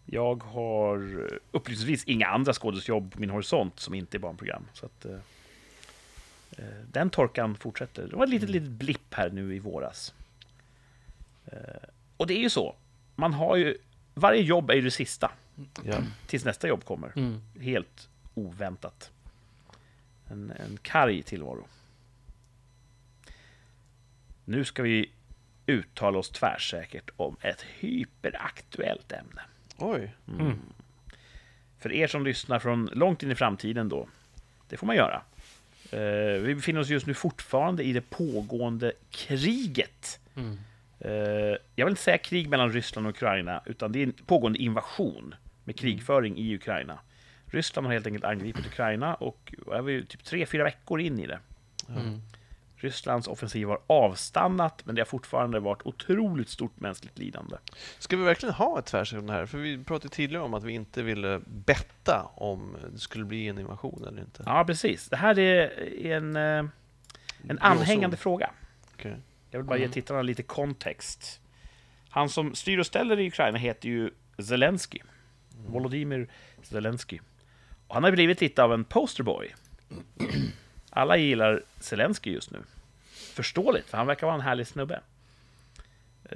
[0.05, 4.67] Jag har eh, upplysningsvis inga andra skådisjobb på min horisont som inte är barnprogram.
[4.73, 5.19] Så att, eh,
[6.57, 8.07] eh, den torkan fortsätter.
[8.07, 10.13] Det var ett litet, litet blipp här nu i våras.
[11.45, 11.57] Eh,
[12.17, 12.75] och det är ju så.
[13.15, 13.77] Man har ju,
[14.13, 15.31] varje jobb är ju det sista.
[15.83, 15.97] ja.
[16.27, 17.11] Tills nästa jobb kommer.
[17.15, 17.41] Mm.
[17.59, 19.11] Helt oväntat.
[20.27, 21.67] En, en karg tillvaro.
[24.45, 25.11] Nu ska vi
[25.65, 29.41] uttala oss tvärsäkert om ett hyperaktuellt ämne.
[29.77, 30.15] Oj.
[30.27, 30.59] Mm.
[31.79, 34.07] För er som lyssnar från långt in i framtiden då,
[34.69, 35.21] det får man göra.
[35.91, 40.19] Eh, vi befinner oss just nu fortfarande i det pågående kriget.
[40.35, 40.57] Mm.
[40.99, 44.59] Eh, jag vill inte säga krig mellan Ryssland och Ukraina, utan det är en pågående
[44.59, 46.99] invasion med krigföring i Ukraina.
[47.45, 51.27] Ryssland har helt enkelt angripit Ukraina och är vi typ tre, fyra veckor in i
[51.27, 51.39] det.
[51.89, 52.21] Mm.
[52.83, 57.57] Rysslands offensiv har avstannat, men det har fortfarande varit otroligt stort mänskligt lidande.
[57.99, 59.45] Ska vi verkligen ha ett det här?
[59.45, 63.59] För vi pratade tidigare om att vi inte ville betta om det skulle bli en
[63.59, 64.43] invasion eller inte.
[64.45, 65.09] Ja, precis.
[65.09, 66.65] Det här är en, eh,
[67.47, 68.51] en anhängande fråga.
[68.93, 69.15] Okej.
[69.51, 69.93] Jag vill bara ge Mm.
[69.93, 71.39] tittarna lite kontext.
[72.09, 74.99] Han som styr och ställer i Ukraina heter ju Zelensky.
[75.67, 76.29] Volodymyr
[76.63, 77.19] Zelensky.
[77.87, 79.55] Och han har blivit lite av en posterboy.
[80.93, 82.59] Alla gillar Zelensky just nu.
[83.11, 85.01] Förståeligt, för han verkar vara en härlig snubbe.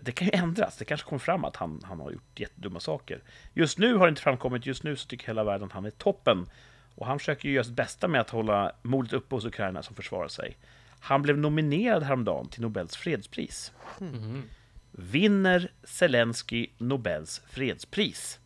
[0.02, 0.78] Det kan ju ändras.
[0.78, 3.22] Det kanske kommer fram att han, han har gjort jättedumma saker.
[3.54, 4.66] Just nu har det inte framkommit.
[4.66, 6.50] Just nu så tycker hela världen att han är toppen.
[6.96, 9.96] Och han försöker ju göra sitt bästa med att hålla modet uppe hos Ukraina som
[9.96, 10.58] försvarar sig.
[11.00, 13.72] Han blev nominerad häromdagen till Nobels fredspris.
[14.00, 14.44] Mhm.
[14.92, 18.40] Vinner Zelensky Nobels fredspris?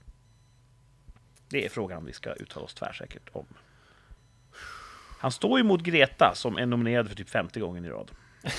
[1.49, 3.45] Det är frågan vi ska uttala oss tvärsäkert om.
[5.20, 8.12] Han står ju mot Greta som är nominerad för typ 50 gånger i rad.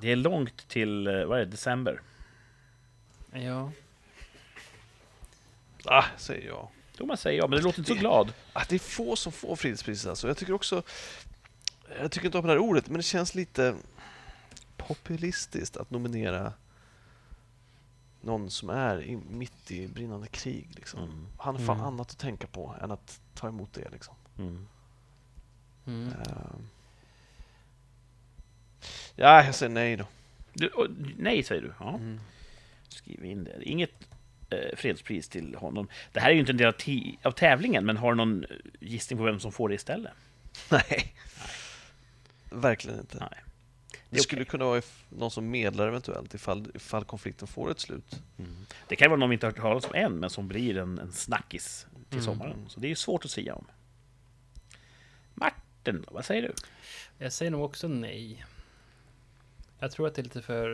[0.00, 2.00] Det är långt till, eh, vad är det, december?
[3.32, 3.72] ja.
[5.84, 6.68] Ah, säger jag.
[6.96, 8.32] Thomas säger ja, men du låter inte så glad.
[8.52, 10.28] Ah, det är få som får fredspriset alltså.
[10.28, 10.82] Jag tycker också...
[12.00, 13.74] Jag tycker inte om det här ordet, men det känns lite
[14.76, 16.52] populistiskt att nominera
[18.20, 20.68] någon som är i, mitt i brinnande krig.
[20.74, 21.02] Liksom.
[21.02, 21.26] Mm.
[21.38, 21.86] Han har fan Mm.
[21.86, 23.88] annat att tänka på än att ta emot det.
[23.90, 24.14] Liksom.
[24.38, 24.66] Mm.
[25.86, 26.08] Mm.
[26.08, 26.56] Eh,
[29.16, 30.04] Ja, jag säger nej då.
[30.52, 30.86] Du, och,
[31.16, 31.72] nej, säger du.
[31.80, 31.88] Ja.
[31.94, 32.20] Mm.
[32.88, 33.62] Skriv in det.
[33.64, 33.90] Inget
[34.50, 35.88] eh, fredspris till honom.
[36.12, 36.74] Det här är ju inte en del av,
[37.22, 38.44] av tävlingen, men har du någon
[38.80, 40.12] gissning på vem som får det istället?
[40.70, 41.14] Nej.
[42.50, 43.18] Verkligen inte.
[43.18, 43.42] Nej.
[44.10, 48.22] Det, är skulle kunna vara någon som medlar eventuellt ifall, ifall konflikten får ett slut.
[48.88, 50.98] Det kan vara någon vi inte har hört talas om än, men som blir en,
[50.98, 52.24] en snackis till Mm.
[52.24, 52.64] sommaren.
[52.68, 53.66] Så det är ju svårt att säga om.
[55.34, 56.52] Martin, vad säger du?
[57.18, 58.44] Jag säger nog också nej.
[59.78, 60.68] Jag tror att det är lite för...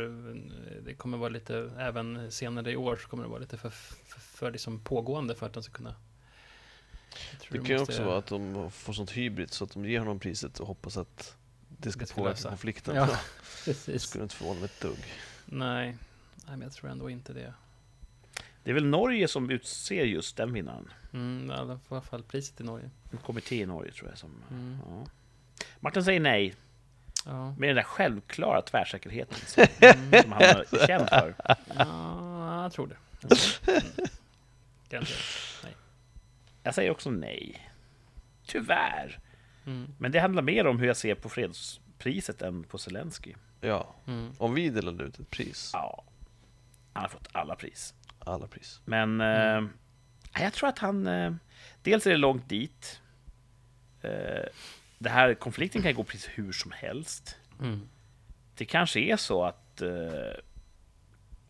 [0.85, 1.71] Det kommer vara lite...
[1.79, 5.47] Även senare i år så kommer det vara lite för, för, för liksom pågående för
[5.47, 5.95] att de ska kunna...
[7.51, 9.99] Det de kan ju också vara att de får sånt hybrid så att de ger
[9.99, 11.37] honom priset och hoppas att
[11.77, 12.97] det ska påverka konflikten.
[12.97, 13.07] Ja.
[13.65, 14.03] Det Precis.
[14.03, 14.99] skulle inte förvåna mig ett dugg.
[15.45, 15.87] Nej.
[16.37, 17.55] Nej, men jag tror ändå inte det.
[18.65, 20.93] Det är väl Norge som utser just den vinnaren?
[21.13, 21.55] Mm, i
[21.89, 22.91] alla fall priset i Norge.
[23.13, 24.31] En kommitté i Norge tror jag som...
[24.51, 24.79] Mm.
[24.89, 25.07] Ja.
[25.81, 26.55] Martin säger nej,
[27.25, 27.51] Ja.
[27.59, 30.23] med den där självklara tvärsäkerheten som, Mm.
[30.23, 31.35] som han är känd för.
[31.77, 32.97] ja, jag tror det.
[33.21, 33.73] Jag tror det.
[33.73, 34.09] Mm.
[34.89, 35.77] Garanterat.
[36.63, 37.71] Jag säger också nej.
[38.47, 39.19] Tyvärr.
[39.67, 39.95] Mm.
[39.99, 43.35] Men det handlar mer om hur jag ser på fredspriset än på Zelensky.
[43.61, 44.33] Ja, Mm.
[44.39, 46.05] om vi delade ut ett pris, Ja,
[46.93, 47.95] han har fått alla pris.
[48.19, 48.81] alla pris.
[48.85, 49.65] Men Mm.
[50.35, 51.07] eh, jag tror att han...
[51.07, 51.33] Eh,
[51.83, 53.01] dels är det långt dit.
[54.03, 54.45] Eh,
[54.99, 57.37] det här konflikten kan gå precis hur som helst.
[57.61, 57.89] Mm.
[58.55, 60.33] Det kanske är så att eh,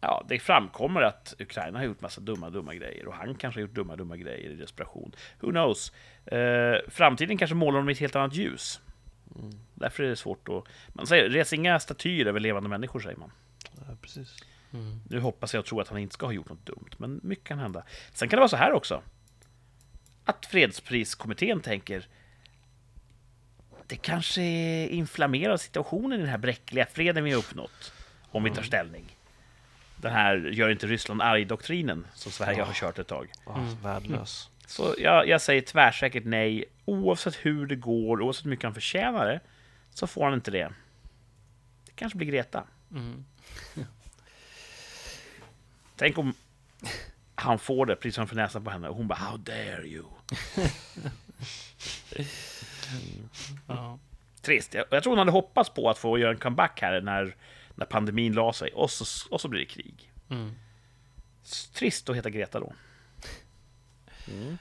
[0.07, 3.63] ja, det framkommer att Ukraina har gjort massa dumma, dumma grejer och han kanske har
[3.63, 5.13] gjort dumma, dumma grejer i desperation.
[5.41, 5.93] Who knows?
[6.27, 8.81] Eh, framtiden kanske målar honom i ett helt annat ljus.
[9.39, 9.51] Mm.
[9.75, 10.65] Därför är det svårt att...
[10.89, 13.33] Man säger, res inga statyer över levande människor, säger man.
[13.77, 14.37] Ja, precis.
[14.73, 15.01] Mm.
[15.11, 17.45] Nu hoppas jag och tror att han inte ska ha gjort något dumt, men mycket
[17.45, 17.83] kan hända.
[18.13, 19.03] Sen kan det vara så här också.
[20.25, 22.09] Att fredspriskommittén tänker
[23.87, 24.43] det kanske
[24.87, 27.93] inflammerar situationen i den här bräckliga freden vi har uppnått.
[28.31, 29.16] Om vi tar ställning.
[29.97, 33.33] Den här gör inte Ryssland arg-doktrinen som Sverige har kört ett tag.
[33.47, 34.51] Ah, Värdelös.
[34.67, 36.65] Så jag, jag säger tvärsäkert nej.
[36.85, 39.41] Oavsett hur det går, oavsett hur mycket han förtjänar det,
[39.91, 40.73] så får han inte det.
[41.87, 42.65] Det kanske blir Greta.
[42.91, 43.25] Mm.
[45.97, 46.35] Tänk om
[47.35, 50.05] han får det precis framför näsan på henne och hon bara How dare you?
[53.67, 53.99] Ja.
[54.43, 54.75] Trist.
[54.75, 57.37] Jag, jag tror hon hade hoppats på att få göra en comeback här när,
[57.77, 60.13] när pandemin la sig och så, och så blir det krig.
[60.31, 60.53] Mm.
[61.75, 62.73] Trist att heta Greta då.
[64.29, 64.59] Mm.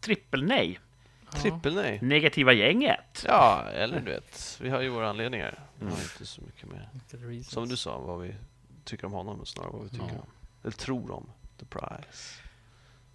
[0.00, 0.80] Trippel nej.
[1.32, 1.98] Trippel nej.
[2.02, 3.24] Negativa gänget.
[3.26, 5.60] Ja, eller du vet, vi har ju våra anledningar.
[5.78, 6.02] Vi har Mm.
[6.12, 6.88] inte så mycket mer.
[7.42, 8.34] Som du sa, vad vi
[8.84, 10.12] tycker om honom, snarare vad vi tycker Ja.
[10.20, 10.30] om.
[10.62, 11.30] Eller tror om.
[11.58, 12.38] The prize.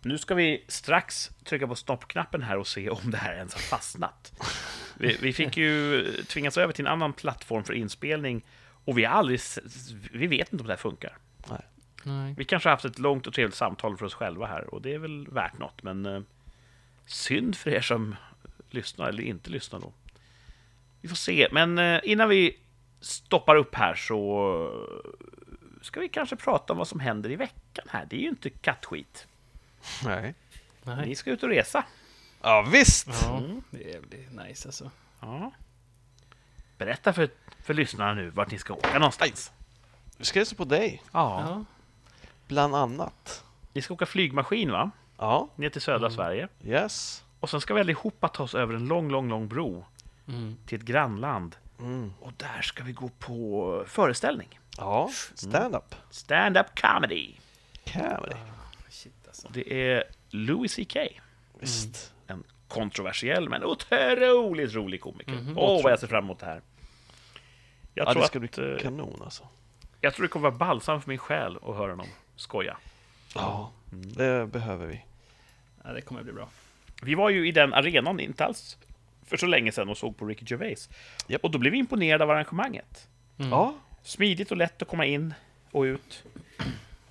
[0.02, 3.62] Nu ska vi strax trycka på stoppknappen här och se om det här ens har
[3.62, 4.34] fastnat.
[5.00, 8.46] Vi, vi fick ju tvingas över till en annan plattform för inspelning
[8.88, 9.40] och vi har aldrig...
[10.12, 11.18] Vi vet inte om det här funkar.
[12.04, 12.34] Nej.
[12.38, 14.94] Vi kanske har haft ett långt och trevligt samtal för oss själva här och det
[14.94, 16.22] är väl värt något, men eh,
[17.06, 18.16] synd för er som
[18.70, 19.94] lyssnar eller inte lyssnar då.
[21.02, 22.60] Vi får se, men eh, innan vi
[23.00, 24.88] stoppar upp här så
[25.82, 28.06] ska vi kanske prata om vad som händer i veckan här.
[28.10, 29.28] Det är ju inte kattskit.
[30.06, 30.34] Nej.
[30.84, 31.16] Ni Nej.
[31.16, 31.84] ska ut och resa.
[32.42, 33.08] Ja, visst!
[33.24, 33.62] Ja, Mm.
[33.72, 34.92] det blir nice alltså.
[35.20, 35.52] Ja.
[36.78, 37.30] Berätta för,
[37.68, 39.52] för lyssnarna nu vart ni ska åka någonstans.
[40.18, 41.44] Vi ska resa på dig, Ja.
[41.48, 41.66] Ja.
[42.48, 43.44] bland annat.
[43.74, 44.92] Ni ska åka flygmaskin va?
[45.18, 46.12] Ja, Ner till södra Mm.
[46.12, 46.48] Sverige.
[46.64, 47.24] yes.
[47.40, 49.86] Och sen ska vi allihopa ta oss över en lång, lång, lång bro
[50.28, 50.58] Mm.
[50.66, 51.56] till ett grannland.
[51.80, 52.14] Mm.
[52.20, 54.60] Och där ska vi gå på föreställning.
[54.78, 55.96] Ja, stand-up.
[56.10, 57.34] Stand-up comedy.
[57.94, 58.36] Comedy.
[58.90, 59.48] Shit alltså.
[59.52, 60.98] Det är Louis CK.
[61.60, 62.14] Visst.
[62.28, 65.34] En kontroversiell men otroligt rolig komiker.
[65.38, 65.84] Åh, Mhm.
[65.84, 66.62] vad jag ser fram emot det här.
[67.98, 69.44] Jag Ja, tror det ska att, bli eh, kanon alltså.
[70.02, 72.78] jag tror det kommer vara balsam för min själ att höra honom skoja.
[73.36, 75.02] Ja, det behöver vi.
[75.84, 76.50] Ja, det kommer bli bra.
[77.04, 78.78] Vi var ju i den arenan inte alls
[79.26, 80.90] för så länge sedan och såg på Ricky Gervais.
[81.28, 81.44] Japp.
[81.44, 83.08] Och då blev vi imponerade av arrangemanget.
[83.38, 83.52] Mm.
[83.52, 85.34] Ja, Smidigt och lätt att komma in
[85.72, 86.24] och ut.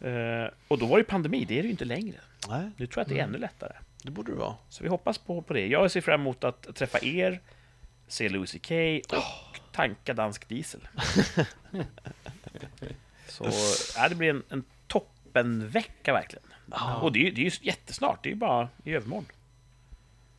[0.01, 2.17] Eh, och då var det pandemi, det är det ju inte längre.
[2.49, 3.73] nej, Nu tror jag att det är ännu lättare.
[4.03, 4.55] det borde det vara.
[4.69, 5.67] Så vi hoppas på, på det.
[5.67, 7.41] Jag ser fram emot att träffa er,
[8.09, 8.71] se Louis CK
[9.17, 10.89] och tanka dansk diesel.
[13.29, 13.51] Så
[13.97, 16.45] ja, det blir en, en toppenvecka verkligen.
[16.71, 16.95] Ja.
[16.97, 19.27] Och det är, ju- det är ju jättesnart, det är ju bara i övermorgon.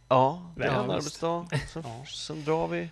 [0.10, 1.48] Ja, det är en arbetsdag.
[1.73, 2.06] Sen, Ja.
[2.06, 2.89] sen drar vi.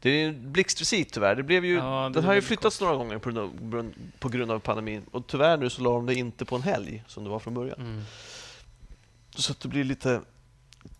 [0.00, 1.34] Det är en blixtrecit tyvärr.
[1.36, 3.38] Det blev ju, Ja, det den blev har ju flyttats några gånger på, grund
[3.74, 5.02] av- på grund av pandemin.
[5.10, 7.54] Och tyvärr nu så la de det inte på en helg som det var från
[7.54, 7.80] början.
[7.80, 8.02] Mm.
[9.36, 10.20] Så att det blir lite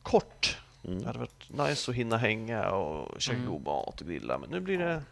[0.03, 0.59] kort.
[0.85, 0.99] Mm.
[1.01, 3.51] Det hade varit nice att hinna hänga och käka Mm.
[3.51, 4.39] god mat och grilla.
[4.39, 5.03] Men nu blir det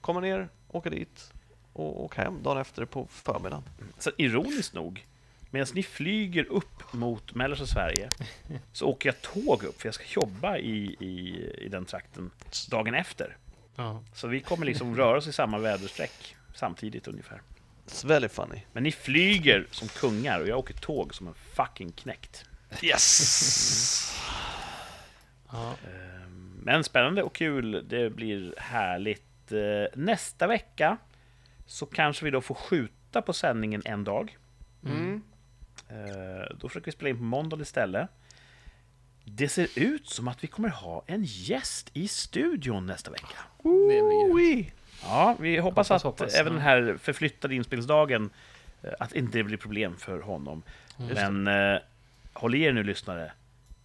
[0.00, 1.32] komma ner, åka dit
[1.72, 3.62] och åka hem dagen efter på förmiddagen.
[3.98, 5.06] Så ironiskt nog,
[5.50, 8.08] medan ni flyger upp mot mellersta Sverige
[8.72, 12.30] så åker jag tåg upp, för jag ska jobba i, i, i den trakten
[12.70, 13.36] dagen efter.
[13.76, 14.02] Ja.
[14.14, 17.42] Så vi kommer liksom röra oss i samma väderstreck samtidigt ungefär.
[17.86, 18.60] It's very funny.
[18.72, 22.44] Men ni flyger som kungar och jag åker tåg som en fucking knäckt.
[22.82, 24.12] Yes!
[25.52, 25.74] Ja.
[25.84, 29.52] Ehm, Men spännande och kul, det blir härligt.
[29.52, 29.58] Eh,
[29.94, 30.96] Nästa vecka
[31.66, 34.38] så kanske vi då får skjuta på sändningen en dag.
[34.84, 35.22] Mm.
[35.88, 38.08] Eh, Då försöker vi spela in på måndag istället.
[39.24, 43.38] Det ser ut som att vi kommer ha en gäst i studion nästa vecka.
[43.62, 44.72] Oi.
[45.02, 46.58] Ja, vi hoppas, Hoppas, att hoppas, även ja.
[46.58, 48.30] den här förflyttade inspelningsdagen
[48.82, 50.62] eh, att inte det blir problem för honom.
[50.98, 51.10] Mm.
[51.10, 51.80] Just Men eh,
[52.32, 53.32] håll i er nu lyssnare.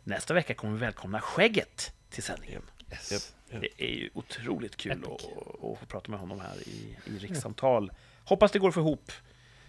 [0.08, 2.62] Nästa vecka kommer vi välkomna Skägget till sändningen.
[2.92, 3.12] Yes.
[3.12, 3.62] Japp.
[3.62, 7.92] Det är ju otroligt kul att, att få prata med honom här i, i rikssamtal.
[8.24, 9.12] Hoppas det går få ihop.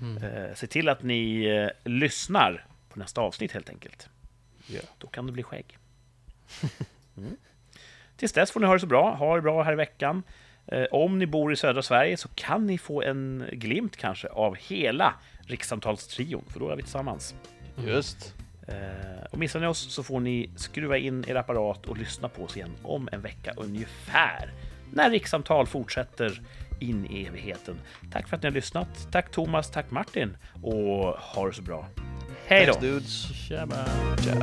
[0.01, 0.23] Mm.
[0.23, 4.09] Eh, se till att ni eh, lyssnar på nästa avsnitt helt enkelt.
[4.67, 4.81] Ja.
[4.99, 5.79] Då kan det bli skägg.
[7.17, 7.37] Mm.
[8.17, 9.15] Tills dess får ni ha det så bra.
[9.15, 10.23] Ha det bra här i veckan.
[10.67, 14.57] Eh, om ni bor i södra Sverige så kan ni få en glimt kanske av
[14.57, 17.35] hela rikssamtalstrion, för då är vi tillsammans.
[17.87, 18.35] Just.
[18.69, 22.45] Eh, och missar ni oss så får ni skruva in er apparat och lyssna på
[22.45, 24.53] oss igen om en vecka ungefär.
[24.93, 26.41] När rikssamtal fortsätter
[26.81, 27.81] in i evigheten.
[28.13, 29.09] Tack för att ni har lyssnat.
[29.13, 31.87] Tack Thomas, tack Martin och ha det så bra.
[32.47, 32.73] Hej då!
[32.73, 33.49] Thanks dudes.
[33.49, 33.85] Tjaba.
[34.23, 34.43] Ciao.